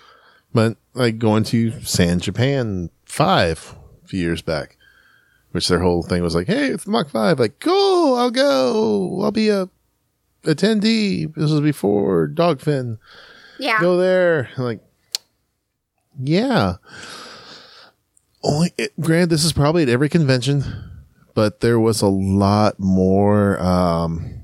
but 0.54 0.78
like 0.94 1.18
going 1.18 1.46
to 1.46 1.72
San 1.82 2.20
Japan 2.20 2.92
five 3.08 3.76
a 4.04 4.08
few 4.08 4.20
years 4.20 4.42
back, 4.42 4.78
which 5.52 5.68
their 5.68 5.80
whole 5.80 6.04
thing 6.04 6.22
was 6.22 6.36
like, 6.36 6.48
"Hey, 6.48 6.68
it's 6.68 6.88
Mach 6.88 7.10
five. 7.10 7.40
Like, 7.40 7.60
cool, 7.60 8.16
I'll 8.16 8.32
go. 8.32 9.22
I'll 9.22 9.32
be 9.32 9.50
a 9.50 9.70
attendee." 10.44 11.34
This 11.34 11.52
was 11.52 11.62
before 11.62 12.28
Dogfin. 12.28 12.98
Yeah. 13.60 13.82
go 13.82 13.98
there. 13.98 14.50
Like, 14.58 14.82
yeah. 16.20 16.76
Only, 18.44 18.72
it, 18.78 18.94
granted, 19.00 19.30
this 19.32 19.44
is 19.44 19.52
probably 19.52 19.84
at 19.84 19.90
every 19.90 20.10
convention, 20.10 20.64
but 21.34 21.62
there 21.62 21.80
was 21.80 22.02
a 22.02 22.08
lot 22.08 22.80
more 22.80 23.60
um, 23.62 24.44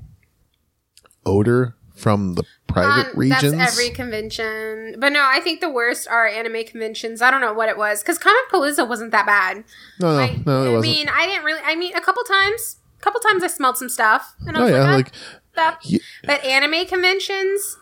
odor 1.24 1.76
from 1.94 2.34
the 2.34 2.44
private 2.74 3.12
Um, 3.12 3.18
regions. 3.18 3.52
That's 3.52 3.72
every 3.78 3.90
convention. 3.94 4.96
But 4.98 5.10
no, 5.12 5.22
I 5.24 5.40
think 5.40 5.60
the 5.60 5.70
worst 5.70 6.06
are 6.08 6.26
anime 6.26 6.64
conventions. 6.64 7.22
I 7.22 7.30
don't 7.30 7.40
know 7.40 7.52
what 7.54 7.68
it 7.68 7.78
was. 7.78 8.02
Because 8.02 8.18
Comic 8.18 8.44
Palooza 8.52 8.86
wasn't 8.88 9.12
that 9.12 9.24
bad. 9.26 9.64
no, 10.00 10.10
no, 10.10 10.16
Like, 10.16 10.46
no, 10.46 10.64
it 10.64 10.68
I 10.68 10.72
wasn't. 10.74 10.82
mean, 10.94 11.08
I 11.08 11.26
didn't 11.26 11.44
really. 11.44 11.60
I 11.64 11.74
mean, 11.76 11.94
a 11.96 12.00
couple 12.00 12.22
times. 12.24 12.76
A 13.00 13.02
couple 13.02 13.20
times 13.20 13.42
I 13.44 13.48
smelled 13.48 13.76
some 13.78 13.88
stuff. 13.88 14.34
And 14.46 14.56
I 14.56 14.60
oh 14.60 14.62
was 14.64 14.72
yeah, 14.72 14.82
like, 14.84 15.06
like 15.06 15.12
"Ah, 15.56 15.78
that. 15.82 16.00
But 16.24 16.44
anime 16.44 16.86
conventions, 16.86 17.76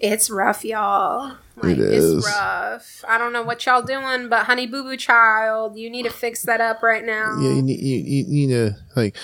it's 0.00 0.30
rough, 0.30 0.64
y'all. 0.64 1.36
Like, 1.56 1.72
It 1.72 1.80
is. 1.80 2.14
It's 2.18 2.26
rough. 2.26 3.04
I 3.06 3.18
don't 3.18 3.32
know 3.32 3.42
what 3.42 3.64
y'all 3.66 3.82
doing, 3.82 4.28
but 4.28 4.46
Honey 4.46 4.66
Boo 4.66 4.84
Boo 4.84 4.96
Child, 4.96 5.76
you 5.76 5.90
need 5.90 6.04
to 6.04 6.10
fix 6.10 6.42
that 6.44 6.60
up 6.60 6.82
right 6.82 7.04
now. 7.04 7.36
yeah, 7.40 7.50
you 7.50 7.62
need 7.62 7.80
you, 7.80 7.96
you 7.98 8.24
need 8.28 8.54
to 8.54 8.76
like 8.96 9.16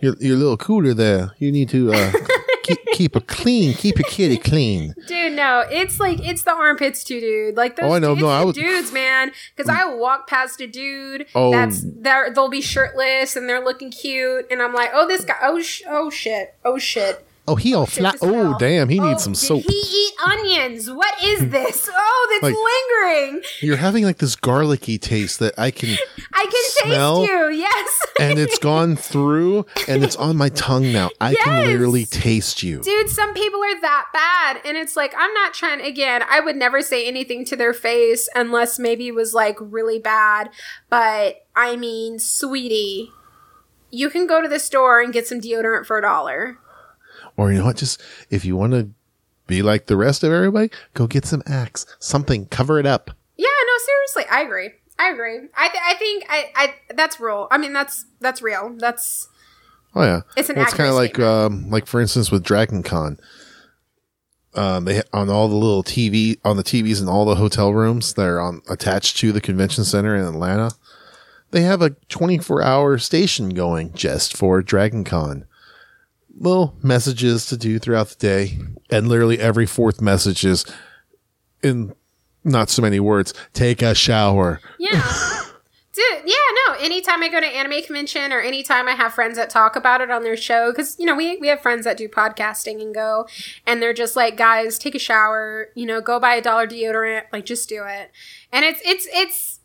your 0.00 0.16
your 0.20 0.36
little 0.36 0.56
cooler 0.56 0.94
there. 0.94 1.32
You 1.38 1.52
need 1.52 1.68
to 1.70 1.92
uh, 1.92 2.12
keep 2.62 2.78
keep 2.92 3.16
it 3.16 3.26
clean. 3.26 3.74
Keep 3.74 3.98
your 3.98 4.08
kitty 4.08 4.36
clean. 4.36 4.94
Dude, 5.06 5.32
no, 5.32 5.64
it's 5.70 5.98
like 6.00 6.20
it's 6.26 6.42
the 6.44 6.52
armpits 6.52 7.04
too, 7.04 7.20
dude. 7.20 7.56
Like 7.56 7.76
those 7.76 7.90
Oh, 7.90 7.94
I 7.94 7.98
know. 7.98 8.08
dudes, 8.14 8.22
No, 8.22 8.28
I 8.28 8.44
was- 8.44 8.54
dudes, 8.56 8.92
man. 8.92 9.32
Because 9.56 9.70
mm. 9.70 9.78
I 9.78 9.84
will 9.86 9.98
walk 9.98 10.26
past 10.28 10.60
a 10.60 10.66
dude 10.66 11.26
Oh. 11.34 11.50
that's 11.50 11.82
they're, 11.84 12.30
they'll 12.32 12.48
be 12.48 12.60
shirtless 12.60 13.36
and 13.36 13.48
they're 13.48 13.64
looking 13.64 13.90
cute, 13.90 14.46
and 14.50 14.60
I'm 14.62 14.72
like, 14.74 14.90
oh, 14.92 15.06
this 15.06 15.24
guy, 15.24 15.36
oh, 15.42 15.60
sh- 15.60 15.82
oh 15.88 16.10
shit, 16.10 16.54
oh 16.64 16.78
shit. 16.78 17.26
Oh, 17.50 17.56
he 17.56 17.74
all 17.74 17.86
flat. 17.86 18.16
Oh, 18.22 18.56
damn, 18.58 18.88
he 18.88 19.00
Oh, 19.00 19.08
needs 19.08 19.24
some 19.24 19.32
did 19.32 19.38
soap. 19.40 19.62
He 19.66 19.74
eat 19.74 20.12
onions. 20.24 20.88
What 20.90 21.14
is 21.22 21.40
hmm. 21.40 21.50
this? 21.50 21.88
Oh, 21.92 22.28
that's 22.30 22.42
Like- 22.44 22.54
lingering. 22.54 23.42
You're 23.60 23.76
having 23.76 24.04
like 24.04 24.18
this 24.18 24.36
garlicky 24.36 24.98
taste 24.98 25.38
that 25.40 25.54
I 25.58 25.70
can 25.70 25.90
I 26.32 26.44
can 26.44 26.84
Smell? 26.86 27.20
taste 27.26 27.32
you. 27.32 27.48
Yes, 27.50 28.02
and 28.20 28.38
it's 28.38 28.58
gone 28.58 28.94
through 28.96 29.66
and 29.88 30.04
it's 30.04 30.16
on 30.16 30.36
my 30.36 30.48
tongue 30.50 30.92
now. 30.92 31.10
I 31.20 31.34
can 31.34 31.58
Yes. 31.58 31.66
literally 31.66 32.06
taste 32.06 32.62
you. 32.62 32.80
dude. 32.82 33.08
Some 33.10 33.34
people 33.34 33.60
are 33.62 33.80
that 33.80 34.06
bad, 34.12 34.60
and 34.64 34.76
it's 34.76 34.96
like 34.96 35.12
I'm 35.18 35.32
not 35.34 35.52
trying. 35.54 35.80
Again, 35.80 36.22
I 36.30 36.40
would 36.40 36.56
never 36.56 36.82
say 36.82 37.06
anything 37.06 37.44
to 37.46 37.56
their 37.56 37.72
face 37.72 38.28
unless 38.34 38.78
maybe 38.78 39.08
it 39.08 39.14
was 39.14 39.34
like 39.34 39.56
really 39.58 39.98
bad. 39.98 40.50
But 40.88 41.44
I 41.56 41.76
mean, 41.76 42.18
sweetie, 42.18 43.10
you 43.90 44.08
can 44.10 44.26
go 44.26 44.40
to 44.40 44.48
the 44.48 44.58
store 44.60 45.00
and 45.00 45.12
get 45.12 45.26
some 45.26 45.40
deodorant 45.40 45.86
for 45.86 45.98
a 45.98 46.02
dollar. 46.02 46.58
Or 47.36 47.52
you 47.52 47.58
know 47.58 47.66
what? 47.66 47.76
Just 47.76 48.00
if 48.30 48.44
you 48.44 48.56
want 48.56 48.72
to 48.72 48.90
be 49.46 49.62
like 49.62 49.86
the 49.86 49.96
rest 49.96 50.22
of 50.22 50.32
everybody, 50.32 50.70
go 50.94 51.06
get 51.06 51.24
some 51.24 51.42
Axe. 51.46 51.86
Something. 51.98 52.46
Cover 52.46 52.78
it 52.78 52.86
up. 52.86 53.10
Yeah, 53.36 53.46
no, 53.46 53.72
seriously, 53.84 54.30
I 54.30 54.42
agree. 54.42 54.70
I 54.98 55.10
agree. 55.10 55.48
I, 55.56 55.68
th- 55.68 55.82
I 55.82 55.94
think 55.94 56.26
I, 56.28 56.50
I 56.54 56.74
that's 56.94 57.18
real. 57.18 57.48
I 57.50 57.56
mean, 57.58 57.72
that's 57.72 58.04
that's 58.20 58.42
real. 58.42 58.74
That's 58.76 59.28
Oh 59.94 60.02
yeah. 60.02 60.20
It's 60.36 60.48
an 60.48 60.56
Well, 60.56 60.64
it's 60.64 60.74
kind 60.74 60.88
of 60.88 60.94
like 60.94 61.18
um 61.18 61.70
like 61.70 61.86
for 61.86 62.00
instance 62.00 62.30
with 62.30 62.44
Dragon 62.44 62.82
Con. 62.82 63.18
Um, 64.54 64.84
they 64.84 65.02
on 65.12 65.30
all 65.30 65.48
the 65.48 65.54
little 65.54 65.84
TV 65.84 66.38
on 66.44 66.56
the 66.56 66.64
TVs 66.64 67.00
in 67.00 67.08
all 67.08 67.24
the 67.24 67.36
hotel 67.36 67.72
rooms 67.72 68.14
that 68.14 68.26
are 68.26 68.40
on 68.40 68.62
attached 68.68 69.16
to 69.18 69.32
the 69.32 69.40
convention 69.40 69.84
center 69.84 70.16
in 70.16 70.24
Atlanta. 70.24 70.72
They 71.52 71.62
have 71.62 71.82
a 71.82 71.90
24 72.08 72.62
hour 72.62 72.98
station 72.98 73.50
going 73.50 73.92
just 73.92 74.36
for 74.36 74.62
Dragon 74.62 75.04
Con. 75.04 75.44
Little 76.38 76.76
messages 76.82 77.46
to 77.46 77.56
do 77.56 77.78
throughout 77.78 78.08
the 78.08 78.16
day, 78.16 78.58
and 78.90 79.08
literally 79.08 79.38
every 79.38 79.66
fourth 79.66 80.00
message 80.00 80.44
is 80.44 80.64
in 81.62 81.94
not 82.44 82.70
so 82.70 82.82
many 82.82 83.00
words. 83.00 83.34
Take 83.52 83.82
a 83.82 83.94
shower. 83.94 84.60
Yeah. 84.78 85.02
Dude, 85.92 86.22
yeah, 86.24 86.34
no. 86.66 86.74
Anytime 86.74 87.22
I 87.22 87.28
go 87.28 87.40
to 87.40 87.46
anime 87.46 87.82
convention 87.82 88.32
or 88.32 88.40
anytime 88.40 88.86
I 88.86 88.92
have 88.92 89.12
friends 89.12 89.36
that 89.36 89.50
talk 89.50 89.74
about 89.74 90.00
it 90.00 90.10
on 90.10 90.22
their 90.22 90.36
show, 90.36 90.70
because 90.70 90.96
you 90.98 91.04
know 91.04 91.16
we 91.16 91.36
we 91.38 91.48
have 91.48 91.60
friends 91.60 91.84
that 91.84 91.96
do 91.96 92.08
podcasting 92.08 92.80
and 92.80 92.94
go, 92.94 93.26
and 93.66 93.82
they're 93.82 93.92
just 93.92 94.14
like, 94.14 94.36
guys, 94.36 94.78
take 94.78 94.94
a 94.94 95.00
shower. 95.00 95.68
You 95.74 95.86
know, 95.86 96.00
go 96.00 96.20
buy 96.20 96.36
a 96.36 96.42
dollar 96.42 96.66
deodorant. 96.66 97.24
Like, 97.32 97.44
just 97.44 97.68
do 97.68 97.82
it. 97.84 98.12
And 98.52 98.64
it's 98.64 98.80
it's 98.84 99.08
it's 99.12 99.60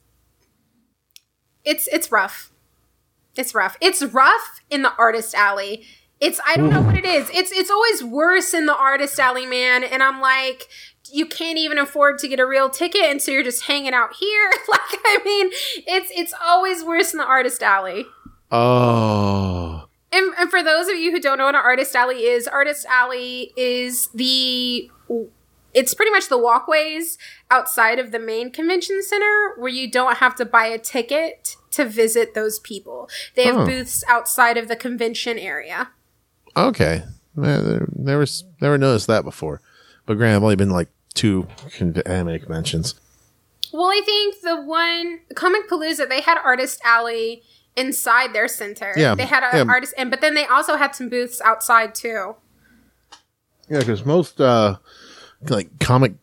it's 1.63 1.88
it's 1.88 2.12
rough. 2.12 2.51
It's 3.36 3.54
rough. 3.54 3.78
It's 3.80 4.04
rough 4.04 4.62
in 4.69 4.82
the 4.82 4.93
artist 4.97 5.36
alley. 5.36 5.86
It's 6.21 6.39
I 6.47 6.56
don't 6.58 6.69
know 6.69 6.82
what 6.82 6.97
it 6.97 7.06
is. 7.06 7.30
It's 7.34 7.51
it's 7.51 7.69
always 7.69 8.04
worse 8.04 8.54
in 8.54 8.65
the 8.65 8.75
artist 8.75 9.19
alley, 9.19 9.45
man. 9.45 9.84
And 9.84 10.01
I'm 10.01 10.21
like, 10.21 10.67
you 11.12 11.25
can't 11.25 11.58
even 11.58 11.78
afford 11.78 12.17
to 12.19 12.28
get 12.28 12.39
a 12.39 12.45
real 12.45 12.69
ticket 12.69 13.04
and 13.04 13.21
so 13.21 13.32
you're 13.32 13.43
just 13.43 13.65
hanging 13.65 13.93
out 13.93 14.15
here 14.15 14.51
like 14.67 14.80
i 15.06 15.19
mean 15.23 15.49
it's 15.86 16.10
it's 16.15 16.34
always 16.43 16.84
worse 16.84 17.13
in 17.13 17.19
the 17.19 17.23
artist 17.25 17.62
alley 17.62 18.08
Oh. 18.51 19.88
and, 20.12 20.34
and 20.39 20.49
for 20.49 20.63
those 20.63 20.88
of 20.88 20.95
you 20.97 21.12
who 21.12 21.19
don't 21.21 21.38
know 21.38 21.45
what 21.45 21.54
an 21.56 21.62
artist 21.63 21.95
alley 21.95 22.23
is 22.25 22.47
artist 22.47 22.86
alley 22.89 23.51
is 23.56 24.08
the 24.15 24.89
it's 25.75 25.93
pretty 25.93 26.12
much 26.12 26.28
the 26.28 26.38
walkways 26.39 27.17
outside 27.51 27.99
of 27.99 28.12
the 28.12 28.19
main 28.19 28.49
convention 28.51 29.04
center 29.04 29.54
where 29.58 29.71
you 29.71 29.89
don't 29.89 30.17
have 30.17 30.36
to 30.36 30.45
buy 30.45 30.65
a 30.65 30.80
ticket 30.80 31.56
to 31.71 31.86
visit 31.86 32.34
those 32.34 32.58
people 32.60 33.08
they 33.36 33.43
have 33.45 33.58
Oh. 33.58 33.65
booths 33.65 34.04
outside 34.08 34.58
of 34.58 34.67
the 34.67 34.75
convention 34.75 35.38
area 35.38 35.89
Okay. 36.56 37.04
Never, 37.36 37.88
never, 37.96 38.26
never 38.62 38.78
noticed 38.78 39.08
that 39.08 39.24
before. 39.24 39.62
But 40.06 40.15
granted, 40.15 40.38
I've 40.38 40.44
only 40.44 40.56
been 40.56 40.70
like 40.70 40.89
two 41.13 41.48
anime 42.06 42.39
conventions. 42.39 42.96
Well, 43.74 43.88
I 43.88 44.02
think 44.06 44.41
the 44.41 44.62
one 44.62 45.20
Comic 45.36 45.68
Palooza, 45.70 46.08
they 46.08 46.22
had 46.22 46.38
Artist 46.38 46.80
Alley 46.86 47.44
inside 47.76 48.34
their 48.34 48.48
center. 48.48 48.94
Yeah, 48.96 49.15
they 49.15 49.26
had 49.26 49.44
an 49.44 49.68
yeah. 49.68 49.72
artist, 49.72 49.94
and 49.98 50.10
but 50.10 50.22
then 50.22 50.34
they 50.34 50.46
also 50.46 50.78
had 50.78 50.96
some 50.96 51.10
booths 51.10 51.41
outside 51.41 51.94
too. 51.94 52.36
Yeah, 53.70 53.80
because 53.80 54.06
most 54.06 54.39
uh, 54.39 54.78
like 55.50 55.78
comic 55.80 56.13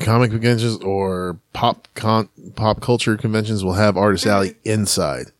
comic 0.00 0.30
conventions 0.30 0.76
or 0.78 1.38
pop 1.52 1.88
con- 1.94 2.28
pop 2.54 2.80
culture 2.80 3.16
conventions 3.16 3.64
will 3.64 3.72
have 3.72 3.96
Artist 3.96 4.26
Alley 4.26 4.54
inside. 4.64 5.32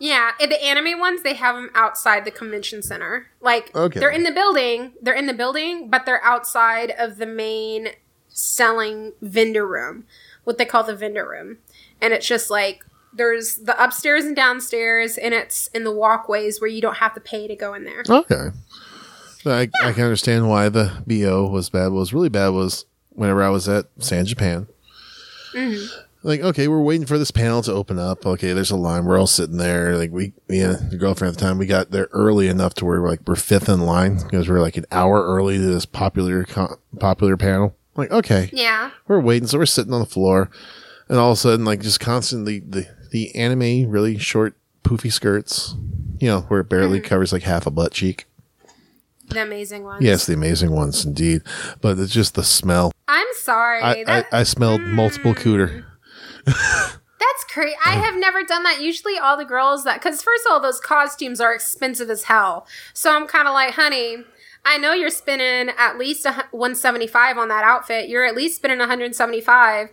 Yeah, 0.00 0.32
the 0.40 0.60
anime 0.64 0.98
ones 0.98 1.22
they 1.22 1.34
have 1.34 1.54
them 1.56 1.70
outside 1.74 2.24
the 2.24 2.30
convention 2.30 2.82
center. 2.82 3.26
Like 3.40 3.70
Okay. 3.76 4.00
they're 4.00 4.10
in 4.10 4.22
the 4.24 4.32
building, 4.32 4.92
they're 5.00 5.14
in 5.14 5.26
the 5.26 5.34
building, 5.34 5.88
but 5.90 6.06
they're 6.06 6.24
outside 6.24 6.90
of 6.98 7.18
the 7.18 7.26
main 7.26 7.90
selling 8.28 9.12
vendor 9.20 9.66
room, 9.66 10.06
what 10.44 10.56
they 10.58 10.64
call 10.64 10.84
the 10.84 10.96
vendor 10.96 11.28
room, 11.28 11.58
and 12.00 12.12
it's 12.12 12.26
just 12.26 12.50
like. 12.50 12.84
There's 13.12 13.56
the 13.56 13.74
upstairs 13.82 14.24
and 14.24 14.36
downstairs, 14.36 15.18
and 15.18 15.34
it's 15.34 15.66
in 15.74 15.82
the 15.82 15.90
walkways 15.90 16.60
where 16.60 16.70
you 16.70 16.80
don't 16.80 16.98
have 16.98 17.12
to 17.14 17.20
pay 17.20 17.48
to 17.48 17.56
go 17.56 17.74
in 17.74 17.82
there. 17.82 18.04
Okay. 18.08 18.50
I, 19.44 19.68
I 19.82 19.90
can 19.92 20.04
understand 20.04 20.48
why 20.48 20.68
the 20.68 21.02
BO 21.08 21.48
was 21.48 21.70
bad. 21.70 21.88
What 21.88 21.98
was 21.98 22.14
really 22.14 22.28
bad 22.28 22.50
was 22.50 22.84
whenever 23.08 23.42
I 23.42 23.48
was 23.48 23.68
at 23.68 23.86
San 23.98 24.26
Japan. 24.26 24.68
Mm-hmm. 25.52 26.00
Like, 26.22 26.40
okay, 26.40 26.68
we're 26.68 26.82
waiting 26.82 27.06
for 27.06 27.16
this 27.18 27.30
panel 27.30 27.62
to 27.62 27.72
open 27.72 27.98
up. 27.98 28.26
Okay, 28.26 28.52
there's 28.52 28.70
a 28.70 28.76
line. 28.76 29.06
We're 29.06 29.18
all 29.18 29.26
sitting 29.26 29.56
there. 29.56 29.96
Like, 29.96 30.10
we, 30.10 30.34
yeah, 30.48 30.76
the 30.90 30.98
girlfriend 30.98 31.32
at 31.32 31.38
the 31.38 31.44
time, 31.44 31.56
we 31.56 31.66
got 31.66 31.90
there 31.90 32.08
early 32.12 32.48
enough 32.48 32.74
to 32.74 32.84
where 32.84 33.00
we're 33.00 33.08
like, 33.08 33.20
we're 33.26 33.36
fifth 33.36 33.68
in 33.68 33.80
line 33.80 34.18
because 34.18 34.48
we're 34.48 34.60
like 34.60 34.76
an 34.76 34.84
hour 34.92 35.24
early 35.24 35.56
to 35.56 35.64
this 35.64 35.86
popular, 35.86 36.44
con- 36.44 36.76
popular 36.98 37.38
panel. 37.38 37.74
Like, 37.96 38.10
okay, 38.10 38.50
Yeah. 38.52 38.90
we're 39.08 39.20
waiting. 39.20 39.48
So 39.48 39.58
we're 39.58 39.66
sitting 39.66 39.94
on 39.94 40.00
the 40.00 40.06
floor 40.06 40.50
and 41.08 41.18
all 41.18 41.30
of 41.30 41.38
a 41.38 41.40
sudden, 41.40 41.64
like, 41.64 41.80
just 41.80 42.00
constantly 42.00 42.60
the, 42.60 42.86
the 43.10 43.34
anime, 43.34 43.90
really 43.90 44.18
short, 44.18 44.56
poofy 44.84 45.10
skirts, 45.10 45.74
you 46.18 46.28
know, 46.28 46.40
where 46.42 46.60
it 46.60 46.68
barely 46.68 46.98
mm-hmm. 46.98 47.08
covers 47.08 47.32
like 47.32 47.42
half 47.44 47.66
a 47.66 47.70
butt 47.70 47.92
cheek. 47.92 48.26
The 49.28 49.42
amazing 49.42 49.84
ones. 49.84 50.02
Yes, 50.04 50.26
the 50.26 50.34
amazing 50.34 50.72
ones 50.72 51.04
indeed. 51.04 51.42
But 51.80 51.98
it's 51.98 52.12
just 52.12 52.34
the 52.34 52.44
smell. 52.44 52.92
I'm 53.08 53.26
sorry. 53.36 53.80
I, 53.80 53.90
I, 53.92 54.04
that, 54.04 54.26
I 54.32 54.42
smelled 54.42 54.80
multiple 54.82 55.34
cooter. 55.34 55.70
Mm. 55.70 55.84
That's 56.46 57.44
crazy. 57.48 57.76
I 57.84 57.92
have 57.92 58.16
never 58.16 58.42
done 58.42 58.62
that. 58.64 58.80
Usually, 58.80 59.18
all 59.18 59.36
the 59.36 59.44
girls 59.44 59.84
that, 59.84 60.00
because 60.00 60.22
first 60.22 60.44
of 60.46 60.52
all, 60.52 60.60
those 60.60 60.80
costumes 60.80 61.40
are 61.40 61.54
expensive 61.54 62.10
as 62.10 62.24
hell. 62.24 62.66
So 62.94 63.12
I'm 63.14 63.26
kind 63.26 63.46
of 63.48 63.54
like, 63.54 63.74
honey, 63.74 64.24
I 64.64 64.78
know 64.78 64.92
you're 64.92 65.10
spending 65.10 65.74
at 65.78 65.98
least 65.98 66.26
a, 66.26 66.32
175 66.50 67.38
on 67.38 67.48
that 67.48 67.64
outfit. 67.64 68.08
You're 68.08 68.24
at 68.24 68.34
least 68.34 68.56
spending 68.56 68.78
175. 68.78 69.88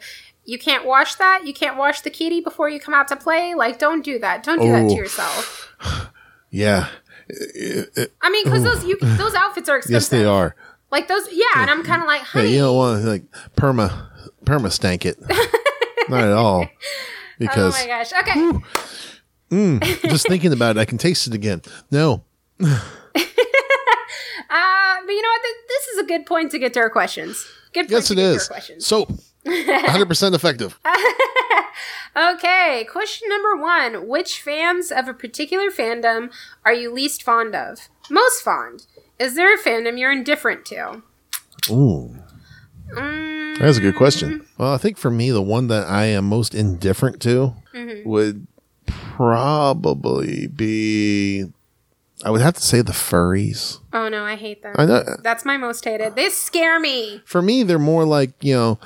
You 0.45 0.57
can't 0.57 0.85
wash 0.85 1.15
that. 1.15 1.45
You 1.45 1.53
can't 1.53 1.77
wash 1.77 2.01
the 2.01 2.09
kitty 2.09 2.39
before 2.41 2.69
you 2.69 2.79
come 2.79 2.93
out 2.93 3.07
to 3.09 3.15
play. 3.17 3.53
Like, 3.53 3.79
don't 3.79 4.03
do 4.03 4.17
that. 4.19 4.43
Don't 4.43 4.61
do 4.61 4.71
that 4.71 4.83
Oh. 4.85 4.89
to 4.89 4.95
yourself. 4.95 5.73
Yeah. 6.49 6.87
I 8.21 8.29
mean, 8.29 8.45
because 8.45 8.63
those 8.63 8.85
you 8.85 8.97
those 9.01 9.35
outfits 9.35 9.67
are 9.67 9.75
expensive. 9.75 9.91
Yes, 9.91 10.07
they 10.07 10.23
are. 10.23 10.55
Like 10.91 11.09
those, 11.09 11.27
yeah. 11.29 11.43
And 11.57 11.69
I'm 11.69 11.83
kind 11.83 12.01
of 12.01 12.07
like, 12.07 12.21
Yeah, 12.21 12.25
honey, 12.27 12.53
you 12.53 12.59
don't 12.59 12.75
want 12.77 13.03
like 13.03 13.23
perma 13.57 14.07
perma 14.45 14.71
stank 14.71 15.05
it. 15.05 15.17
Not 16.09 16.23
at 16.23 16.31
all. 16.33 16.67
Because 17.39 17.75
oh 17.77 17.81
my 17.81 17.87
gosh. 17.87 18.13
Okay. 19.51 19.99
just 20.09 20.27
thinking 20.27 20.53
about 20.53 20.77
it, 20.77 20.79
I 20.79 20.85
can 20.85 20.97
taste 20.97 21.27
it 21.27 21.33
again. 21.33 21.61
No. 21.91 22.23
Uh, 24.49 24.95
but 25.05 25.11
you 25.11 25.21
know 25.21 25.27
what? 25.27 25.41
This 25.67 25.87
is 25.87 25.97
a 25.99 26.05
good 26.05 26.25
point 26.25 26.51
to 26.51 26.59
get 26.59 26.73
to 26.75 26.79
our 26.79 26.89
questions. 26.89 27.45
Good 27.73 27.81
point 27.81 27.91
Yes, 27.91 28.07
to 28.07 28.13
it 28.13 28.15
get 28.15 28.33
to 28.35 28.39
our 28.39 28.47
questions. 28.47 28.85
Soap. 28.87 29.11
100% 29.45 30.33
effective. 30.33 30.79
Okay, 32.15 32.87
question 32.89 33.27
number 33.29 33.55
one. 33.61 34.07
Which 34.07 34.41
fans 34.41 34.91
of 34.91 35.07
a 35.07 35.13
particular 35.13 35.69
fandom 35.69 36.31
are 36.65 36.73
you 36.73 36.91
least 36.91 37.21
fond 37.21 37.53
of? 37.53 37.89
Most 38.09 38.41
fond? 38.41 38.87
Is 39.19 39.35
there 39.35 39.53
a 39.53 39.57
fandom 39.61 39.99
you're 39.99 40.11
indifferent 40.11 40.65
to? 40.67 41.03
Ooh. 41.69 42.15
Mm, 42.93 43.36
That's 43.59 43.77
a 43.77 43.81
good 43.81 43.95
question. 43.95 44.45
Well, 44.57 44.73
I 44.73 44.77
think 44.77 44.97
for 44.97 45.09
me, 45.11 45.31
the 45.31 45.41
one 45.41 45.67
that 45.67 45.87
I 45.87 46.05
am 46.05 46.25
most 46.25 46.53
indifferent 46.55 47.21
to 47.23 47.53
Mm-hmm. 47.73 48.09
would 48.09 48.47
probably 49.27 50.47
be. 50.47 51.45
I 52.25 52.31
would 52.31 52.41
have 52.41 52.55
to 52.55 52.61
say 52.61 52.81
the 52.81 52.93
furries. 52.93 53.79
oh 53.93 54.09
no, 54.09 54.23
I 54.23 54.35
hate 54.35 54.63
them. 54.63 54.73
I 54.77 54.85
know. 54.85 55.03
That's 55.21 55.45
my 55.45 55.57
most 55.57 55.83
hated. 55.85 56.15
They 56.15 56.29
scare 56.29 56.79
me. 56.79 57.21
For 57.25 57.41
me, 57.43 57.61
they're 57.63 57.77
more 57.77 58.05
like 58.05 58.31
you 58.41 58.53
know, 58.55 58.79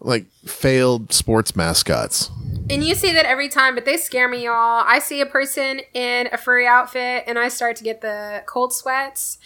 like 0.00 0.24
failed 0.46 1.12
sports 1.12 1.54
mascots. 1.54 2.30
And 2.70 2.82
you 2.84 2.94
see 2.94 3.12
that 3.12 3.26
every 3.26 3.48
time, 3.50 3.74
but 3.74 3.84
they 3.84 3.96
scare 3.98 4.28
me, 4.28 4.44
y'all. 4.44 4.84
I 4.86 4.98
see 5.00 5.20
a 5.20 5.26
person 5.26 5.80
in 5.92 6.28
a 6.32 6.38
furry 6.38 6.66
outfit 6.66 7.24
and 7.26 7.38
I 7.38 7.48
start 7.48 7.76
to 7.76 7.84
get 7.84 8.00
the 8.00 8.42
cold 8.46 8.72
sweats. 8.72 9.38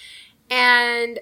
And 0.50 1.18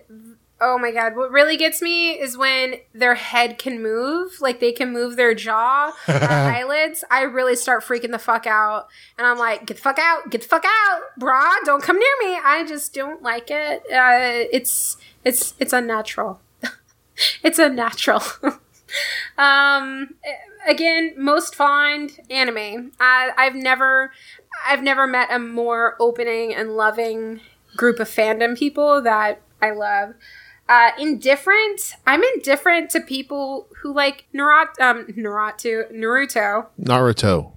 oh 0.61 0.79
my 0.79 0.91
god, 0.91 1.17
what 1.17 1.31
really 1.31 1.57
gets 1.57 1.81
me 1.81 2.11
is 2.11 2.37
when 2.37 2.77
their 2.95 3.15
head 3.15 3.59
can 3.59 3.83
move, 3.83 4.41
like 4.41 4.61
they 4.61 4.73
can 4.73 4.93
move 4.93 5.17
their 5.17 5.35
jaw 5.35 5.93
or 6.07 6.15
eyelids. 6.23 7.03
I 7.11 7.23
really 7.23 7.57
start 7.57 7.83
freaking 7.83 8.11
the 8.11 8.19
fuck 8.19 8.47
out. 8.47 8.89
And 9.17 9.27
I'm 9.27 9.39
like, 9.39 9.67
get 9.67 9.79
the 9.79 9.83
fuck 9.83 9.99
out, 9.99 10.31
get 10.31 10.43
the 10.43 10.49
fuck 10.49 10.65
out, 10.65 11.01
brah, 11.19 11.55
don't 11.65 11.83
come 11.83 11.99
near 11.99 12.33
me. 12.33 12.39
I 12.45 12.65
just 12.67 12.93
don't 12.93 13.23
like 13.23 13.51
it. 13.51 13.83
Uh, 13.91 14.47
it's 14.53 14.97
it's 15.25 15.55
it's 15.59 15.73
unnatural. 15.73 16.41
it's 17.43 17.59
unnatural. 17.59 18.23
um 19.39 20.15
again 20.67 21.15
most 21.17 21.55
fond 21.55 22.19
anime 22.29 22.91
I, 22.99 23.31
i've 23.37 23.55
never 23.55 24.11
i've 24.67 24.83
never 24.83 25.07
met 25.07 25.29
a 25.31 25.39
more 25.39 25.97
opening 26.01 26.53
and 26.53 26.77
loving 26.77 27.41
group 27.77 28.01
of 28.01 28.09
fandom 28.09 28.59
people 28.59 29.01
that 29.03 29.43
i 29.63 29.71
love 29.71 30.15
uh 30.71 30.91
indifferent 30.99 31.93
i'm 32.07 32.23
indifferent 32.35 32.89
to 32.91 33.01
people 33.01 33.69
who 33.83 33.93
like 33.93 34.25
naruto 34.35 34.81
um 34.81 35.05
naruto 35.09 35.93
naruto 35.93 36.67
Naruto. 36.81 37.53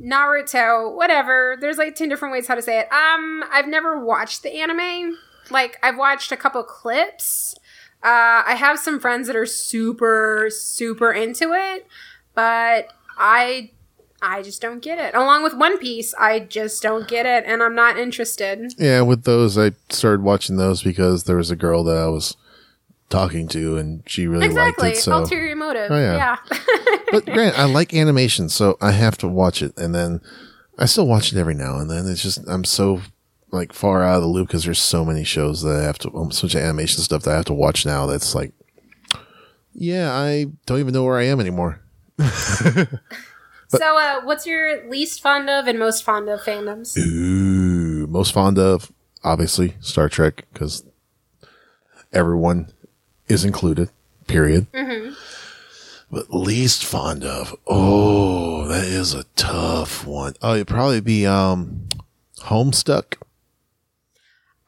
Naruto, 0.00 0.94
whatever. 0.94 1.56
There's 1.60 1.76
like 1.78 1.96
10 1.96 2.08
different 2.08 2.32
ways 2.32 2.46
how 2.46 2.54
to 2.54 2.62
say 2.62 2.78
it. 2.80 2.92
Um, 2.92 3.42
I've 3.50 3.66
never 3.66 3.98
watched 3.98 4.42
the 4.42 4.52
anime. 4.60 5.16
Like, 5.50 5.76
I've 5.82 5.96
watched 5.98 6.30
a 6.30 6.36
couple 6.36 6.62
clips. 6.62 7.56
Uh, 8.02 8.46
I 8.46 8.54
have 8.56 8.78
some 8.78 9.00
friends 9.00 9.26
that 9.26 9.34
are 9.34 9.46
super, 9.46 10.48
super 10.50 11.12
into 11.12 11.52
it, 11.52 11.86
but 12.34 12.92
I, 13.18 13.72
I 14.22 14.42
just 14.42 14.62
don't 14.62 14.80
get 14.80 14.98
it. 15.00 15.16
Along 15.16 15.42
with 15.42 15.54
One 15.54 15.78
Piece, 15.78 16.14
I 16.14 16.38
just 16.38 16.80
don't 16.80 17.08
get 17.08 17.26
it, 17.26 17.44
and 17.44 17.60
I'm 17.60 17.74
not 17.74 17.98
interested. 17.98 18.72
Yeah, 18.78 19.00
with 19.00 19.24
those, 19.24 19.58
I 19.58 19.72
started 19.88 20.22
watching 20.22 20.56
those 20.58 20.82
because 20.82 21.24
there 21.24 21.36
was 21.36 21.50
a 21.50 21.56
girl 21.56 21.82
that 21.84 21.96
I 21.96 22.06
was 22.06 22.36
talking 23.08 23.48
to, 23.48 23.76
and 23.76 24.02
she 24.06 24.26
really 24.26 24.46
Exactly. 24.46 24.88
liked 24.88 24.98
it. 24.98 25.02
So, 25.02 25.12
Ulterior 25.12 25.56
motive. 25.56 25.90
Oh, 25.90 25.98
yeah. 25.98 26.36
yeah. 26.50 26.96
but 27.10 27.26
Grant, 27.26 27.58
I 27.58 27.64
like 27.64 27.94
animation, 27.94 28.48
so 28.48 28.76
I 28.80 28.92
have 28.92 29.16
to 29.18 29.28
watch 29.28 29.62
it, 29.62 29.76
and 29.76 29.94
then 29.94 30.20
I 30.78 30.86
still 30.86 31.06
watch 31.06 31.32
it 31.32 31.38
every 31.38 31.54
now 31.54 31.78
and 31.78 31.90
then. 31.90 32.06
It's 32.06 32.22
just 32.22 32.46
I'm 32.48 32.64
so 32.64 33.00
like 33.50 33.72
far 33.72 34.02
out 34.02 34.16
of 34.16 34.22
the 34.22 34.28
loop 34.28 34.48
because 34.48 34.64
there's 34.64 34.80
so 34.80 35.04
many 35.04 35.24
shows 35.24 35.62
that 35.62 35.80
I 35.80 35.82
have 35.82 35.98
to, 36.00 36.14
um, 36.14 36.30
so 36.30 36.46
much 36.46 36.54
animation 36.54 37.02
stuff 37.02 37.22
that 37.22 37.32
I 37.32 37.36
have 37.36 37.46
to 37.46 37.54
watch 37.54 37.86
now. 37.86 38.06
That's 38.06 38.34
like, 38.34 38.52
yeah, 39.72 40.12
I 40.12 40.46
don't 40.66 40.80
even 40.80 40.92
know 40.92 41.04
where 41.04 41.18
I 41.18 41.24
am 41.24 41.40
anymore. 41.40 41.80
so, 42.18 43.98
uh, 43.98 44.20
what's 44.24 44.46
your 44.46 44.88
least 44.88 45.20
fond 45.22 45.48
of 45.48 45.66
and 45.66 45.78
most 45.78 46.02
fond 46.02 46.28
of 46.28 46.40
fandoms? 46.40 46.96
Ooh, 46.98 48.06
most 48.06 48.32
fond 48.32 48.58
of 48.58 48.92
obviously 49.24 49.76
Star 49.80 50.08
Trek 50.08 50.44
because 50.52 50.84
everyone 52.12 52.70
is 53.28 53.44
included. 53.44 53.90
Period. 54.26 54.70
Mm-hmm. 54.72 55.14
But 56.10 56.30
least 56.34 56.84
fond 56.84 57.22
of, 57.22 57.54
oh, 57.66 58.66
that 58.68 58.84
is 58.84 59.12
a 59.12 59.24
tough 59.36 60.06
one. 60.06 60.34
Oh, 60.40 60.54
it'd 60.54 60.66
probably 60.66 61.00
be 61.00 61.26
um, 61.26 61.86
Homestuck. 62.40 63.17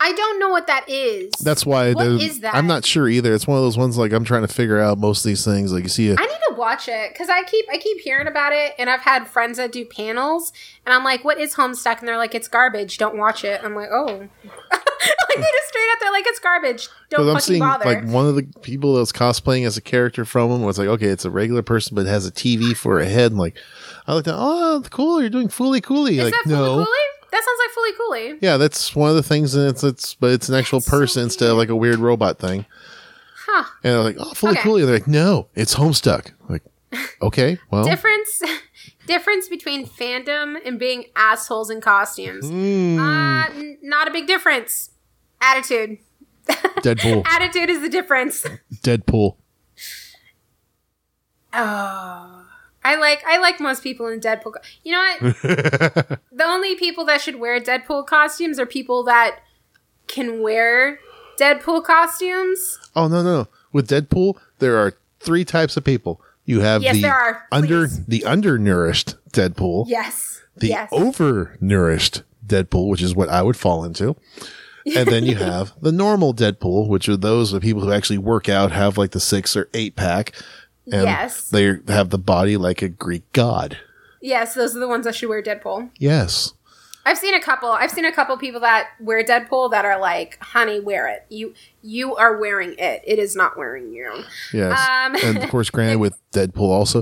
I 0.02 0.12
don't 0.12 0.38
know 0.38 0.48
what 0.48 0.66
that 0.66 0.88
is. 0.88 1.30
That's 1.42 1.66
why 1.66 1.92
What 1.92 2.06
is 2.06 2.40
that? 2.40 2.54
I'm 2.54 2.66
not 2.66 2.86
sure 2.86 3.06
either. 3.08 3.34
It's 3.34 3.46
one 3.46 3.58
of 3.58 3.62
those 3.62 3.76
ones 3.76 3.98
like 3.98 4.12
I'm 4.12 4.24
trying 4.24 4.42
to 4.42 4.48
figure 4.48 4.80
out 4.80 4.98
most 4.98 5.24
of 5.24 5.28
these 5.28 5.44
things. 5.44 5.72
Like 5.72 5.82
you 5.82 5.90
see, 5.90 6.08
a, 6.08 6.12
I 6.18 6.24
need 6.24 6.40
to 6.48 6.54
watch 6.56 6.88
it 6.88 7.12
because 7.12 7.28
I 7.28 7.42
keep 7.44 7.66
I 7.70 7.76
keep 7.76 8.00
hearing 8.00 8.26
about 8.26 8.52
it, 8.52 8.74
and 8.78 8.88
I've 8.88 9.02
had 9.02 9.28
friends 9.28 9.58
that 9.58 9.72
do 9.72 9.84
panels, 9.84 10.52
and 10.86 10.94
I'm 10.94 11.04
like, 11.04 11.22
"What 11.22 11.38
is 11.38 11.54
Homestuck?" 11.54 11.98
And 11.98 12.08
they're 12.08 12.16
like, 12.16 12.34
"It's 12.34 12.48
garbage. 12.48 12.96
Don't 12.96 13.18
watch 13.18 13.44
it." 13.44 13.60
I'm 13.62 13.74
like, 13.74 13.90
"Oh," 13.92 14.06
like 14.70 15.38
they 15.38 15.42
just 15.42 15.68
straight 15.68 15.88
up 15.92 16.00
they're 16.00 16.12
like, 16.12 16.24
"It's 16.26 16.38
garbage. 16.40 16.88
Don't 17.10 17.20
fucking 17.20 17.34
I'm 17.34 17.40
seeing 17.40 17.60
bother." 17.60 17.84
like 17.84 18.04
one 18.06 18.26
of 18.26 18.34
the 18.36 18.42
people 18.62 18.94
that's 18.94 19.12
cosplaying 19.12 19.66
as 19.66 19.76
a 19.76 19.80
character 19.82 20.24
from 20.24 20.50
them 20.50 20.62
was 20.62 20.78
like, 20.78 20.88
okay, 20.88 21.06
it's 21.06 21.24
a 21.24 21.30
regular 21.30 21.62
person 21.62 21.94
but 21.94 22.06
has 22.06 22.26
a 22.26 22.32
TV 22.32 22.76
for 22.76 22.98
a 23.00 23.06
head. 23.06 23.32
And 23.32 23.38
like, 23.38 23.56
I 24.06 24.14
looked 24.14 24.28
at, 24.28 24.34
oh, 24.36 24.82
cool, 24.90 25.20
you're 25.20 25.30
doing 25.30 25.48
Fooly 25.48 25.82
Cooly. 25.82 26.18
is 26.18 26.24
Like, 26.24 26.32
that 26.32 26.46
no, 26.46 26.56
Fully 26.56 26.84
Cooley? 26.84 27.30
That 27.30 27.44
sounds 27.44 27.58
like 27.64 27.69
Fooly 27.80 27.96
Cooly. 27.96 28.38
yeah, 28.40 28.56
that's 28.56 28.94
one 28.94 29.10
of 29.10 29.16
the 29.16 29.22
things, 29.22 29.54
and 29.54 29.68
it's 29.68 29.82
it's 29.84 30.14
but 30.14 30.30
it's 30.30 30.48
an 30.48 30.54
actual 30.54 30.78
That's 30.80 30.86
so 30.86 30.98
person 30.98 31.22
instead 31.24 31.50
of 31.50 31.56
like 31.56 31.68
a 31.68 31.76
weird 31.76 31.98
robot 31.98 32.38
thing. 32.38 32.66
Huh. 33.46 33.64
And 33.82 33.94
they're 33.94 34.02
like, 34.02 34.16
oh, 34.18 34.32
Fooly 34.34 34.50
Okay. 34.58 34.82
They're 34.84 34.94
like, 34.94 35.08
no, 35.08 35.48
it's 35.54 35.74
Homestuck. 35.74 36.32
Like, 36.48 36.62
okay, 37.22 37.58
well, 37.70 37.84
Difference 37.84 38.42
difference 39.06 39.48
between 39.48 39.86
fandom 39.86 40.56
and 40.64 40.78
being 40.78 41.06
assholes 41.16 41.70
in 41.70 41.80
costumes. 41.80 42.48
mm, 42.50 42.98
Uh, 42.98 43.50
n- 43.54 43.78
not 43.82 44.06
a 44.08 44.10
big 44.10 44.26
difference. 44.26 44.90
Attitude. 45.40 45.98
Deadpool, 46.48 47.24
Attitude 47.26 47.70
is 47.70 47.80
the 47.80 47.88
difference. 47.88 48.44
Deadpool. 48.82 49.36
Oh, 51.52 52.39
I 52.82 52.96
like 52.96 53.22
I 53.26 53.38
like 53.38 53.60
most 53.60 53.82
people 53.82 54.06
in 54.08 54.20
Deadpool. 54.20 54.54
co- 54.54 54.60
You 54.82 54.92
know 54.92 55.14
what? 55.20 55.36
the 56.32 56.44
only 56.44 56.76
people 56.76 57.04
that 57.06 57.20
should 57.20 57.36
wear 57.36 57.60
Deadpool 57.60 58.06
costumes 58.06 58.58
are 58.58 58.66
people 58.66 59.02
that 59.04 59.40
can 60.06 60.42
wear 60.42 60.98
Deadpool 61.38 61.84
costumes. 61.84 62.78
Oh 62.96 63.08
no, 63.08 63.22
no, 63.22 63.42
no. 63.42 63.48
With 63.72 63.88
Deadpool, 63.88 64.36
there 64.58 64.76
are 64.78 64.94
three 65.20 65.44
types 65.44 65.76
of 65.76 65.84
people. 65.84 66.20
You 66.44 66.60
have 66.60 66.82
Yes, 66.82 66.96
the 66.96 67.02
there 67.02 67.14
are. 67.14 67.46
under 67.52 67.86
the 67.86 68.24
undernourished 68.24 69.14
Deadpool. 69.30 69.84
Yes. 69.88 70.42
the 70.56 70.68
yes. 70.68 70.90
overnourished 70.90 72.22
Deadpool, 72.46 72.88
which 72.88 73.02
is 73.02 73.14
what 73.14 73.28
I 73.28 73.42
would 73.42 73.56
fall 73.56 73.84
into. 73.84 74.16
And 74.96 75.06
then 75.08 75.24
you 75.24 75.36
have 75.36 75.72
the 75.80 75.92
normal 75.92 76.34
Deadpool, 76.34 76.88
which 76.88 77.08
are 77.08 77.16
those 77.16 77.52
of 77.52 77.62
people 77.62 77.82
who 77.82 77.92
actually 77.92 78.18
work 78.18 78.48
out, 78.48 78.72
have 78.72 78.98
like 78.98 79.10
the 79.12 79.20
six 79.20 79.54
or 79.56 79.68
eight 79.74 79.94
pack, 79.94 80.32
and 80.86 81.02
Yes. 81.04 81.48
they 81.50 81.76
have 81.88 82.10
the 82.10 82.18
body 82.18 82.56
like 82.56 82.82
a 82.82 82.88
Greek 82.88 83.30
god. 83.32 83.78
yes, 84.20 84.54
those 84.54 84.76
are 84.76 84.80
the 84.80 84.88
ones 84.88 85.04
that 85.06 85.14
should 85.14 85.28
wear 85.28 85.42
Deadpool. 85.42 85.90
Yes. 85.98 86.52
I've 87.06 87.16
seen 87.16 87.34
a 87.34 87.40
couple. 87.40 87.70
I've 87.70 87.90
seen 87.90 88.04
a 88.04 88.12
couple 88.12 88.36
people 88.36 88.60
that 88.60 88.88
wear 89.00 89.24
Deadpool 89.24 89.70
that 89.70 89.86
are 89.86 89.98
like, 89.98 90.36
"Honey, 90.42 90.80
wear 90.80 91.08
it. 91.08 91.24
You 91.30 91.54
you 91.82 92.14
are 92.14 92.36
wearing 92.36 92.74
it. 92.78 93.02
It 93.06 93.18
is 93.18 93.34
not 93.34 93.56
wearing 93.56 93.90
you." 93.90 94.22
Yes. 94.52 94.78
Um, 94.78 95.16
and 95.24 95.42
of 95.42 95.48
course, 95.48 95.70
granted 95.70 95.96
with 95.98 96.18
Deadpool 96.32 96.68
also, 96.68 97.00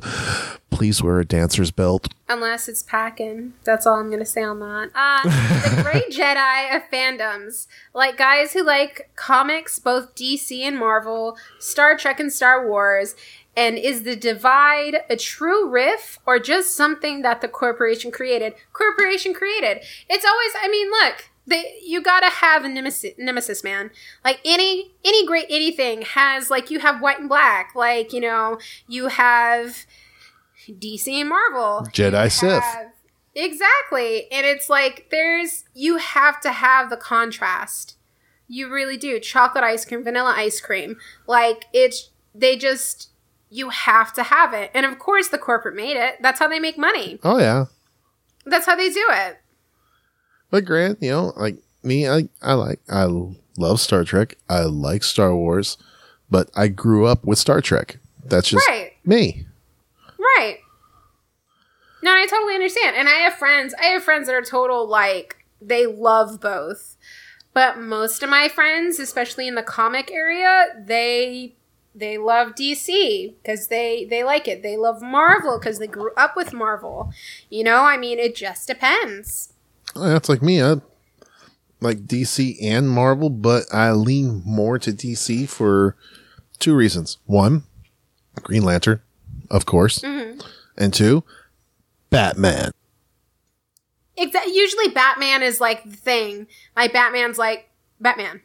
please 0.71 1.03
wear 1.03 1.19
a 1.19 1.25
dancer's 1.25 1.73
belt. 1.73 2.07
Unless 2.29 2.69
it's 2.69 2.85
packing. 2.85 3.55
That's 3.65 3.87
all 3.89 3.97
I'm 3.99 4.07
going 4.07 4.21
to 4.21 4.25
say 4.25 4.45
on 4.45 4.61
that. 4.61 4.91
Uh, 4.95 5.77
the 5.77 5.83
Great 5.83 6.11
Jedi 6.13 6.77
of 6.77 6.83
fandoms. 6.93 7.67
Like 7.93 8.17
guys 8.17 8.53
who 8.53 8.63
like 8.63 9.11
comics, 9.17 9.81
both 9.81 10.15
DC 10.15 10.61
and 10.63 10.79
Marvel, 10.79 11.37
Star 11.59 11.97
Trek 11.97 12.21
and 12.21 12.33
Star 12.33 12.69
Wars. 12.69 13.17
And 13.57 13.77
is 13.77 14.05
the 14.05 14.15
divide 14.15 15.01
a 15.11 15.17
true 15.17 15.69
riff 15.69 16.19
or 16.27 16.39
just 16.39 16.77
something 16.77 17.23
that 17.23 17.41
the 17.41 17.49
corporation 17.49 18.13
created? 18.13 18.55
Corporation 18.73 19.35
created. 19.35 19.79
It's 20.09 20.25
always, 20.25 20.53
I 20.63 20.69
mean, 20.69 20.91
look, 20.91 21.25
they, 21.47 21.79
you 21.83 22.01
gotta 22.03 22.27
have 22.31 22.65
a 22.65 22.69
nemesis, 22.69 23.15
nemesis, 23.19 23.65
man. 23.65 23.91
Like 24.25 24.41
any 24.45 24.93
any 25.05 25.27
great 25.27 25.47
anything 25.51 26.03
has 26.03 26.51
like 26.51 26.71
you 26.71 26.79
have 26.81 27.01
white 27.01 27.19
and 27.21 27.29
black. 27.29 27.75
Like 27.75 28.13
you 28.13 28.21
know 28.21 28.59
you 28.87 29.09
have 29.09 29.87
DC 30.69 31.09
and 31.09 31.31
Marvel. 31.31 31.87
Jedi 31.91 32.25
You 32.25 32.31
Sith. 32.31 32.63
have- 32.63 32.93
Exactly. 33.35 34.31
And 34.33 34.45
it's 34.47 34.69
like 34.69 35.09
there's 35.11 35.65
you 35.75 35.97
have 35.99 36.41
to 36.43 36.51
have 36.53 36.91
the 36.91 36.97
contrast. 36.97 37.97
You 38.49 38.69
really 38.73 38.97
do. 38.97 39.19
Chocolate 39.21 39.63
ice 39.65 39.85
cream, 39.85 40.03
vanilla 40.05 40.35
ice 40.37 40.61
cream. 40.61 40.97
Like 41.27 41.67
it's 41.73 42.11
they 42.35 42.57
just 42.57 43.11
you 43.51 43.71
have 43.71 44.13
to 44.15 44.23
have 44.23 44.53
it. 44.55 44.71
And 44.75 44.85
of 44.87 44.99
course 44.99 45.29
the 45.29 45.39
corporate 45.39 45.75
made 45.77 45.97
it. 45.97 46.17
That's 46.21 46.39
how 46.39 46.49
they 46.49 46.59
make 46.61 46.79
money. 46.79 47.19
Oh 47.23 47.39
yeah. 47.39 47.67
That's 48.45 48.67
how 48.67 48.77
they 48.77 48.91
do 48.91 49.07
it. 49.11 49.39
But 50.51 50.65
Grant, 50.65 51.03
you 51.03 51.11
know, 51.11 51.33
like 51.37 51.59
me, 51.83 52.09
I, 52.09 52.29
I 52.43 52.55
like, 52.55 52.81
I 52.89 53.07
love 53.59 53.81
Star 53.81 54.05
Trek. 54.05 54.37
I 54.49 54.63
like 54.63 55.05
Star 55.05 55.35
Wars, 55.35 55.77
but 56.31 56.51
I 56.57 56.69
grew 56.69 57.07
up 57.07 57.25
with 57.25 57.39
Star 57.39 57.61
Trek. 57.61 57.99
That's 58.25 58.49
just 58.49 58.67
Right. 58.69 58.93
me. 59.05 59.47
Right. 60.19 60.59
No, 62.03 62.13
I 62.13 62.27
totally 62.27 62.55
understand. 62.55 62.97
And 62.97 63.09
I 63.09 63.15
have 63.17 63.35
friends, 63.35 63.75
I 63.81 63.87
have 63.87 64.03
friends 64.05 64.27
that 64.29 64.35
are 64.35 64.43
total 64.43 64.87
like 64.89 65.45
they 65.61 65.87
love 65.87 66.41
both. 66.41 66.97
But 67.55 67.79
most 67.79 68.23
of 68.23 68.31
my 68.31 68.49
friends, 68.49 68.99
especially 69.01 69.49
in 69.49 69.55
the 69.57 69.63
comic 69.63 70.11
area, 70.13 70.67
they 70.79 71.57
they 71.95 72.17
love 72.19 72.55
DC 72.55 73.35
because 73.43 73.69
they 73.69 74.05
they 74.05 74.23
like 74.25 74.47
it. 74.47 74.63
They 74.63 74.77
love 74.77 75.03
Marvel 75.03 75.59
because 75.59 75.79
they 75.79 75.87
grew 75.87 76.13
up 76.17 76.37
with 76.37 76.53
Marvel. 76.53 77.13
You 77.51 77.65
know, 77.65 77.83
I 77.83 77.97
mean, 77.97 78.19
it 78.19 78.35
just 78.37 78.67
depends. 78.69 79.53
That's 79.95 80.29
like 80.29 80.43
me. 80.43 80.63
I 80.63 80.77
like 81.81 82.07
DC 82.07 82.57
and 82.63 82.89
Marvel, 82.89 83.31
but 83.31 83.65
I 83.73 83.93
lean 83.93 84.43
more 84.45 84.79
to 84.79 84.91
DC 84.93 85.49
for 85.49 85.97
two 86.59 86.75
reasons. 86.75 87.19
One, 87.27 87.65
Green 88.43 88.63
Lantern, 88.65 89.01
of 89.51 89.65
course, 89.67 90.01
Mm-hmm. 90.01 90.41
and 90.77 90.93
two, 90.95 91.25
Batman. 92.11 92.71
Exa- 94.19 94.53
usually, 94.53 94.89
Batman 94.89 95.43
is 95.43 95.61
like 95.61 95.85
the 95.85 95.97
thing. 95.97 96.47
Like 96.77 96.93
Batman's 96.93 97.39
like 97.39 97.71
Batman. 98.01 98.41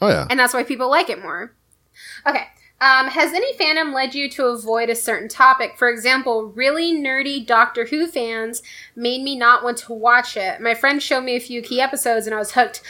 Oh 0.00 0.08
yeah. 0.08 0.26
and 0.30 0.38
that's 0.38 0.54
why 0.54 0.62
people 0.62 0.88
like 0.88 1.10
it 1.10 1.20
more. 1.20 1.52
Okay. 2.26 2.44
Um, 2.80 3.08
has 3.08 3.32
any 3.32 3.52
fandom 3.54 3.92
led 3.92 4.14
you 4.14 4.30
to 4.30 4.46
avoid 4.46 4.88
a 4.88 4.94
certain 4.94 5.28
topic? 5.28 5.76
For 5.76 5.88
example, 5.88 6.52
really 6.54 6.94
nerdy 6.94 7.44
Doctor 7.44 7.86
Who 7.86 8.06
fans 8.06 8.62
made 8.94 9.22
me 9.22 9.36
not 9.36 9.64
want 9.64 9.78
to 9.78 9.92
watch 9.92 10.36
it. 10.36 10.60
My 10.60 10.74
friend 10.74 11.02
showed 11.02 11.22
me 11.22 11.34
a 11.34 11.40
few 11.40 11.60
key 11.60 11.80
episodes 11.80 12.26
and 12.26 12.34
I 12.34 12.38
was 12.38 12.52
hooked. 12.52 12.80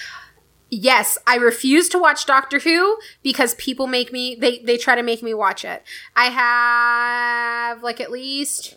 Yes, 0.71 1.17
I 1.27 1.37
refuse 1.37 1.89
to 1.91 1.99
watch 1.99 2.27
Doctor 2.27 2.59
Who 2.59 2.99
because 3.23 3.55
people 3.55 3.87
make 3.87 4.13
me 4.13 4.35
they 4.35 4.59
they 4.59 4.77
try 4.77 4.95
to 4.95 5.03
make 5.03 5.23
me 5.23 5.33
watch 5.33 5.65
it. 5.65 5.83
I 6.15 6.27
have 6.27 7.83
like 7.83 8.01
at 8.01 8.11
least 8.11 8.77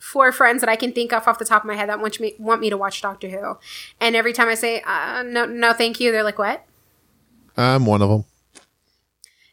four 0.00 0.32
friends 0.32 0.60
that 0.60 0.68
I 0.68 0.74
can 0.74 0.92
think 0.92 1.12
of 1.12 1.28
off 1.28 1.38
the 1.38 1.44
top 1.44 1.62
of 1.62 1.68
my 1.68 1.76
head 1.76 1.88
that 1.88 2.00
want 2.00 2.18
me 2.18 2.34
want 2.40 2.60
me 2.60 2.70
to 2.70 2.76
watch 2.76 3.00
Doctor 3.00 3.28
Who, 3.28 3.58
and 4.00 4.16
every 4.16 4.32
time 4.32 4.48
I 4.48 4.54
say 4.54 4.82
uh, 4.84 5.22
no 5.24 5.46
no 5.46 5.72
thank 5.72 6.00
you, 6.00 6.10
they're 6.10 6.24
like 6.24 6.38
what? 6.38 6.64
I'm 7.56 7.86
one 7.86 8.02
of 8.02 8.08
them. 8.08 8.24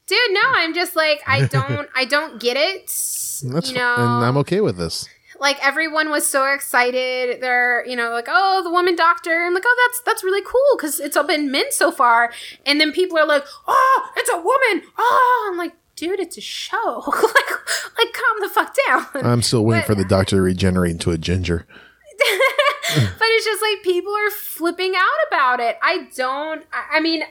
Dude 0.07 0.17
no 0.31 0.41
i'm 0.55 0.73
just 0.73 0.95
like 0.95 1.21
i 1.27 1.45
don't 1.51 1.89
i 1.95 2.05
don't 2.05 2.39
get 2.39 2.57
it 2.57 2.85
That's 2.85 3.69
you 3.69 3.75
know 3.75 3.95
and 3.97 4.25
I'm 4.25 4.37
okay 4.37 4.61
with 4.61 4.77
this. 4.77 5.07
like 5.39 5.57
everyone 5.65 6.09
was 6.09 6.25
so 6.27 6.45
excited 6.53 7.41
they're 7.41 7.85
you 7.87 7.95
know 7.95 8.11
like 8.11 8.27
oh 8.29 8.61
the 8.63 8.69
woman 8.71 8.95
doctor 8.95 9.43
i'm 9.43 9.53
like 9.53 9.63
oh 9.65 9.87
that's 9.87 10.01
that's 10.05 10.23
really 10.23 10.41
cool 10.45 10.77
because 10.77 10.99
it's 10.99 11.17
all 11.17 11.25
been 11.25 11.51
men 11.51 11.65
so 11.71 11.91
far 11.91 12.31
and 12.65 12.79
then 12.79 12.91
people 12.91 13.17
are 13.17 13.27
like 13.27 13.43
oh 13.67 14.09
it's 14.17 14.29
a 14.29 14.37
woman 14.37 14.87
oh 14.97 15.49
i'm 15.51 15.57
like 15.57 15.73
dude 15.95 16.19
it's 16.19 16.37
a 16.37 16.41
show 16.41 17.03
like 17.07 17.51
like 17.97 18.13
calm 18.13 18.37
the 18.41 18.49
fuck 18.49 18.75
down 18.87 19.05
I'm 19.25 19.41
still 19.41 19.65
waiting 19.65 19.81
But- 19.81 19.87
for 19.87 19.95
the 19.95 20.05
doctor 20.05 20.35
to 20.37 20.41
regenerate 20.41 20.91
into 20.91 21.11
a 21.11 21.17
ginger. 21.17 21.65
but 22.17 23.21
it's 23.21 23.45
just 23.45 23.61
like 23.61 23.83
people 23.83 24.13
are 24.13 24.29
flipping 24.29 24.93
out 24.95 25.27
about 25.27 25.59
it. 25.59 25.77
I 25.81 26.07
don't. 26.15 26.63
I, 26.71 26.97
I 26.97 26.99
mean, 27.01 27.23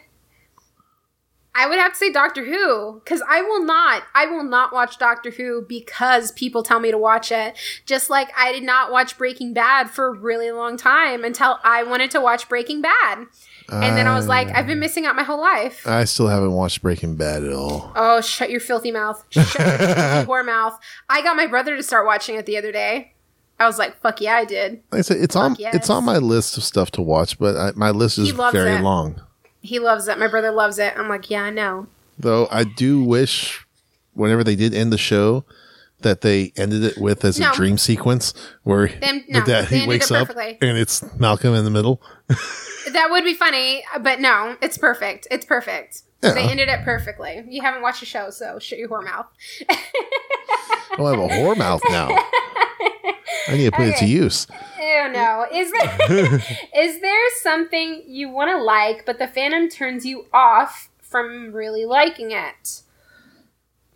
I 1.57 1.69
would 1.69 1.79
have 1.79 1.93
to 1.93 1.99
say 1.99 2.11
Doctor 2.11 2.45
Who 2.45 3.01
because 3.05 3.23
I 3.29 3.41
will 3.43 3.65
not, 3.65 4.03
I 4.15 4.27
will 4.27 4.43
not 4.43 4.73
watch 4.73 4.99
Doctor 4.99 5.31
Who 5.31 5.65
because 5.69 6.33
people 6.33 6.65
tell 6.65 6.81
me 6.81 6.91
to 6.91 6.99
watch 6.99 7.31
it. 7.31 7.57
Just 7.87 8.11
like 8.11 8.29
I 8.37 8.53
did 8.53 8.65
not 8.65 8.91
watch 8.91 9.17
Breaking 9.17 9.55
Bad 9.55 9.89
for 9.89 10.09
a 10.09 10.13
really 10.13 10.51
long 10.51 10.77
time 10.77 11.25
until 11.25 11.61
I 11.63 11.85
wanted 11.85 12.11
to 12.13 12.21
watch 12.21 12.49
Breaking 12.49 12.83
Bad, 12.83 13.27
and 13.69 13.97
then 13.97 14.07
I 14.07 14.17
was 14.17 14.27
like, 14.27 14.49
I've 14.49 14.67
been 14.67 14.79
ah. 14.79 14.81
missing 14.81 15.07
out 15.07 15.15
my 15.15 15.23
whole 15.23 15.41
life. 15.41 15.87
I 15.87 16.05
still 16.05 16.27
haven't 16.27 16.53
watched 16.53 16.83
Breaking 16.83 17.17
Bad 17.17 17.45
at 17.45 17.53
all. 17.53 17.93
Oh, 17.95 18.21
shut 18.21 18.51
your 18.51 18.61
filthy 18.61 18.91
mouth! 18.91 19.25
Shut 19.31 19.55
your 19.55 19.79
filthy 19.79 19.93
whore 20.29 20.45
mouth! 20.45 20.79
I 21.09 21.23
got 21.23 21.37
my 21.37 21.47
brother 21.47 21.77
to 21.77 21.83
start 21.83 22.05
watching 22.05 22.35
it 22.35 22.47
the 22.47 22.57
other 22.57 22.73
day. 22.73 23.13
I 23.61 23.67
was 23.67 23.79
like, 23.79 24.01
"Fuck 24.01 24.21
yeah, 24.21 24.35
I 24.35 24.45
did." 24.45 24.83
Like 24.91 24.99
I 24.99 25.03
said, 25.03 25.19
it's 25.19 25.37
on 25.37 25.55
yes. 25.59 25.75
it's 25.75 25.89
on 25.89 26.05
my 26.05 26.19
list 26.19 26.57
of 26.57 26.65
stuff 26.65 26.91
to 26.93 27.03
watch, 27.03 27.39
but 27.39 27.57
I, 27.57 27.71
my 27.77 27.91
list 27.91 28.19
is 28.19 28.33
very 28.33 28.75
it. 28.75 28.83
long. 28.83 29.23
He 29.65 29.79
loves 29.79 30.09
it. 30.09 30.19
My 30.19 30.27
brother 30.29 30.51
loves 30.51 30.79
it. 30.79 30.93
I'm 30.97 31.09
like, 31.09 31.31
yeah, 31.31 31.43
I 31.45 31.51
know. 31.51 31.87
Though 32.19 32.47
I 32.51 32.65
do 32.65 33.03
wish, 33.03 33.67
whenever 34.13 34.45
they 34.45 34.57
did 34.57 34.75
end 34.75 34.93
the 34.93 34.99
show, 34.99 35.45
that 36.03 36.21
they 36.21 36.53
ended 36.57 36.85
it 36.85 36.99
with 36.99 37.25
as 37.25 37.41
No. 37.41 37.51
a 37.51 37.55
dream 37.55 37.79
sequence 37.79 38.35
where 38.63 38.89
Them- 38.89 39.25
no, 39.27 39.41
the 39.41 39.47
dad 39.47 39.65
he 39.69 39.87
wakes 39.87 40.11
up 40.11 40.29
and 40.37 40.77
it's 40.77 41.03
Malcolm 41.19 41.55
in 41.55 41.65
the 41.65 41.71
middle. 41.71 42.03
That 42.93 43.09
would 43.11 43.25
be 43.25 43.33
funny, 43.33 43.83
but 44.01 44.21
no, 44.21 44.57
it's 44.61 44.77
perfect. 44.77 45.27
It's 45.31 45.47
perfect. 45.47 46.03
Yeah. 46.23 46.35
They 46.35 46.43
ended 46.43 46.69
it 46.69 46.85
perfectly. 46.85 47.43
You 47.49 47.63
haven't 47.63 47.81
watched 47.81 48.01
the 48.01 48.07
show, 48.07 48.29
so 48.31 48.59
shut 48.59 48.79
your 48.79 48.89
whore 48.91 49.03
mouth. 49.05 49.27
Oh, 50.99 51.07
I 51.07 51.11
have 51.11 51.19
a 51.19 51.29
whore 51.29 51.57
mouth 51.57 51.81
now. 51.89 52.09
I 53.49 53.57
need 53.57 53.65
to 53.65 53.73
put 53.73 53.89
it 53.89 53.97
to 53.97 54.05
use. 54.07 54.47
Ew, 55.07 55.13
no. 55.13 55.47
Is 55.53 55.73
there 55.73 56.41
is 56.77 57.01
there 57.01 57.31
something 57.43 58.03
you 58.07 58.29
want 58.29 58.51
to 58.51 58.63
like, 58.63 59.05
but 59.07 59.19
the 59.19 59.27
fandom 59.27 59.73
turns 59.73 60.05
you 60.05 60.27
off 60.33 60.91
from 61.01 61.53
really 61.53 61.85
liking 61.85 62.31
it? 62.31 62.83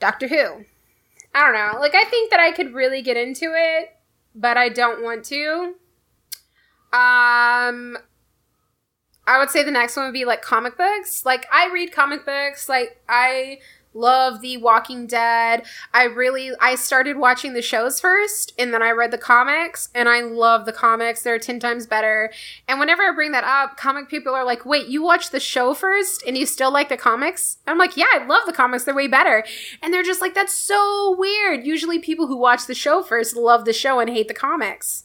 Doctor 0.00 0.28
Who. 0.28 0.64
I 1.34 1.44
don't 1.44 1.54
know. 1.54 1.80
Like, 1.80 1.94
I 1.94 2.04
think 2.04 2.30
that 2.30 2.40
I 2.40 2.52
could 2.52 2.74
really 2.74 3.02
get 3.02 3.16
into 3.16 3.52
it, 3.54 3.94
but 4.34 4.56
I 4.56 4.68
don't 4.68 5.02
want 5.02 5.24
to. 5.26 5.74
Um, 6.90 7.98
I 9.26 9.38
would 9.38 9.50
say 9.50 9.62
the 9.62 9.70
next 9.70 9.96
one 9.96 10.06
would 10.06 10.14
be 10.14 10.24
like 10.24 10.42
comic 10.42 10.76
books. 10.76 11.26
Like, 11.26 11.46
I 11.52 11.70
read 11.72 11.92
comic 11.92 12.24
books. 12.24 12.68
Like, 12.68 13.02
I 13.08 13.58
love 13.94 14.40
The 14.40 14.56
Walking 14.58 15.06
Dead. 15.06 15.64
I 15.92 16.04
really 16.04 16.52
I 16.60 16.74
started 16.74 17.16
watching 17.16 17.54
the 17.54 17.62
shows 17.62 18.00
first 18.00 18.52
and 18.58 18.72
then 18.72 18.82
I 18.82 18.90
read 18.90 19.10
the 19.10 19.18
comics 19.18 19.88
and 19.94 20.08
I 20.08 20.20
love 20.20 20.66
the 20.66 20.72
comics. 20.72 21.22
They're 21.22 21.38
10 21.38 21.58
times 21.58 21.86
better. 21.86 22.32
And 22.68 22.78
whenever 22.78 23.02
I 23.02 23.12
bring 23.12 23.32
that 23.32 23.44
up, 23.44 23.76
comic 23.76 24.08
people 24.08 24.34
are 24.34 24.44
like, 24.44 24.64
"Wait, 24.64 24.86
you 24.88 25.02
watched 25.02 25.32
the 25.32 25.40
show 25.40 25.74
first 25.74 26.22
and 26.26 26.36
you 26.36 26.46
still 26.46 26.70
like 26.72 26.88
the 26.88 26.96
comics?" 26.96 27.58
I'm 27.66 27.78
like, 27.78 27.96
"Yeah, 27.96 28.06
I 28.12 28.24
love 28.26 28.42
the 28.46 28.52
comics. 28.52 28.84
They're 28.84 28.94
way 28.94 29.08
better." 29.08 29.44
And 29.82 29.92
they're 29.92 30.02
just 30.02 30.20
like, 30.20 30.34
"That's 30.34 30.52
so 30.54 31.16
weird. 31.18 31.66
Usually 31.66 31.98
people 31.98 32.26
who 32.26 32.36
watch 32.36 32.66
the 32.66 32.74
show 32.74 33.02
first 33.02 33.36
love 33.36 33.64
the 33.64 33.72
show 33.72 33.98
and 34.00 34.10
hate 34.10 34.28
the 34.28 34.34
comics." 34.34 35.04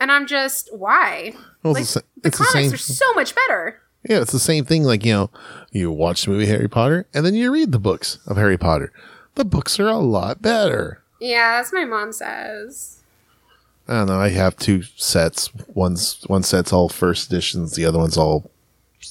And 0.00 0.10
I'm 0.10 0.26
just, 0.26 0.74
"Why?" 0.74 1.34
Well, 1.62 1.74
Like, 1.74 1.84
the, 1.84 2.02
the 2.22 2.28
it's 2.28 2.38
the 2.38 2.44
comics 2.44 2.68
same. 2.68 2.72
are 2.74 2.76
so 2.78 3.12
much 3.14 3.34
better. 3.34 3.82
Yeah, 4.08 4.22
it's 4.22 4.32
the 4.32 4.38
same 4.38 4.64
thing. 4.64 4.84
Like 4.84 5.04
you 5.04 5.12
know, 5.12 5.30
you 5.70 5.90
watch 5.90 6.24
the 6.24 6.30
movie 6.30 6.46
Harry 6.46 6.68
Potter, 6.68 7.06
and 7.14 7.24
then 7.24 7.34
you 7.34 7.52
read 7.52 7.72
the 7.72 7.78
books 7.78 8.18
of 8.26 8.36
Harry 8.36 8.58
Potter. 8.58 8.92
The 9.34 9.44
books 9.44 9.78
are 9.78 9.88
a 9.88 9.98
lot 9.98 10.42
better. 10.42 11.02
Yeah, 11.20 11.58
that's 11.58 11.72
my 11.72 11.84
mom 11.84 12.12
says. 12.12 13.00
I 13.86 13.98
don't 13.98 14.06
know. 14.06 14.20
I 14.20 14.30
have 14.30 14.56
two 14.56 14.82
sets. 14.82 15.50
One's 15.68 16.22
one 16.26 16.42
set's 16.42 16.72
all 16.72 16.88
first 16.88 17.30
editions. 17.30 17.74
The 17.74 17.84
other 17.84 17.98
one's 17.98 18.16
all 18.16 18.50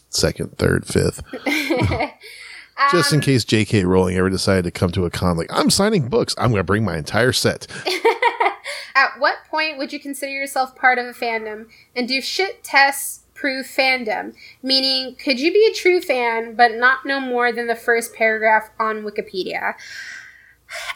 second, 0.10 0.58
third, 0.58 0.86
fifth. 0.86 1.22
Just 2.92 3.12
in 3.12 3.18
um, 3.18 3.22
case 3.22 3.44
J.K. 3.44 3.84
Rowling 3.84 4.16
ever 4.16 4.30
decided 4.30 4.64
to 4.64 4.72
come 4.72 4.90
to 4.92 5.06
a 5.06 5.10
con, 5.10 5.36
like 5.36 5.52
I'm 5.52 5.70
signing 5.70 6.08
books, 6.08 6.34
I'm 6.38 6.52
going 6.52 6.62
to 6.62 6.64
bring 6.64 6.86
my 6.86 6.98
entire 6.98 7.34
set. 7.34 7.68
At 8.96 9.20
what 9.20 9.40
point 9.50 9.78
would 9.78 9.92
you 9.92 10.00
consider 10.00 10.32
yourself 10.32 10.76
part 10.76 10.98
of 10.98 11.06
a 11.06 11.14
fandom? 11.14 11.68
And 11.96 12.08
do 12.08 12.22
shit 12.22 12.64
tests 12.64 13.26
prove 13.40 13.66
fandom? 13.66 14.34
Meaning, 14.62 15.16
could 15.16 15.40
you 15.40 15.52
be 15.54 15.68
a 15.72 15.74
true 15.74 16.02
fan 16.02 16.56
but 16.56 16.74
not 16.74 17.06
know 17.06 17.20
more 17.20 17.52
than 17.52 17.68
the 17.68 17.76
first 17.76 18.14
paragraph 18.14 18.70
on 18.80 19.04
Wikipedia? 19.04 19.76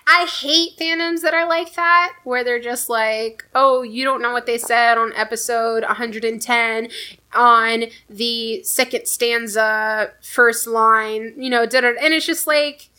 I 0.05 0.25
hate 0.25 0.77
fandoms 0.77 1.21
that 1.21 1.33
are 1.33 1.47
like 1.47 1.73
that, 1.75 2.13
where 2.23 2.43
they're 2.43 2.59
just 2.59 2.89
like, 2.89 3.45
oh, 3.55 3.81
you 3.81 4.03
don't 4.03 4.21
know 4.21 4.31
what 4.31 4.45
they 4.45 4.59
said 4.59 4.99
on 4.99 5.13
episode 5.13 5.83
110 5.83 6.89
on 7.33 7.83
the 8.07 8.61
second 8.63 9.07
stanza, 9.07 10.11
first 10.21 10.67
line, 10.67 11.33
you 11.37 11.49
know, 11.49 11.65
da 11.65 11.81
da. 11.81 11.93
And 11.99 12.13
it's 12.13 12.25
just 12.25 12.45
like, 12.45 12.89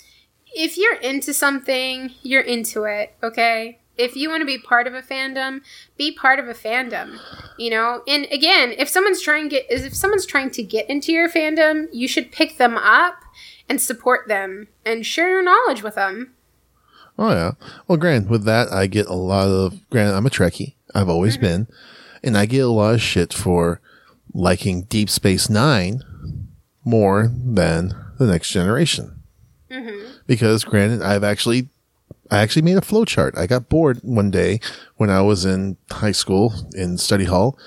if 0.53 0.77
you're 0.77 0.97
into 0.97 1.33
something, 1.33 2.11
you're 2.23 2.43
into 2.43 2.85
it, 2.85 3.15
okay? 3.23 3.79
If 3.97 4.17
you 4.17 4.29
want 4.29 4.41
to 4.41 4.47
be 4.47 4.59
part 4.59 4.87
of 4.87 4.95
a 4.95 5.03
fandom, 5.03 5.61
be 5.97 6.13
part 6.13 6.39
of 6.39 6.49
a 6.49 6.55
fandom, 6.55 7.19
you 7.59 7.71
know? 7.71 8.03
And 8.09 8.27
again, 8.33 8.75
if 8.77 8.89
someone's 8.89 9.23
trying 9.23 9.49
get 9.49 9.67
if 9.69 9.95
someone's 9.95 10.27
trying 10.27 10.51
to 10.51 10.63
get 10.63 10.89
into 10.91 11.13
your 11.13 11.29
fandom, 11.29 11.87
you 11.93 12.09
should 12.09 12.33
pick 12.33 12.59
them 12.59 12.77
up 12.77 13.21
and 13.69 13.81
support 13.81 14.29
them 14.29 14.69
and 14.85 15.07
share 15.07 15.31
your 15.31 15.43
knowledge 15.43 15.83
with 15.83 15.95
them. 15.95 16.35
Oh 17.19 17.31
yeah. 17.31 17.53
Well, 17.87 17.99
granted, 17.99 18.29
with 18.29 18.45
that, 18.45 18.73
I 18.73 18.87
get 18.87 19.07
a 19.07 19.15
lot 19.15 19.47
of. 19.47 19.89
Granted, 19.91 20.17
I'm 20.17 20.27
a 20.27 20.31
Trekkie. 20.31 20.75
I've 20.95 21.09
always 21.09 21.35
mm-hmm. 21.35 21.47
been, 21.47 21.69
and 22.23 22.37
I 22.37 22.47
get 22.47 22.65
a 22.65 22.69
lot 22.69 22.95
of 22.95 23.03
shit 23.03 23.33
for 23.33 23.81
liking 24.33 24.83
Deep 24.83 25.09
Space 25.09 25.49
Nine 25.49 26.03
more 26.85 27.31
than 27.33 27.95
the 28.19 28.27
Next 28.27 28.51
Generation. 28.51 29.23
Mm-hmm. 29.71 30.19
Because, 30.27 30.65
granted, 30.65 31.03
I've 31.03 31.25
actually, 31.25 31.69
I 32.35 32.39
actually 32.39 32.63
made 32.63 32.77
a 32.77 32.83
flowchart. 32.83 33.39
I 33.39 33.47
got 33.47 33.69
bored 33.69 34.01
one 34.03 34.31
day 34.31 34.61
when 34.97 35.09
I 35.11 35.23
was 35.23 35.45
in 35.45 35.77
high 35.91 36.13
school 36.13 36.53
in 36.75 36.99
study 36.99 37.25
hall. 37.25 37.59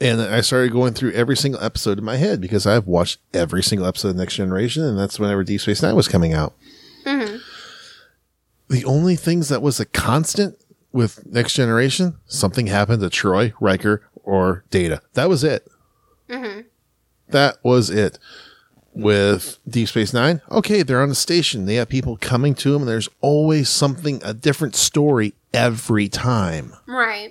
And 0.00 0.20
I 0.20 0.40
started 0.40 0.72
going 0.72 0.92
through 0.92 1.12
every 1.12 1.36
single 1.36 1.62
episode 1.62 1.98
in 1.98 2.04
my 2.04 2.16
head 2.16 2.40
because 2.40 2.66
I've 2.66 2.86
watched 2.86 3.20
every 3.32 3.62
single 3.62 3.86
episode 3.86 4.10
of 4.10 4.16
Next 4.16 4.34
Generation, 4.34 4.82
and 4.82 4.98
that's 4.98 5.18
whenever 5.18 5.44
Deep 5.44 5.60
Space 5.60 5.82
Nine 5.82 5.94
was 5.94 6.08
coming 6.08 6.34
out 6.34 6.52
mm-hmm. 7.04 7.36
the 8.68 8.84
only 8.84 9.16
things 9.16 9.48
that 9.48 9.62
was 9.62 9.78
a 9.78 9.84
constant 9.84 10.58
with 10.92 11.24
Next 11.26 11.54
Generation, 11.54 12.18
something 12.26 12.66
happened 12.66 13.02
to 13.02 13.10
Troi, 13.10 13.52
Riker, 13.60 14.02
or 14.22 14.64
Data. 14.70 15.00
That 15.14 15.28
was 15.28 15.44
it. 15.44 15.66
Mm-hmm. 16.28 16.60
That 17.28 17.58
was 17.62 17.90
it. 17.90 18.18
With 18.94 19.58
Deep 19.68 19.88
Space 19.88 20.12
Nine, 20.12 20.40
okay, 20.50 20.82
they're 20.82 21.02
on 21.02 21.10
a 21.10 21.14
station. 21.16 21.66
They 21.66 21.74
have 21.76 21.88
people 21.88 22.16
coming 22.16 22.54
to 22.56 22.72
them, 22.72 22.82
and 22.82 22.88
there's 22.88 23.08
always 23.20 23.68
something, 23.68 24.20
a 24.24 24.32
different 24.32 24.76
story 24.76 25.34
every 25.52 26.08
time 26.08 26.74
Right. 26.86 27.30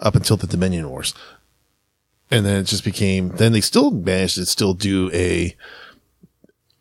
up 0.00 0.16
until 0.16 0.36
the 0.36 0.46
Dominion 0.48 0.88
Wars. 0.90 1.14
And 2.30 2.44
then 2.44 2.56
it 2.62 2.64
just 2.64 2.82
became, 2.84 3.28
then 3.36 3.52
they 3.52 3.60
still 3.60 3.90
managed 3.90 4.34
to 4.36 4.46
still 4.46 4.74
do 4.74 5.10
a 5.12 5.56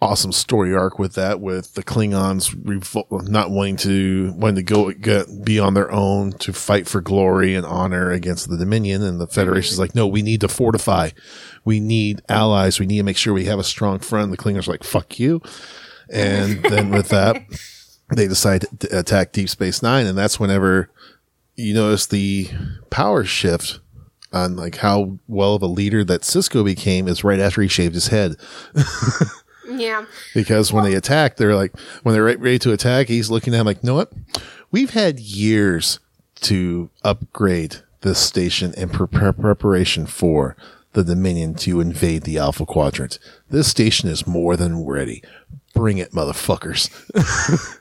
awesome 0.02 0.32
story 0.32 0.76
arc 0.76 0.98
with 0.98 1.14
that, 1.14 1.40
with 1.40 1.76
the 1.76 1.84
Klingons 1.84 2.56
revol- 2.56 3.28
not 3.28 3.52
wanting 3.52 3.78
to, 3.78 4.34
wanting 4.36 4.56
to 4.56 4.64
go, 4.64 4.92
get, 4.92 5.46
be 5.46 5.60
on 5.60 5.76
their 5.76 5.92
own 5.92 6.32
to 6.34 6.52
fight 6.52 6.88
for 6.88 7.02
glory 7.02 7.54
and 7.54 7.66
honor 7.66 8.12
against 8.12 8.50
the 8.50 8.58
Dominion. 8.58 9.04
And 9.04 9.20
the 9.20 9.26
mm-hmm. 9.26 9.34
Federation's 9.34 9.80
like, 9.80 9.94
no, 9.94 10.08
we 10.08 10.24
need 10.24 10.42
to 10.42 10.48
fortify. 10.48 11.12
We 11.64 11.80
need 11.80 12.22
allies. 12.28 12.80
We 12.80 12.88
need 12.88 12.98
to 12.98 13.04
make 13.04 13.18
sure 13.18 13.34
we 13.34 13.46
have 13.46 13.60
a 13.60 13.64
strong 13.64 14.00
front. 14.00 14.32
The 14.32 14.38
Klingons 14.38 14.68
are 14.68 14.72
like, 14.72 14.84
fuck 14.84 15.20
you. 15.20 15.42
And 16.12 16.64
then 16.64 16.90
with 16.90 17.10
that, 17.10 17.44
they 18.16 18.28
decide 18.28 18.66
to 18.80 19.00
attack 19.00 19.32
Deep 19.32 19.50
Space 19.50 19.84
Nine. 19.84 20.08
And 20.08 20.18
that's 20.18 20.40
whenever 20.40 20.90
you 21.56 21.76
notice 21.76 22.08
the 22.08 22.50
power 22.90 23.24
shift 23.24 23.80
on 24.34 24.56
like 24.56 24.78
how 24.78 25.20
well 25.28 25.56
of 25.56 25.62
a 25.62 25.68
leader 25.68 26.04
that 26.06 26.22
Sisko 26.22 26.64
became 26.66 27.08
is 27.08 27.24
right 27.24 27.40
after 27.40 27.62
he 27.62 27.68
shaved 27.68 27.94
his 27.94 28.08
head. 28.08 28.36
Yeah. 29.80 30.06
Because 30.34 30.74
when 30.74 30.84
they 30.84 30.94
attack, 30.96 31.38
they're 31.38 31.56
like, 31.56 31.78
when 32.04 32.14
they're 32.14 32.24
ready 32.24 32.60
to 32.60 32.74
attack, 32.74 33.08
he's 33.08 33.30
looking 33.30 33.54
at 33.54 33.60
him 33.62 33.66
like, 33.66 33.84
you 33.84 33.88
know 33.88 33.96
what? 33.96 34.12
We've 34.72 34.92
had 34.92 35.20
years 35.20 36.00
to 36.42 36.90
upgrade 37.04 37.78
this 38.02 38.20
station 38.20 38.74
in 38.76 38.90
pre- 38.90 39.08
pre- 39.08 39.32
preparation 39.32 40.06
for 40.06 40.56
the 40.94 41.04
Dominion 41.04 41.54
to 41.56 41.80
invade 41.80 42.24
the 42.24 42.38
Alpha 42.38 42.66
Quadrant. 42.66 43.20
This 43.50 43.68
station 43.68 44.10
is 44.10 44.28
more 44.28 44.58
than 44.58 44.86
ready. 44.86 45.24
Bring 45.74 45.98
it, 46.00 46.12
motherfuckers. 46.12 46.90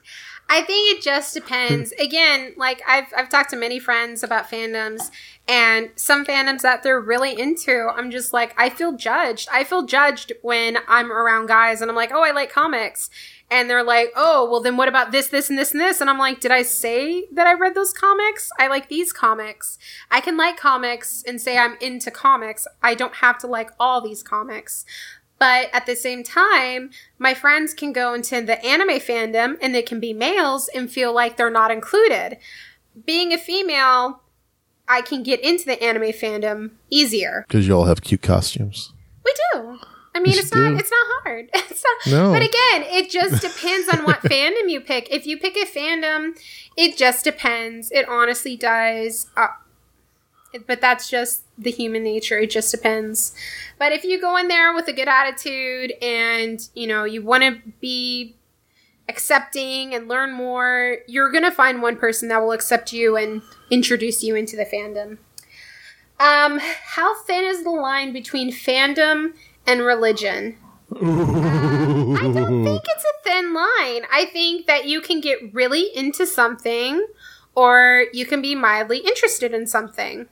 I 0.51 0.63
think 0.63 0.97
it 0.97 1.01
just 1.01 1.33
depends. 1.33 1.93
Hmm. 1.97 2.03
Again, 2.03 2.53
like 2.57 2.81
I've 2.85 3.07
I've 3.15 3.29
talked 3.29 3.51
to 3.51 3.55
many 3.55 3.79
friends 3.79 4.21
about 4.21 4.51
fandoms 4.51 5.09
and 5.47 5.91
some 5.95 6.25
fandoms 6.25 6.59
that 6.61 6.83
they're 6.83 6.99
really 6.99 7.39
into. 7.39 7.87
I'm 7.95 8.11
just 8.11 8.33
like 8.33 8.53
I 8.57 8.69
feel 8.69 8.91
judged. 8.91 9.47
I 9.49 9.63
feel 9.63 9.83
judged 9.83 10.33
when 10.41 10.79
I'm 10.89 11.09
around 11.09 11.45
guys 11.45 11.81
and 11.81 11.89
I'm 11.89 11.95
like, 11.95 12.11
"Oh, 12.13 12.21
I 12.21 12.31
like 12.31 12.51
comics." 12.51 13.09
And 13.49 13.69
they're 13.69 13.81
like, 13.81 14.11
"Oh, 14.13 14.49
well 14.51 14.59
then 14.59 14.75
what 14.75 14.89
about 14.89 15.13
this 15.13 15.27
this 15.27 15.49
and 15.49 15.57
this 15.57 15.71
and 15.71 15.79
this?" 15.79 16.01
And 16.01 16.09
I'm 16.09 16.19
like, 16.19 16.41
"Did 16.41 16.51
I 16.51 16.63
say 16.63 17.27
that 17.31 17.47
I 17.47 17.53
read 17.53 17.73
those 17.73 17.93
comics? 17.93 18.49
I 18.59 18.67
like 18.67 18.89
these 18.89 19.13
comics. 19.13 19.77
I 20.11 20.19
can 20.19 20.35
like 20.35 20.57
comics 20.57 21.23
and 21.25 21.39
say 21.39 21.57
I'm 21.57 21.77
into 21.79 22.11
comics. 22.11 22.67
I 22.83 22.93
don't 22.93 23.15
have 23.15 23.37
to 23.39 23.47
like 23.47 23.69
all 23.79 24.01
these 24.01 24.21
comics." 24.21 24.85
But 25.41 25.71
at 25.73 25.87
the 25.87 25.95
same 25.95 26.23
time, 26.23 26.91
my 27.17 27.33
friends 27.33 27.73
can 27.73 27.93
go 27.93 28.13
into 28.13 28.41
the 28.41 28.63
anime 28.63 28.99
fandom 28.99 29.57
and 29.59 29.73
they 29.73 29.81
can 29.81 29.99
be 29.99 30.13
males 30.13 30.69
and 30.75 30.87
feel 30.87 31.11
like 31.15 31.35
they're 31.35 31.49
not 31.49 31.71
included. 31.71 32.37
Being 33.07 33.33
a 33.33 33.39
female, 33.39 34.21
I 34.87 35.01
can 35.01 35.23
get 35.23 35.39
into 35.39 35.65
the 35.65 35.81
anime 35.81 36.11
fandom 36.11 36.73
easier. 36.91 37.45
Because 37.47 37.67
you 37.67 37.73
all 37.75 37.85
have 37.85 38.03
cute 38.03 38.21
costumes. 38.21 38.93
We 39.25 39.33
do. 39.53 39.79
I 40.13 40.19
mean, 40.19 40.33
Yes, 40.33 40.43
it's 40.43 40.53
not 40.53 40.69
do. 40.69 40.77
it's 40.77 40.91
not 40.91 41.07
hard. 41.23 41.49
It's 41.55 41.83
not, 42.05 42.11
No. 42.13 42.33
But 42.33 42.43
again, 42.43 42.83
it 42.95 43.09
just 43.09 43.41
depends 43.41 43.89
on 43.89 44.05
what 44.05 44.21
fandom 44.21 44.69
you 44.69 44.79
pick. 44.79 45.07
If 45.09 45.25
you 45.25 45.39
pick 45.39 45.55
a 45.55 45.65
fandom, 45.65 46.39
it 46.77 46.97
just 46.97 47.23
depends. 47.23 47.89
It 47.91 48.07
honestly 48.07 48.55
does. 48.55 49.25
Uh, 49.35 49.47
but 50.67 50.81
that's 50.81 51.09
just 51.09 51.43
the 51.57 51.71
human 51.71 52.03
nature. 52.03 52.39
It 52.39 52.51
just 52.51 52.71
depends. 52.71 53.33
But 53.79 53.91
if 53.91 54.03
you 54.03 54.19
go 54.19 54.37
in 54.37 54.47
there 54.47 54.73
with 54.73 54.87
a 54.87 54.93
good 54.93 55.07
attitude 55.07 55.93
and, 56.01 56.67
you 56.73 56.87
know, 56.87 57.03
you 57.03 57.21
want 57.21 57.43
to 57.43 57.59
be 57.79 58.35
accepting 59.07 59.93
and 59.93 60.07
learn 60.07 60.33
more, 60.33 60.97
you're 61.07 61.31
going 61.31 61.43
to 61.43 61.51
find 61.51 61.81
one 61.81 61.97
person 61.97 62.29
that 62.29 62.41
will 62.41 62.51
accept 62.51 62.93
you 62.93 63.17
and 63.17 63.41
introduce 63.69 64.23
you 64.23 64.35
into 64.35 64.55
the 64.55 64.65
fandom. 64.65 65.17
Um, 66.19 66.59
how 66.59 67.19
thin 67.23 67.43
is 67.45 67.63
the 67.63 67.71
line 67.71 68.13
between 68.13 68.51
fandom 68.51 69.33
and 69.65 69.81
religion? 69.81 70.57
I 70.93 70.99
don't 70.99 72.63
think 72.63 72.83
it's 72.87 73.05
a 73.05 73.23
thin 73.23 73.53
line. 73.53 74.05
I 74.11 74.29
think 74.31 74.67
that 74.67 74.85
you 74.85 75.01
can 75.01 75.19
get 75.19 75.53
really 75.53 75.89
into 75.95 76.27
something 76.27 77.05
or 77.55 78.05
you 78.13 78.25
can 78.25 78.41
be 78.41 78.55
mildly 78.55 78.99
interested 78.99 79.53
in 79.53 79.67
something. 79.67 80.27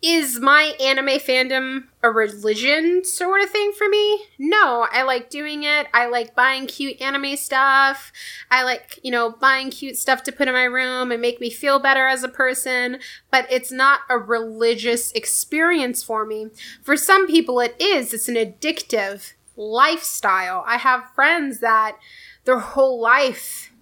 Is 0.00 0.38
my 0.38 0.76
anime 0.80 1.18
fandom 1.18 1.88
a 2.04 2.10
religion 2.10 3.04
sort 3.04 3.42
of 3.42 3.50
thing 3.50 3.72
for 3.76 3.88
me? 3.88 4.26
No, 4.38 4.86
I 4.92 5.02
like 5.02 5.28
doing 5.28 5.64
it. 5.64 5.88
I 5.92 6.06
like 6.06 6.36
buying 6.36 6.68
cute 6.68 7.00
anime 7.00 7.36
stuff. 7.36 8.12
I 8.48 8.62
like, 8.62 9.00
you 9.02 9.10
know, 9.10 9.32
buying 9.32 9.70
cute 9.70 9.96
stuff 9.96 10.22
to 10.22 10.32
put 10.32 10.46
in 10.46 10.54
my 10.54 10.64
room 10.64 11.10
and 11.10 11.20
make 11.20 11.40
me 11.40 11.50
feel 11.50 11.80
better 11.80 12.06
as 12.06 12.22
a 12.22 12.28
person, 12.28 13.00
but 13.32 13.50
it's 13.50 13.72
not 13.72 14.00
a 14.08 14.16
religious 14.16 15.10
experience 15.12 16.04
for 16.04 16.24
me. 16.24 16.50
For 16.80 16.96
some 16.96 17.26
people, 17.26 17.58
it 17.58 17.74
is. 17.80 18.14
It's 18.14 18.28
an 18.28 18.36
addictive 18.36 19.32
lifestyle. 19.56 20.62
I 20.64 20.76
have 20.76 21.12
friends 21.12 21.58
that 21.58 21.98
their 22.44 22.60
whole 22.60 23.00
life 23.00 23.72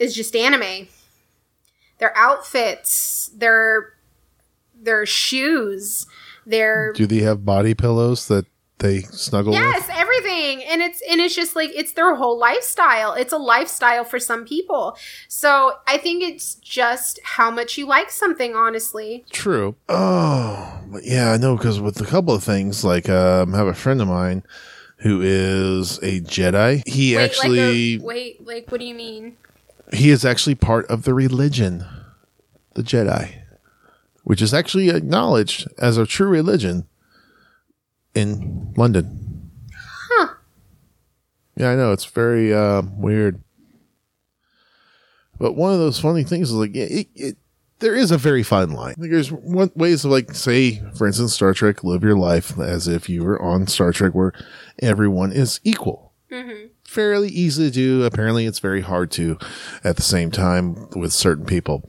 is 0.00 0.16
just 0.16 0.34
anime. 0.34 0.88
Their 1.98 2.16
outfits, 2.16 3.30
their 3.36 3.93
their 4.80 5.06
shoes, 5.06 6.06
their 6.46 6.92
Do 6.92 7.06
they 7.06 7.20
have 7.20 7.44
body 7.44 7.74
pillows 7.74 8.28
that 8.28 8.46
they 8.78 9.02
snuggle 9.02 9.52
yes, 9.52 9.88
everything. 9.92 10.62
And 10.64 10.82
it's 10.82 11.00
and 11.08 11.20
it's 11.20 11.34
just 11.34 11.56
like 11.56 11.70
it's 11.74 11.92
their 11.92 12.14
whole 12.16 12.38
lifestyle. 12.38 13.14
It's 13.14 13.32
a 13.32 13.38
lifestyle 13.38 14.04
for 14.04 14.18
some 14.18 14.44
people. 14.44 14.96
So 15.28 15.74
I 15.86 15.96
think 15.96 16.22
it's 16.22 16.56
just 16.56 17.20
how 17.22 17.50
much 17.50 17.78
you 17.78 17.86
like 17.86 18.10
something, 18.10 18.54
honestly. 18.54 19.24
True. 19.30 19.76
Oh, 19.88 20.80
but 20.88 21.04
yeah, 21.04 21.32
I 21.32 21.36
know 21.36 21.56
because 21.56 21.80
with 21.80 22.00
a 22.00 22.04
couple 22.04 22.34
of 22.34 22.44
things, 22.44 22.84
like 22.84 23.08
um, 23.08 23.54
I 23.54 23.58
have 23.58 23.68
a 23.68 23.74
friend 23.74 24.02
of 24.02 24.08
mine 24.08 24.42
who 24.98 25.20
is 25.22 25.98
a 25.98 26.20
Jedi. 26.20 26.82
He 26.86 27.16
Wait, 27.16 27.24
actually 27.24 27.96
like 27.96 28.02
a, 28.02 28.04
wait, 28.04 28.46
like 28.46 28.72
what 28.72 28.80
do 28.80 28.86
you 28.86 28.94
mean? 28.94 29.36
he 29.92 30.10
is 30.10 30.24
actually 30.24 30.54
part 30.54 30.86
of 30.86 31.04
the 31.04 31.14
religion, 31.14 31.84
the 32.74 32.82
Jedi, 32.82 33.42
which 34.24 34.42
is 34.42 34.52
actually 34.52 34.90
acknowledged 34.90 35.66
as 35.78 35.96
a 35.96 36.06
true 36.06 36.28
religion 36.28 36.86
in 38.14 38.72
London. 38.76 39.50
Huh. 40.10 40.34
Yeah, 41.56 41.70
I 41.70 41.76
know 41.76 41.92
it's 41.92 42.04
very 42.04 42.52
uh, 42.52 42.82
weird. 42.96 43.40
But 45.38 45.52
one 45.54 45.72
of 45.72 45.78
those 45.78 45.98
funny 46.00 46.24
things 46.24 46.50
is 46.50 46.54
like 46.56 46.74
it, 46.74 47.08
it, 47.14 47.36
there 47.80 47.94
is 47.94 48.10
a 48.10 48.18
very 48.18 48.42
fine 48.42 48.70
line. 48.70 48.94
Like 48.98 49.10
there's 49.10 49.32
one 49.32 49.70
ways 49.74 50.04
of 50.04 50.10
like 50.10 50.32
say, 50.32 50.80
for 50.96 51.06
instance, 51.06 51.34
Star 51.34 51.52
Trek, 51.52 51.82
live 51.84 52.02
your 52.04 52.16
life 52.16 52.58
as 52.58 52.86
if 52.88 53.08
you 53.08 53.24
were 53.24 53.40
on 53.42 53.66
Star 53.66 53.92
Trek, 53.92 54.14
where 54.14 54.32
everyone 54.80 55.32
is 55.32 55.60
equal 55.64 56.12
Mm-hmm. 56.32 56.66
fairly 56.84 57.28
easy 57.28 57.66
to 57.66 57.70
do. 57.70 58.02
Apparently, 58.04 58.44
it's 58.46 58.58
very 58.58 58.80
hard 58.80 59.12
to 59.12 59.38
at 59.84 59.94
the 59.94 60.02
same 60.02 60.32
time 60.32 60.88
with 60.96 61.12
certain 61.12 61.44
people. 61.46 61.88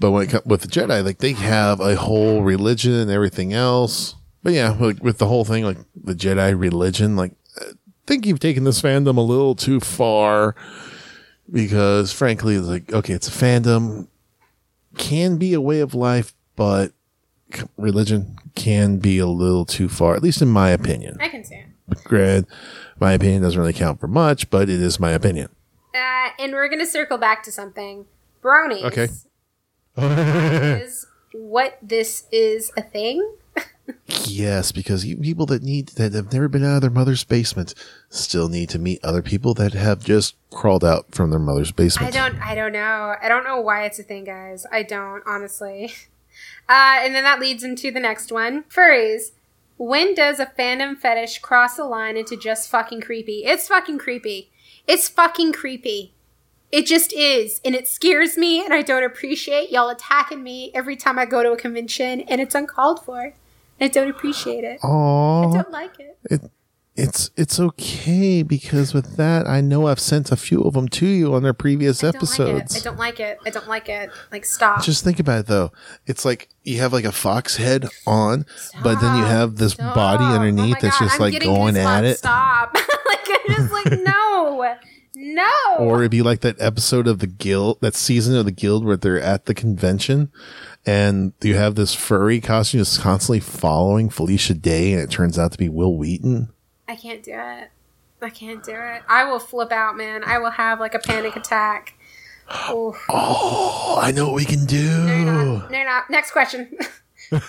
But 0.00 0.12
when 0.12 0.22
it 0.24 0.30
comes 0.30 0.46
with 0.46 0.62
the 0.62 0.68
Jedi, 0.68 1.04
like 1.04 1.18
they 1.18 1.34
have 1.34 1.78
a 1.80 1.94
whole 1.94 2.42
religion 2.42 2.94
and 2.94 3.10
everything 3.10 3.52
else. 3.52 4.16
But 4.42 4.54
yeah, 4.54 4.70
like 4.70 5.04
with 5.04 5.18
the 5.18 5.26
whole 5.26 5.44
thing, 5.44 5.62
like 5.62 5.76
the 5.94 6.14
Jedi 6.14 6.58
religion, 6.58 7.16
like 7.16 7.32
I 7.60 7.72
think 8.06 8.24
you've 8.26 8.40
taken 8.40 8.64
this 8.64 8.80
fandom 8.80 9.18
a 9.18 9.20
little 9.20 9.54
too 9.54 9.78
far 9.78 10.56
because, 11.52 12.12
frankly, 12.12 12.54
it's 12.54 12.66
like 12.66 12.90
okay, 12.90 13.12
it's 13.12 13.28
a 13.28 13.30
fandom, 13.30 14.08
can 14.96 15.36
be 15.36 15.52
a 15.52 15.60
way 15.60 15.80
of 15.80 15.94
life, 15.94 16.32
but 16.56 16.92
religion 17.76 18.38
can 18.54 18.98
be 18.98 19.18
a 19.18 19.26
little 19.26 19.66
too 19.66 19.88
far, 19.90 20.14
at 20.16 20.22
least 20.22 20.40
in 20.40 20.48
my 20.48 20.70
opinion. 20.70 21.18
I 21.20 21.28
can 21.28 21.44
see 21.44 21.56
it. 21.56 21.66
Granted, 22.04 22.46
my 22.98 23.12
opinion 23.12 23.42
doesn't 23.42 23.60
really 23.60 23.74
count 23.74 24.00
for 24.00 24.08
much, 24.08 24.48
but 24.48 24.70
it 24.70 24.80
is 24.80 24.98
my 24.98 25.10
opinion. 25.10 25.50
Uh, 25.94 26.30
and 26.38 26.52
we're 26.52 26.68
gonna 26.68 26.86
circle 26.86 27.18
back 27.18 27.42
to 27.42 27.52
something. 27.52 28.06
Bronies. 28.42 28.84
Okay. 28.84 29.08
Is 29.96 31.06
what 31.32 31.78
this 31.82 32.24
is 32.32 32.72
a 32.76 32.82
thing? 32.82 33.36
yes, 34.06 34.72
because 34.72 35.04
people 35.04 35.46
that 35.46 35.62
need 35.62 35.88
that 35.90 36.12
have 36.12 36.32
never 36.32 36.48
been 36.48 36.64
out 36.64 36.76
of 36.76 36.80
their 36.82 36.90
mother's 36.90 37.24
basement 37.24 37.74
still 38.08 38.48
need 38.48 38.68
to 38.70 38.78
meet 38.78 39.02
other 39.04 39.22
people 39.22 39.54
that 39.54 39.72
have 39.72 40.04
just 40.04 40.36
crawled 40.50 40.84
out 40.84 41.12
from 41.14 41.30
their 41.30 41.38
mother's 41.38 41.72
basement. 41.72 42.14
I 42.14 42.18
don't 42.18 42.40
I 42.40 42.54
don't 42.54 42.72
know. 42.72 43.14
I 43.20 43.28
don't 43.28 43.44
know 43.44 43.60
why 43.60 43.84
it's 43.84 43.98
a 43.98 44.02
thing, 44.02 44.24
guys. 44.24 44.66
I 44.70 44.82
don't, 44.82 45.22
honestly. 45.26 45.92
Uh, 46.68 47.00
and 47.00 47.14
then 47.14 47.24
that 47.24 47.40
leads 47.40 47.64
into 47.64 47.90
the 47.90 47.98
next 47.98 48.30
one. 48.30 48.62
Furries. 48.64 49.32
When 49.76 50.14
does 50.14 50.38
a 50.38 50.46
fandom 50.46 50.96
fetish 50.96 51.40
cross 51.40 51.78
a 51.78 51.84
line 51.84 52.16
into 52.16 52.36
just 52.36 52.70
fucking 52.70 53.00
creepy? 53.00 53.42
It's 53.44 53.66
fucking 53.66 53.98
creepy. 53.98 54.50
It's 54.86 55.08
fucking 55.08 55.52
creepy. 55.52 56.14
It 56.72 56.86
just 56.86 57.12
is. 57.12 57.60
And 57.64 57.74
it 57.74 57.88
scares 57.88 58.36
me, 58.38 58.64
and 58.64 58.72
I 58.72 58.82
don't 58.82 59.02
appreciate 59.04 59.70
y'all 59.70 59.88
attacking 59.88 60.42
me 60.42 60.70
every 60.74 60.96
time 60.96 61.18
I 61.18 61.24
go 61.26 61.42
to 61.42 61.52
a 61.52 61.56
convention, 61.56 62.20
and 62.22 62.40
it's 62.40 62.54
uncalled 62.54 63.04
for. 63.04 63.34
I 63.80 63.88
don't 63.88 64.08
appreciate 64.10 64.62
it. 64.64 64.78
I 64.84 65.50
don't 65.52 65.70
like 65.70 65.98
it. 65.98 66.18
it, 66.30 66.42
it's 66.96 67.30
it's 67.34 67.58
okay 67.58 68.42
because 68.42 68.92
with 68.92 69.16
that, 69.16 69.46
I 69.46 69.62
know 69.62 69.86
I've 69.86 70.00
sent 70.00 70.30
a 70.30 70.36
few 70.36 70.60
of 70.62 70.74
them 70.74 70.86
to 70.88 71.06
you 71.06 71.34
on 71.34 71.42
their 71.42 71.54
previous 71.54 72.04
I 72.04 72.08
don't 72.08 72.16
episodes. 72.16 72.74
like 72.74 72.82
it. 72.82 72.86
I 72.86 72.90
don't 72.90 72.98
like 72.98 73.20
it. 73.20 73.38
I 73.46 73.50
don't 73.50 73.68
like 73.68 73.88
it. 73.88 74.10
Like, 74.30 74.44
stop. 74.44 74.82
Just 74.82 75.02
think 75.02 75.18
about 75.18 75.40
it 75.40 75.46
though. 75.46 75.72
It's 76.06 76.24
like 76.26 76.48
you 76.62 76.78
have 76.80 76.92
like 76.92 77.06
a 77.06 77.12
fox 77.12 77.56
head 77.56 77.88
on, 78.06 78.44
but 78.82 79.00
then 79.00 79.16
you 79.16 79.24
have 79.24 79.56
this 79.56 79.72
Stop. 79.72 79.94
body 79.94 80.24
Oh 80.24 80.34
underneath 80.34 80.74
my 80.74 80.80
that's 80.80 80.98
God, 80.98 81.04
just 81.06 81.14
I'm 81.20 81.30
like 81.32 81.42
going 81.42 81.76
at 81.78 82.04
it. 82.04 82.18
Stop. 82.18 82.74
like 82.74 83.26
I'm 83.28 83.54
just 83.56 83.72
like 83.72 83.92
no, 84.02 84.74
no. 85.20 85.76
Or 85.78 86.00
it'd 86.00 86.10
be 86.10 86.22
like 86.22 86.40
that 86.40 86.60
episode 86.60 87.06
of 87.06 87.18
the 87.18 87.26
guild, 87.26 87.80
that 87.80 87.94
season 87.94 88.36
of 88.36 88.44
the 88.44 88.50
guild 88.52 88.84
where 88.84 88.96
they're 88.96 89.20
at 89.20 89.46
the 89.46 89.54
convention 89.54 90.30
and 90.86 91.32
you 91.42 91.54
have 91.56 91.74
this 91.74 91.94
furry 91.94 92.40
costume 92.40 92.78
that's 92.80 92.96
constantly 92.98 93.40
following 93.40 94.08
Felicia 94.10 94.54
Day 94.54 94.92
and 94.94 95.02
it 95.02 95.10
turns 95.10 95.38
out 95.38 95.52
to 95.52 95.58
be 95.58 95.68
Wil 95.68 95.96
Wheaton. 95.96 96.48
I 96.88 96.96
can't 96.96 97.22
do 97.22 97.32
it. 97.34 97.70
I 98.22 98.30
can't 98.30 98.62
do 98.62 98.72
it. 98.74 99.02
I 99.08 99.24
will 99.24 99.38
flip 99.38 99.72
out, 99.72 99.96
man. 99.96 100.22
I 100.24 100.38
will 100.38 100.50
have 100.50 100.80
like 100.80 100.94
a 100.94 100.98
panic 100.98 101.36
attack. 101.36 101.94
Oof. 102.70 102.96
Oh, 103.08 103.98
I 104.00 104.10
know 104.12 104.26
what 104.26 104.34
we 104.36 104.44
can 104.44 104.64
No, 104.64 104.72
you're 104.72 105.18
do. 105.18 105.24
not. 105.24 105.70
No, 105.70 105.76
you're 105.76 105.86
not. 105.86 106.10
Next 106.10 106.30
question. 106.32 106.76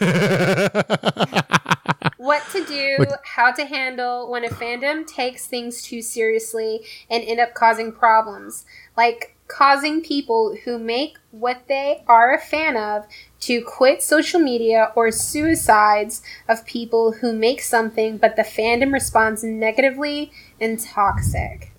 what 2.18 2.44
to 2.52 2.64
do, 2.66 2.98
Like- 3.00 3.26
how 3.26 3.52
to 3.52 3.66
handle 3.66 4.30
when 4.30 4.44
a 4.46 4.50
fandom 4.50 5.06
takes 5.08 5.48
things 5.48 5.82
too 5.82 6.02
seriously 6.02 6.82
and 7.10 7.24
end 7.24 7.40
up 7.40 7.54
causing 7.54 7.92
problems. 7.92 8.66
Like 8.96 9.36
causing 9.48 10.02
people 10.02 10.56
who 10.64 10.80
make 10.80 11.18
what 11.32 11.64
they 11.68 12.04
are 12.08 12.34
a 12.34 12.40
fan 12.40 12.78
of 12.78 13.06
to 13.42 13.62
quit 13.62 14.02
social 14.02 14.40
media 14.40 14.92
or 14.96 15.12
suicides 15.12 16.22
of 16.48 16.66
people 16.66 17.12
who 17.14 17.34
make 17.34 17.62
something 17.62 18.18
but 18.18 18.36
the 18.38 18.44
fandom 18.44 18.94
responds 18.94 19.44
negatively 19.44 20.32
and 20.62 20.80
toxic. 20.80 21.72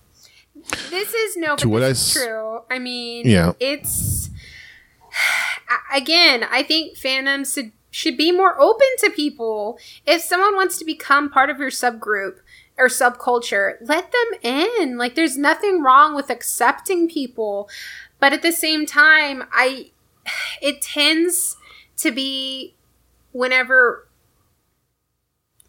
This 0.90 1.12
is 1.14 1.36
no, 1.36 1.56
To 1.56 1.68
what 1.68 1.80
this 1.80 1.88
I 1.88 1.90
is 1.90 2.16
s- 2.16 2.24
true. 2.24 2.60
I 2.70 2.78
mean, 2.78 3.26
Yeah. 3.28 3.52
it's 3.58 4.28
again, 5.94 6.44
I 6.50 6.62
think 6.62 6.96
fandoms 6.98 7.54
should, 7.54 7.72
should 7.92 8.16
be 8.16 8.32
more 8.32 8.58
open 8.60 8.86
to 8.98 9.10
people. 9.10 9.78
If 10.06 10.22
someone 10.22 10.56
wants 10.56 10.78
to 10.78 10.84
become 10.84 11.28
part 11.30 11.50
of 11.50 11.58
your 11.58 11.70
subgroup 11.70 12.38
or 12.78 12.88
subculture, 12.88 13.74
let 13.82 14.10
them 14.10 14.40
in. 14.42 14.96
Like, 14.96 15.14
there's 15.14 15.36
nothing 15.36 15.82
wrong 15.82 16.14
with 16.16 16.30
accepting 16.30 17.06
people. 17.06 17.68
But 18.18 18.32
at 18.32 18.40
the 18.40 18.50
same 18.50 18.86
time, 18.86 19.44
I, 19.52 19.90
it 20.62 20.80
tends 20.82 21.56
to 21.98 22.10
be 22.10 22.74
whenever 23.32 24.08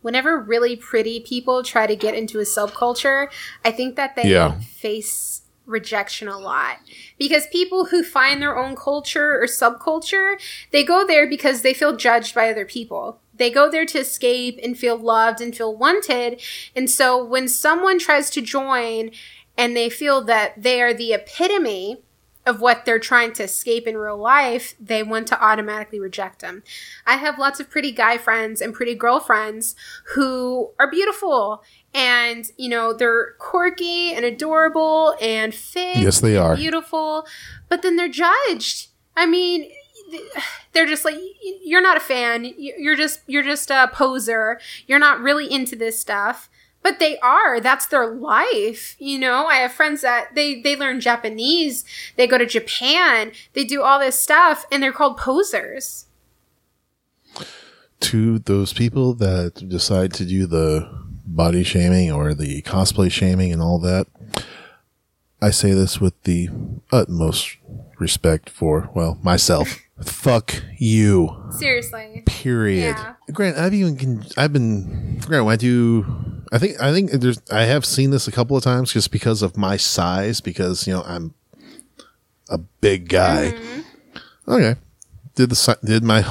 whenever 0.01 0.38
really 0.38 0.76
pretty 0.76 1.21
people 1.21 1.63
try 1.63 1.88
to 1.88 1.95
get 1.95 2.13
into 2.13 2.39
a 2.39 2.43
subculture, 2.43 3.30
I 3.63 3.71
think 3.71 3.95
that 3.95 4.15
they 4.17 4.30
Yeah. 4.30 4.59
face 4.59 5.32
rejection 5.66 6.28
a 6.28 6.38
lot. 6.38 6.78
Because 7.18 7.47
people 7.47 7.86
who 7.86 8.03
find 8.03 8.41
their 8.41 8.57
own 8.57 8.76
culture 8.76 9.41
or 9.41 9.45
subculture 9.45 10.39
they 10.72 10.84
go 10.84 11.05
there 11.05 11.28
because 11.28 11.61
they 11.61 11.74
feel 11.74 11.95
judged 11.95 12.36
by 12.36 12.49
other 12.49 12.66
people. 12.66 13.20
They 13.34 13.49
go 13.49 13.70
there 13.70 13.86
to 13.86 13.99
escape 13.99 14.59
and 14.64 14.78
feel 14.78 14.97
loved 14.97 15.41
and 15.41 15.55
feel 15.55 15.76
wanted. 15.76 16.41
And 16.76 16.89
so 16.89 17.24
when 17.24 17.47
someone 17.47 17.99
tries 17.99 18.30
to 18.32 18.41
join 18.41 19.11
and 19.57 19.76
they 19.76 19.89
feel 19.89 20.22
that 20.24 20.61
they 20.61 20.82
are 20.82 20.93
the 20.93 21.14
epitome 21.14 22.01
of 22.45 22.59
what 22.59 22.84
they're 22.84 22.99
trying 22.99 23.32
to 23.34 23.43
escape 23.43 23.88
in 23.88 23.97
real 23.97 24.18
life, 24.18 24.76
they 24.80 25.01
want 25.01 25.28
to 25.28 25.41
automatically 25.41 25.99
reject 25.99 26.39
them. 26.39 26.61
I 27.05 27.16
have 27.16 27.39
lots 27.39 27.59
of 27.59 27.70
pretty 27.70 27.91
guy 27.91 28.18
friends 28.18 28.61
and 28.61 28.74
pretty 28.74 28.95
girl 28.95 29.20
friends 29.20 29.76
who 30.14 30.72
are 30.78 30.91
beautiful 30.91 31.64
and, 31.94 32.46
you 32.58 32.70
know, 32.70 32.94
they're 32.94 33.34
quirky 33.39 34.14
and 34.14 34.26
adorable 34.26 35.16
and 35.22 35.54
fit. 35.54 35.98
Yes, 35.98 36.20
they 36.20 36.38
are. 36.38 36.56
Beautiful, 36.56 37.26
but 37.70 37.82
then 37.82 37.96
they're 37.96 38.10
judged. 38.10 38.88
I 39.16 39.26
mean, 39.26 39.72
they're 40.74 40.88
just 40.88 41.06
like 41.06 41.18
you're 41.64 41.82
not 41.82 41.98
a 41.98 42.00
fan. 42.00 42.52
You're 42.58 42.96
just 42.96 43.22
you're 43.28 43.44
just 43.44 43.72
a 43.72 43.89
poser. 43.94 44.60
You're 44.88 45.00
not 45.00 45.20
really 45.20 45.52
into 45.52 45.76
this 45.76 46.00
stuff 46.00 46.50
but 46.84 47.00
they 47.00 47.18
are 47.20 47.60
that's 47.60 47.88
their 47.88 48.06
life 48.06 48.96
you 49.00 49.18
know 49.18 49.48
i 49.48 49.56
have 49.56 49.72
friends 49.72 50.02
that 50.02 50.36
they 50.36 50.62
they 50.62 50.76
learn 50.76 51.00
japanese 51.00 51.84
they 52.18 52.28
go 52.28 52.38
to 52.38 52.46
japan 52.46 53.32
they 53.54 53.64
do 53.64 53.82
all 53.82 54.00
this 54.00 54.20
stuff 54.20 54.66
and 54.72 54.84
they're 54.84 54.91
called 54.91 55.18
posers 55.18 56.06
to 58.02 58.38
those 58.39 58.74
people 58.74 59.14
that 59.14 59.68
decide 59.70 60.14
to 60.14 60.26
do 60.26 60.46
the 60.46 61.03
body 61.26 61.63
shaming 61.63 62.11
or 62.11 62.34
the 62.34 62.61
cosplay 62.63 63.11
shaming 63.11 63.51
and 63.51 63.61
all 63.61 63.80
that, 63.80 64.07
I 65.41 65.51
say 65.51 65.74
this 65.74 65.99
with 65.99 66.21
the 66.24 66.49
utmost 66.91 67.57
respect 67.99 68.49
for, 68.49 68.89
well, 68.93 69.17
myself. 69.24 69.80
Fuck 70.03 70.63
you. 70.78 71.30
seriously 71.51 72.24
Period. 72.26 72.95
Yeah. 72.97 73.13
Grant, 73.32 73.57
I've 73.57 73.74
even 73.74 74.26
I've 74.36 74.51
been 74.51 75.19
Grant. 75.19 75.45
When 75.45 75.53
I 75.53 75.55
do, 75.55 76.05
I 76.51 76.57
think 76.57 76.82
I 76.82 76.91
think 76.91 77.11
there's 77.11 77.39
I 77.51 77.63
have 77.63 77.86
seen 77.86 78.09
this 78.09 78.28
a 78.28 78.32
couple 78.32 78.57
of 78.57 78.63
times 78.63 78.91
just 78.91 79.11
because 79.11 79.41
of 79.41 79.55
my 79.55 79.78
size 79.78 80.41
because 80.41 80.88
you 80.88 80.93
know 80.93 81.03
I'm 81.03 81.34
a 82.49 82.57
big 82.57 83.07
guy. 83.07 83.53
Mm-hmm. 83.53 84.51
Okay, 84.51 84.76
did 85.36 85.51
the 85.51 85.78
did 85.86 86.03
my 86.03 86.26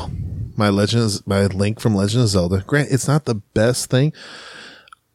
my 0.57 0.69
legends 0.69 1.27
my 1.27 1.47
link 1.47 1.81
from 1.81 1.95
Legend 1.95 2.25
of 2.25 2.29
Zelda. 2.29 2.65
Grant, 2.67 2.91
it's 2.91 3.09
not 3.09 3.25
the 3.25 3.37
best 3.37 3.91
thing. 3.91 4.13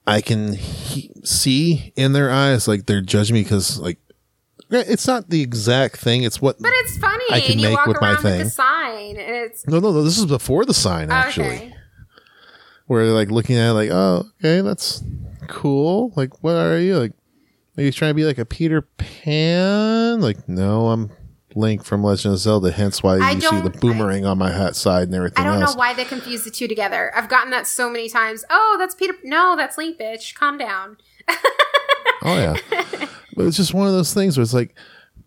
I 0.07 0.21
can 0.21 0.53
he- 0.53 1.11
see 1.23 1.93
in 1.95 2.13
their 2.13 2.31
eyes 2.31 2.67
like 2.67 2.85
they're 2.85 3.01
judging 3.01 3.35
me 3.35 3.43
because 3.43 3.79
like 3.79 3.99
it's 4.69 5.07
not 5.07 5.29
the 5.29 5.41
exact 5.41 5.97
thing. 5.97 6.23
It's 6.23 6.41
what 6.41 6.57
but 6.59 6.71
it's 6.75 6.97
funny 6.97 7.25
I 7.31 7.39
can 7.41 7.53
and 7.53 7.61
you 7.61 7.67
make 7.69 7.77
walk 7.77 7.87
with 7.87 8.01
my 8.01 8.07
around 8.13 8.23
with 8.23 8.33
thing. 8.33 8.43
the 8.45 8.49
sign 8.49 9.17
and 9.17 9.35
it's 9.35 9.67
no 9.67 9.79
no 9.79 9.91
no. 9.91 10.03
This 10.03 10.17
is 10.17 10.25
before 10.25 10.65
the 10.65 10.73
sign 10.73 11.11
oh, 11.11 11.15
actually. 11.15 11.47
okay 11.47 11.73
where 12.87 13.05
they're 13.05 13.13
like 13.13 13.29
looking 13.29 13.57
at 13.57 13.69
it 13.69 13.73
like, 13.73 13.89
oh, 13.91 14.25
okay, 14.39 14.61
that's 14.61 15.03
cool. 15.47 16.11
Like, 16.15 16.41
what 16.43 16.55
are 16.55 16.79
you? 16.79 16.97
Like, 16.97 17.11
are 17.77 17.83
you 17.83 17.91
trying 17.91 18.11
to 18.11 18.15
be 18.15 18.23
like 18.25 18.37
a 18.37 18.45
Peter 18.45 18.81
Pan? 18.81 20.21
Like, 20.21 20.49
no, 20.49 20.87
I'm 20.87 21.11
Link 21.57 21.83
from 21.83 22.03
Legend 22.03 22.35
of 22.35 22.39
Zelda. 22.39 22.71
Hence 22.71 23.01
why 23.03 23.17
I 23.17 23.31
you 23.31 23.41
see 23.41 23.61
the 23.61 23.69
boomerang 23.69 24.25
on 24.25 24.37
my 24.37 24.51
hat 24.51 24.75
side 24.75 25.03
and 25.07 25.15
everything 25.15 25.43
I 25.43 25.47
don't 25.49 25.61
else. 25.61 25.73
know 25.73 25.79
why 25.79 25.93
they 25.93 26.05
confuse 26.05 26.43
the 26.43 26.51
two 26.51 26.67
together. 26.67 27.11
I've 27.15 27.29
gotten 27.29 27.49
that 27.51 27.67
so 27.67 27.89
many 27.89 28.09
times. 28.09 28.45
Oh, 28.49 28.75
that's 28.79 28.95
Peter. 28.95 29.13
No, 29.23 29.55
that's 29.55 29.77
Link, 29.77 29.97
bitch. 29.99 30.35
Calm 30.35 30.57
down. 30.57 30.97
Oh 32.23 32.35
yeah, 32.35 32.55
but 33.35 33.45
it's 33.45 33.57
just 33.57 33.75
one 33.75 33.87
of 33.87 33.93
those 33.93 34.11
things 34.13 34.37
where 34.37 34.41
it's 34.41 34.53
like 34.53 34.73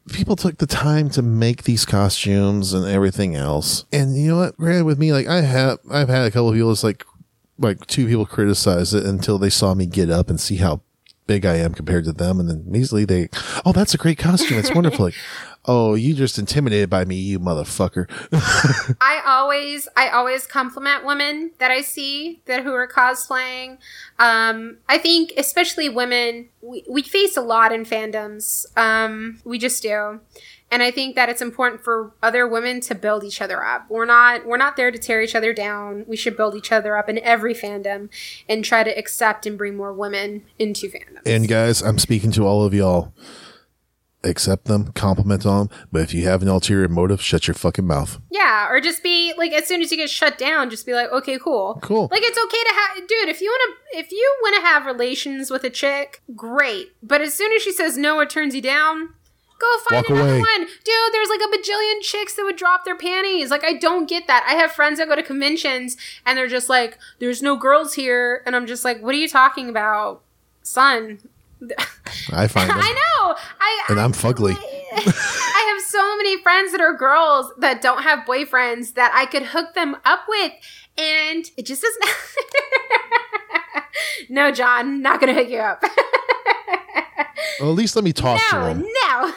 people 0.09 0.35
took 0.35 0.59
the 0.59 0.67
time 0.67 1.09
to 1.11 1.23
make 1.23 1.63
these 1.63 1.85
costumes 1.85 2.73
and 2.73 2.85
everything 2.85 3.37
else. 3.37 3.85
And 3.93 4.17
you 4.21 4.29
know 4.29 4.39
what? 4.39 4.57
Granted, 4.57 4.85
with 4.85 4.99
me, 4.99 5.13
like 5.13 5.29
I 5.29 5.41
have, 5.41 5.79
I've 5.91 6.09
had 6.09 6.27
a 6.27 6.31
couple 6.31 6.49
of 6.49 6.55
people. 6.55 6.73
It's 6.73 6.83
like, 6.83 7.05
like 7.59 7.87
two 7.87 8.07
people 8.07 8.27
criticize 8.27 8.93
it 8.93 9.07
until 9.07 9.39
they 9.39 9.51
saw 9.51 9.73
me 9.75 9.87
get 9.87 10.11
up 10.11 10.29
and 10.31 10.41
see 10.41 10.57
how 10.57 10.83
big 11.27 11.47
I 11.47 11.57
am 11.57 11.75
compared 11.75 12.05
to 12.07 12.13
them, 12.13 12.41
and 12.41 12.49
then 12.49 12.65
immediately 12.67 13.05
they, 13.05 13.29
oh, 13.65 13.73
that's 13.73 13.95
a 13.95 13.99
great 13.99 14.19
costume. 14.19 14.59
It's 14.59 14.75
wonderful. 14.75 15.05
like, 15.07 15.15
oh, 15.67 15.95
you 15.95 16.15
just 16.15 16.39
intimidated 16.39 16.91
by 16.91 17.05
me, 17.05 17.17
you 17.17 17.39
motherfucker. 17.39 18.07
I 19.01 19.23
always 19.27 19.89
I 19.97 20.09
always 20.09 20.47
compliment 20.47 21.05
women 21.05 21.53
that 21.59 21.71
I 21.71 21.81
see 21.83 22.41
that 22.47 22.63
who 22.63 22.73
are 22.73 22.89
cosplaying. 22.89 23.79
Um, 24.19 24.79
I 24.89 24.99
think 24.99 25.33
especially 25.37 25.89
women 25.89 26.49
we, 26.63 26.85
we 26.89 27.03
face 27.03 27.37
a 27.37 27.43
lot 27.43 27.73
in 27.73 27.85
fandoms. 27.85 28.67
Um, 28.77 29.41
we 29.45 29.59
just 29.59 29.83
do. 29.83 30.21
And 30.73 30.85
I 30.85 30.93
think 30.93 31.17
that 31.17 31.29
it's 31.29 31.43
important 31.43 31.83
for 31.83 32.13
other 32.23 32.47
women 32.47 32.81
to 32.83 32.95
build 32.95 33.25
each 33.25 33.43
other 33.43 33.65
up. 33.65 33.91
We're 33.91 34.05
not 34.05 34.47
we're 34.47 34.57
not 34.57 34.77
there 34.77 34.91
to 34.91 34.99
tear 34.99 35.21
each 35.21 35.35
other 35.35 35.53
down. 35.53 36.05
We 36.07 36.17
should 36.17 36.37
build 36.37 36.55
each 36.55 36.71
other 36.71 36.97
up 36.97 37.09
in 37.09 37.19
every 37.19 37.55
fandom 37.55 38.09
and 38.49 38.65
try 38.65 38.85
to 38.85 38.91
accept 38.97 39.47
and 39.47 39.59
bring 39.59 39.77
more 39.77 39.93
women 39.93 40.45
into 40.59 40.89
fandom. 40.89 41.23
And 41.27 41.49
guys, 41.49 41.83
I'm 41.83 41.99
speaking 41.99 42.31
to 42.33 42.47
all 42.47 42.65
of 42.65 42.73
y'all. 42.73 43.13
Accept 44.23 44.67
them, 44.67 44.93
compliment 44.93 45.47
on 45.47 45.69
them, 45.69 45.79
but 45.91 46.03
if 46.03 46.13
you 46.13 46.25
have 46.27 46.43
an 46.43 46.49
ulterior 46.49 46.89
motive, 46.89 47.23
shut 47.23 47.47
your 47.49 47.55
fucking 47.55 47.87
mouth. 47.87 48.21
Yeah, 48.31 48.69
or 48.71 48.79
just 48.79 49.03
be 49.03 49.33
like 49.39 49.53
as 49.53 49.67
soon 49.67 49.81
as 49.81 49.91
you 49.91 49.97
get 49.97 50.11
shut 50.11 50.37
down, 50.37 50.69
just 50.69 50.85
be 50.85 50.93
like, 50.93 51.11
okay, 51.11 51.39
cool, 51.39 51.79
Cool. 51.83 52.09
Like 52.13 52.23
it's 52.23 52.39
okay 52.39 52.63
to 52.69 52.75
have, 52.75 53.09
dude. 53.09 53.29
If 53.31 53.41
you 53.41 53.49
want 53.49 53.79
to, 53.93 53.99
if 53.99 54.13
you 54.13 54.37
want 54.43 54.57
to 54.57 54.63
have 54.63 54.85
relations 54.85 55.51
with 55.51 55.65
a 55.65 55.71
chick, 55.71 56.21
great. 56.37 56.93
But 57.03 57.23
as 57.23 57.33
soon 57.33 57.51
as 57.53 57.63
she 57.63 57.73
says 57.73 57.97
no 57.97 58.17
or 58.19 58.27
turns 58.27 58.55
you 58.55 58.61
down, 58.61 59.15
go 59.59 59.79
find 59.89 60.03
Walk 60.03 60.11
another 60.11 60.29
away. 60.33 60.39
one, 60.41 60.61
dude. 60.67 61.13
There's 61.13 61.29
like 61.31 61.41
a 61.41 61.57
bajillion 61.57 62.03
chicks 62.03 62.35
that 62.37 62.45
would 62.45 62.57
drop 62.57 62.85
their 62.85 62.97
panties. 62.99 63.51
Like 63.51 63.65
I 63.65 63.73
don't 63.73 64.07
get 64.07 64.27
that. 64.27 64.45
I 64.47 64.53
have 64.57 64.71
friends 64.73 64.99
that 64.99 65.09
go 65.09 65.17
to 65.17 65.23
conventions 65.23 65.97
and 66.27 66.37
they're 66.37 66.47
just 66.47 66.69
like, 66.69 66.99
"There's 67.21 67.41
no 67.41 67.57
girls 67.57 67.95
here," 67.95 68.43
and 68.45 68.55
I'm 68.55 68.67
just 68.67 68.85
like, 68.85 69.01
"What 69.03 69.15
are 69.15 69.19
you 69.19 69.29
talking 69.29 69.71
about, 69.71 70.21
son?" 70.63 71.21
I 72.33 72.49
find 72.49 72.71
them. 72.71 72.79
I 72.79 72.91
know. 72.91 73.37
I 73.61 73.85
And 73.89 74.01
I'm 74.01 74.13
fugly. 74.13 74.57
I 74.93 75.73
have 75.73 75.83
so 75.87 76.17
many 76.17 76.43
friends 76.43 76.73
that 76.73 76.81
are 76.81 76.95
girls 76.95 77.53
that 77.59 77.81
don't 77.81 78.03
have 78.03 78.27
boyfriends 78.27 78.95
that 78.95 79.13
I 79.15 79.27
could 79.27 79.45
hook 79.45 79.75
them 79.75 79.97
up 80.05 80.21
with, 80.29 80.53
and 80.99 81.51
it 81.57 81.67
just 81.67 81.83
doesn't. 81.83 82.05
no, 84.29 84.51
Jon, 84.51 85.01
not 85.03 85.21
gonna 85.21 85.35
hook 85.35 85.49
you 85.49 85.59
up. 85.59 85.83
Well, 87.61 87.71
at 87.71 87.77
least 87.77 87.95
let 87.95 88.05
me 88.05 88.13
talk 88.13 88.41
to 88.51 88.57
no, 88.57 88.65
them. 88.67 88.81
no, 88.81 89.33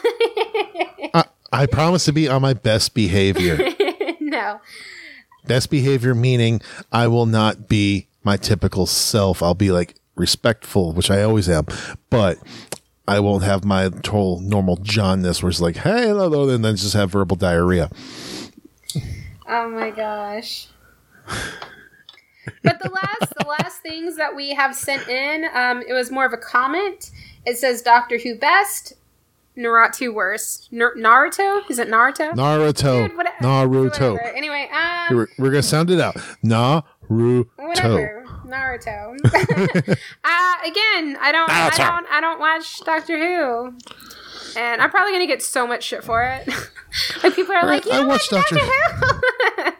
I, 1.14 1.24
I 1.52 1.66
promise 1.66 2.04
to 2.06 2.12
be 2.12 2.28
on 2.28 2.42
my 2.42 2.54
best 2.54 2.94
behavior. 2.94 3.70
no. 4.20 4.60
best 5.46 5.70
behavior 5.70 6.14
meaning 6.14 6.60
I 6.90 7.06
will 7.06 7.26
not 7.26 7.68
be 7.68 8.08
my 8.24 8.36
typical 8.36 8.86
self. 8.86 9.42
I'll 9.42 9.54
be 9.54 9.70
like 9.70 9.94
respectful, 10.16 10.92
which 10.92 11.10
I 11.10 11.22
always 11.22 11.48
am, 11.48 11.66
but 12.10 12.38
I 13.06 13.20
won't 13.20 13.44
have 13.44 13.64
my 13.64 13.88
total 13.88 14.40
normal 14.40 14.76
Johnness 14.78 15.42
where 15.42 15.50
it's 15.50 15.60
like, 15.60 15.76
hey, 15.76 16.06
hello, 16.08 16.48
and 16.48 16.64
then 16.64 16.76
just 16.76 16.94
have 16.94 17.10
verbal 17.10 17.36
diarrhea. 17.36 17.90
Oh 19.48 19.68
my 19.70 19.90
gosh. 19.90 20.68
But 22.62 22.78
the 22.82 22.90
last, 22.90 23.32
the 23.38 23.46
last 23.46 23.80
things 23.82 24.16
that 24.16 24.34
we 24.36 24.54
have 24.54 24.74
sent 24.74 25.08
in, 25.08 25.46
um, 25.54 25.82
it 25.86 25.92
was 25.94 26.10
more 26.10 26.24
of 26.26 26.32
a 26.32 26.38
comment. 26.38 27.10
It 27.46 27.56
says 27.58 27.82
Doctor 27.82 28.18
Who 28.18 28.36
best, 28.36 28.94
Naruto 29.56 30.12
worst. 30.12 30.70
Nar- 30.72 30.94
Naruto? 30.96 31.68
Is 31.70 31.78
it 31.78 31.88
Naruto? 31.88 32.32
Naruto. 32.32 33.08
Dude, 33.08 33.16
what- 33.16 33.26
Naruto. 33.40 34.12
whatever. 34.12 34.20
Anyway, 34.36 34.68
um, 34.74 35.16
We're, 35.16 35.26
we're 35.38 35.50
going 35.50 35.62
to 35.62 35.68
sound 35.68 35.90
it 35.90 36.00
out. 36.00 36.16
Naruto. 36.44 37.46
whatever. 37.56 38.23
Naruto. 38.54 39.16
uh, 40.24 40.54
again, 40.64 41.16
I 41.20 41.30
don't, 41.32 41.50
I 41.50 41.70
don't, 41.76 42.06
I 42.10 42.20
don't 42.20 42.38
watch 42.38 42.80
Doctor 42.84 43.18
Who, 43.18 43.76
and 44.56 44.80
I'm 44.80 44.90
probably 44.90 45.12
gonna 45.12 45.26
get 45.26 45.42
so 45.42 45.66
much 45.66 45.82
shit 45.84 46.04
for 46.04 46.22
it. 46.22 46.48
like 47.22 47.34
people 47.34 47.54
are 47.54 47.66
like, 47.66 47.86
I- 47.86 47.98
you 47.98 48.04
I 48.04 48.06
watch 48.06 48.28
Doctor- 48.28 48.56
Doctor 48.56 48.66
Who. 48.66 49.70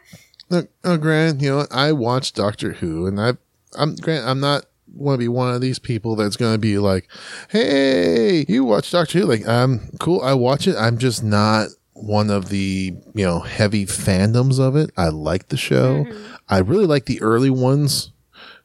Look, 0.51 0.71
oh, 0.85 0.97
Grant, 0.99 1.41
you 1.41 1.51
know? 1.51 1.67
I 1.71 1.93
watch 1.93 2.33
Doctor 2.33 2.73
Who, 2.73 3.07
and 3.07 3.21
I, 3.21 3.33
I'm 3.79 3.95
Grant. 3.97 4.27
I'm 4.27 4.41
not 4.41 4.67
want 4.93 5.17
to 5.17 5.19
be 5.19 5.29
one 5.29 5.53
of 5.55 5.61
these 5.61 5.79
people 5.79 6.17
that's 6.17 6.37
going 6.37 6.53
to 6.53 6.59
be 6.59 6.79
like, 6.79 7.09
"Hey, 7.49 8.45
you 8.49 8.65
watch 8.65 8.91
Doctor 8.91 9.21
Who?" 9.21 9.27
Like, 9.27 9.47
I'm 9.49 9.91
cool. 10.01 10.21
I 10.23 10.35
watch 10.35 10.67
it. 10.69 10.77
I'm 10.77 10.99
just 10.99 11.25
not 11.25 11.69
one 11.95 12.29
of 12.31 12.49
the 12.49 12.93
you 13.15 13.25
know 13.25 13.41
heavy 13.41 13.87
fandoms 13.87 14.61
of 14.61 14.77
it. 14.77 14.91
I 14.97 15.09
like 15.09 15.49
the 15.49 15.57
show. 15.57 16.07
I 16.49 16.59
really 16.59 16.87
like 16.87 17.07
the 17.07 17.23
early 17.23 17.51
ones 17.51 18.13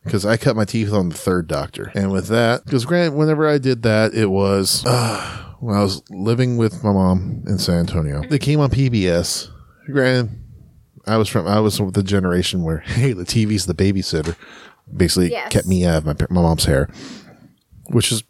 because 0.04 0.26
I 0.26 0.38
cut 0.38 0.56
my 0.56 0.66
teeth 0.66 0.91
on 0.91 1.10
the 1.10 1.16
third 1.16 1.47
Doctor, 1.47 1.91
and 1.93 2.12
with 2.12 2.28
that, 2.28 2.66
because 2.66 2.86
Grant, 2.86 3.16
whenever 3.16 3.47
I 3.47 3.58
did 3.58 3.84
that, 3.84 4.14
it 4.14 4.28
was 4.28 4.84
uh, 4.86 5.54
when 5.60 5.76
I 5.76 5.82
was 5.82 6.02
living 6.10 6.58
with 6.58 6.84
my 6.84 6.91
mom 6.91 7.43
in 7.47 7.58
San 7.58 7.80
Antonio. 7.80 8.22
They 8.28 8.39
came 8.39 8.60
on 8.60 8.70
PBS. 8.70 9.50
Grant 9.86 10.32
I 11.10 11.18
was 11.18 11.28
from 11.28 11.47
I 11.47 11.60
was 11.60 11.82
with 11.82 11.95
the 11.95 12.04
generation 12.04 12.64
where 12.64 12.78
hey, 12.86 13.14
the 13.14 13.24
TV's 13.24 13.66
the 13.66 13.74
babysitter. 13.74 14.36
Basically, 14.95 15.32
Yes. 15.32 15.52
kept 15.52 15.68
me 15.68 15.86
out 15.86 15.97
of 15.97 16.06
my 16.06 16.16
my 16.30 16.41
mom's 16.41 16.66
hair, 16.66 16.89
which 17.89 18.12
is 18.12 18.24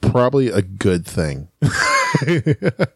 probably 0.00 0.48
a 0.48 0.62
good 0.62 1.06
thing. 1.06 1.48
but 1.60 2.90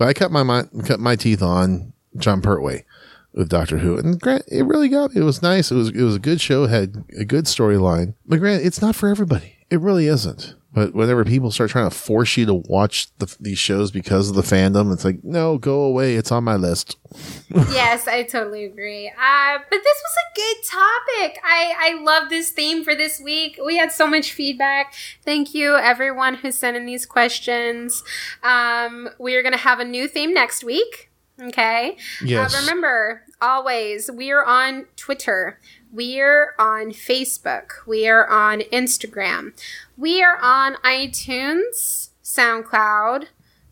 I 0.00 0.12
cut 0.12 0.30
my, 0.30 0.42
my 0.42 0.64
cut 0.84 1.00
my 1.00 1.16
teeth 1.16 1.42
on 1.42 1.92
Jon 2.16 2.40
Pertwee 2.40 2.84
with 3.32 3.48
Doctor 3.48 3.78
Who, 3.78 3.96
and 3.96 4.20
grant 4.20 4.44
it 4.48 4.64
really 4.64 4.88
got 4.88 5.14
me. 5.14 5.20
It 5.20 5.24
was 5.24 5.42
nice. 5.42 5.70
It 5.70 5.76
was 5.76 5.88
it 5.90 6.02
was 6.02 6.16
a 6.16 6.20
good 6.20 6.40
show. 6.40 6.66
Had 6.66 7.04
a 7.18 7.24
good 7.24 7.44
storyline. 7.44 8.14
But 8.26 8.40
grant 8.40 8.64
it's 8.64 8.82
not 8.82 8.96
for 8.96 9.08
everybody. 9.08 9.56
It 9.70 9.80
really 9.80 10.06
isn't. 10.06 10.54
But 10.72 10.94
whenever 10.94 11.24
people 11.24 11.50
start 11.50 11.70
trying 11.70 11.90
to 11.90 11.96
force 11.96 12.36
you 12.36 12.46
to 12.46 12.54
watch 12.54 13.08
the, 13.18 13.34
these 13.40 13.58
shows 13.58 13.90
because 13.90 14.28
of 14.30 14.36
the 14.36 14.42
fandom, 14.42 14.92
it's 14.92 15.04
like, 15.04 15.24
no, 15.24 15.58
go 15.58 15.82
away. 15.82 16.14
It's 16.14 16.30
on 16.30 16.44
my 16.44 16.54
list. 16.54 16.96
yes, 17.48 18.06
I 18.06 18.22
totally 18.22 18.64
agree. 18.64 19.08
Uh, 19.08 19.58
but 19.68 19.80
this 19.82 20.02
was 20.02 20.14
a 20.16 20.36
good 20.36 20.56
topic. 20.70 21.40
I, 21.44 21.74
I 21.76 22.02
love 22.02 22.28
this 22.28 22.52
theme 22.52 22.84
for 22.84 22.94
this 22.94 23.20
week. 23.20 23.58
We 23.64 23.78
had 23.78 23.90
so 23.90 24.06
much 24.06 24.32
feedback. 24.32 24.94
Thank 25.24 25.54
you, 25.54 25.76
everyone 25.76 26.34
who 26.34 26.52
sent 26.52 26.76
in 26.76 26.86
these 26.86 27.04
questions. 27.04 28.04
Um, 28.44 29.08
we 29.18 29.34
are 29.34 29.42
going 29.42 29.52
to 29.52 29.58
have 29.58 29.80
a 29.80 29.84
new 29.84 30.06
theme 30.06 30.32
next 30.32 30.62
week. 30.62 31.09
Okay. 31.40 31.96
Yes. 32.22 32.54
Uh, 32.54 32.60
remember, 32.60 33.22
always, 33.40 34.10
we 34.10 34.30
are 34.30 34.44
on 34.44 34.86
Twitter. 34.96 35.58
We 35.92 36.20
are 36.20 36.54
on 36.58 36.90
Facebook. 36.90 37.86
We 37.86 38.06
are 38.08 38.28
on 38.28 38.60
Instagram. 38.72 39.52
We 39.96 40.22
are 40.22 40.38
on 40.40 40.74
iTunes, 40.84 42.10
SoundCloud, 42.22 43.26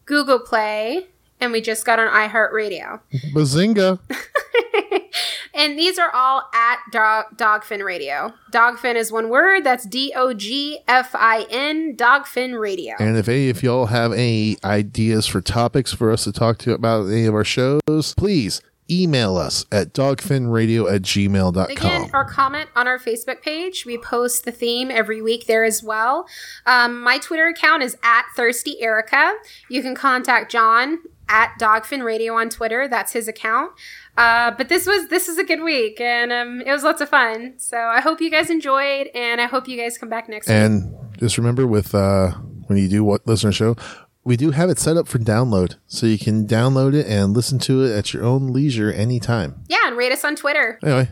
Google 0.06 0.40
Play, 0.40 1.08
and 1.40 1.52
we 1.52 1.60
just 1.60 1.84
got 1.84 1.98
on 1.98 2.08
iHeartRadio. 2.08 3.00
Bazinga! 3.32 3.98
and 5.54 5.78
these 5.78 5.98
are 5.98 6.10
all 6.14 6.48
at 6.54 6.78
Dog, 6.90 7.36
Dogfin 7.36 7.84
Radio. 7.84 8.32
Dogfin 8.52 8.94
is 8.94 9.12
one 9.12 9.28
word. 9.28 9.64
That's 9.64 9.86
D 9.86 10.12
O 10.14 10.34
G 10.34 10.80
F 10.86 11.14
I 11.14 11.46
N, 11.50 11.96
Dogfin 11.96 12.58
Radio. 12.58 12.94
And 12.98 13.16
if 13.16 13.28
any 13.28 13.48
if 13.48 13.62
y'all 13.62 13.86
have 13.86 14.12
any 14.12 14.56
ideas 14.64 15.26
for 15.26 15.40
topics 15.40 15.92
for 15.92 16.10
us 16.10 16.24
to 16.24 16.32
talk 16.32 16.58
to 16.58 16.72
about 16.72 17.06
any 17.06 17.26
of 17.26 17.34
our 17.34 17.44
shows, 17.44 18.14
please 18.16 18.60
email 18.90 19.36
us 19.36 19.66
at 19.70 19.92
dogfinradio 19.92 20.92
at 20.92 21.02
gmail.com. 21.02 21.70
Again, 21.70 22.10
or 22.14 22.24
comment 22.24 22.70
on 22.74 22.88
our 22.88 22.98
Facebook 22.98 23.42
page. 23.42 23.84
We 23.84 23.98
post 23.98 24.44
the 24.44 24.52
theme 24.52 24.90
every 24.90 25.20
week 25.20 25.46
there 25.46 25.64
as 25.64 25.82
well. 25.82 26.26
Um, 26.66 27.00
my 27.00 27.18
Twitter 27.18 27.46
account 27.46 27.82
is 27.82 27.96
at 28.02 28.24
Thirsty 28.34 28.80
Erica. 28.80 29.34
You 29.68 29.82
can 29.82 29.94
contact 29.94 30.50
Jon 30.50 31.00
at 31.28 31.52
Dogfin 31.60 32.02
Radio 32.04 32.34
on 32.34 32.48
Twitter. 32.48 32.88
That's 32.88 33.12
his 33.12 33.28
account. 33.28 33.72
Uh, 34.16 34.50
but 34.52 34.68
this 34.68 34.86
was 34.86 35.08
this 35.08 35.28
is 35.28 35.38
a 35.38 35.44
good 35.44 35.62
week, 35.62 36.00
and 36.00 36.32
um, 36.32 36.60
it 36.62 36.70
was 36.72 36.82
lots 36.82 37.00
of 37.00 37.08
fun. 37.08 37.54
So 37.58 37.76
I 37.78 38.00
hope 38.00 38.20
you 38.20 38.30
guys 38.30 38.50
enjoyed, 38.50 39.08
and 39.14 39.40
I 39.40 39.46
hope 39.46 39.68
you 39.68 39.76
guys 39.76 39.96
come 39.98 40.08
back 40.08 40.28
next 40.28 40.48
week. 40.48 40.54
And 40.56 40.94
just 41.18 41.38
remember 41.38 41.66
with 41.66 41.94
uh 41.94 42.32
when 42.66 42.78
you 42.78 42.88
do 42.88 43.04
what 43.04 43.26
listen 43.26 43.52
show, 43.52 43.76
we 44.24 44.36
do 44.36 44.50
have 44.50 44.68
it 44.70 44.78
set 44.78 44.96
up 44.96 45.06
for 45.08 45.18
download. 45.18 45.76
So 45.86 46.06
you 46.06 46.18
can 46.18 46.46
download 46.46 46.94
it 46.94 47.06
and 47.06 47.34
listen 47.34 47.58
to 47.60 47.84
it 47.84 47.96
at 47.96 48.12
your 48.12 48.24
own 48.24 48.48
leisure 48.52 48.92
anytime. 48.92 49.62
Yeah, 49.68 49.86
and 49.86 49.96
rate 49.96 50.12
us 50.12 50.24
on 50.24 50.34
Twitter. 50.36 50.78
Anyway, 50.82 51.08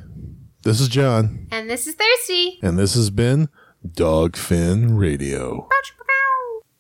this 0.65 0.81
is 0.81 0.89
Jon, 0.89 1.47
And 1.53 1.71
this 1.71 1.87
is 1.87 1.95
Thirsty. 1.95 2.59
and 2.63 2.79
this 2.79 2.95
has 2.95 3.11
been 3.11 3.49
Dogfin 3.87 4.99
Radio. 4.99 5.69